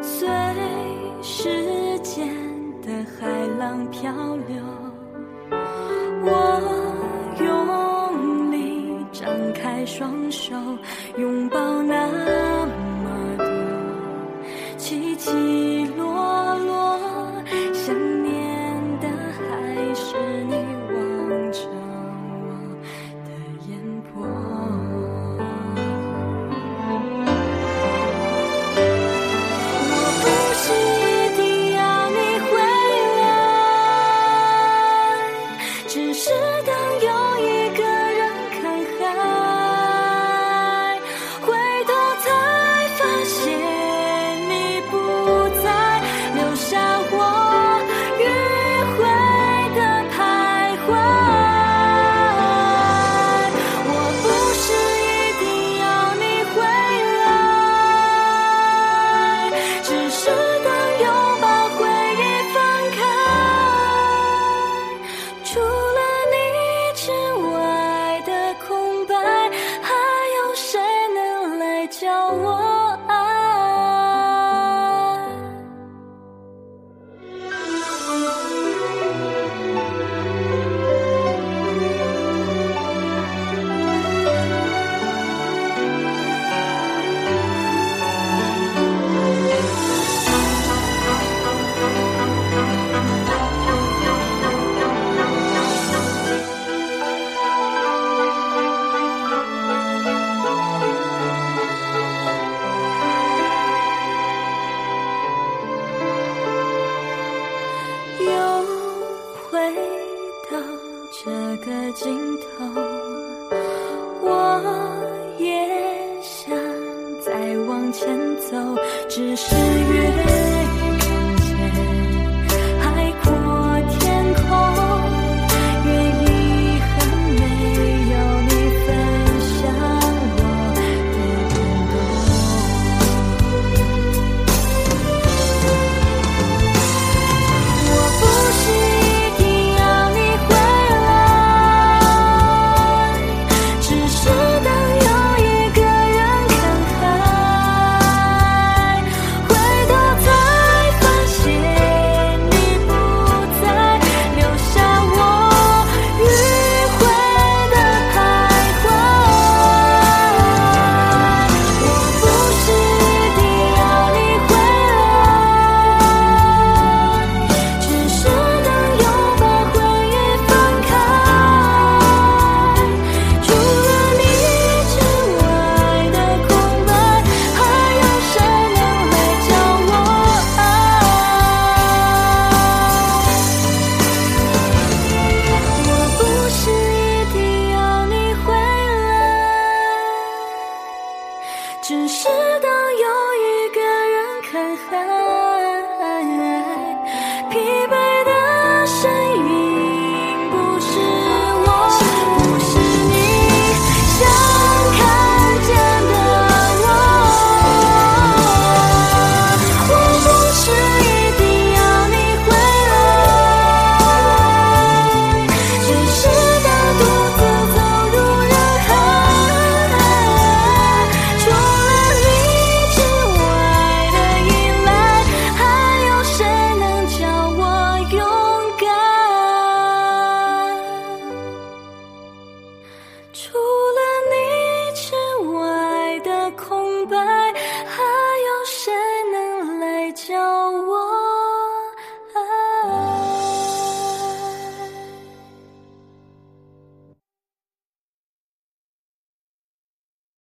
[0.00, 0.28] 随
[1.22, 2.28] 时间
[2.82, 3.26] 的海
[3.58, 4.12] 浪漂
[4.46, 4.77] 流。
[9.88, 10.54] 双手，
[11.16, 12.07] 拥抱那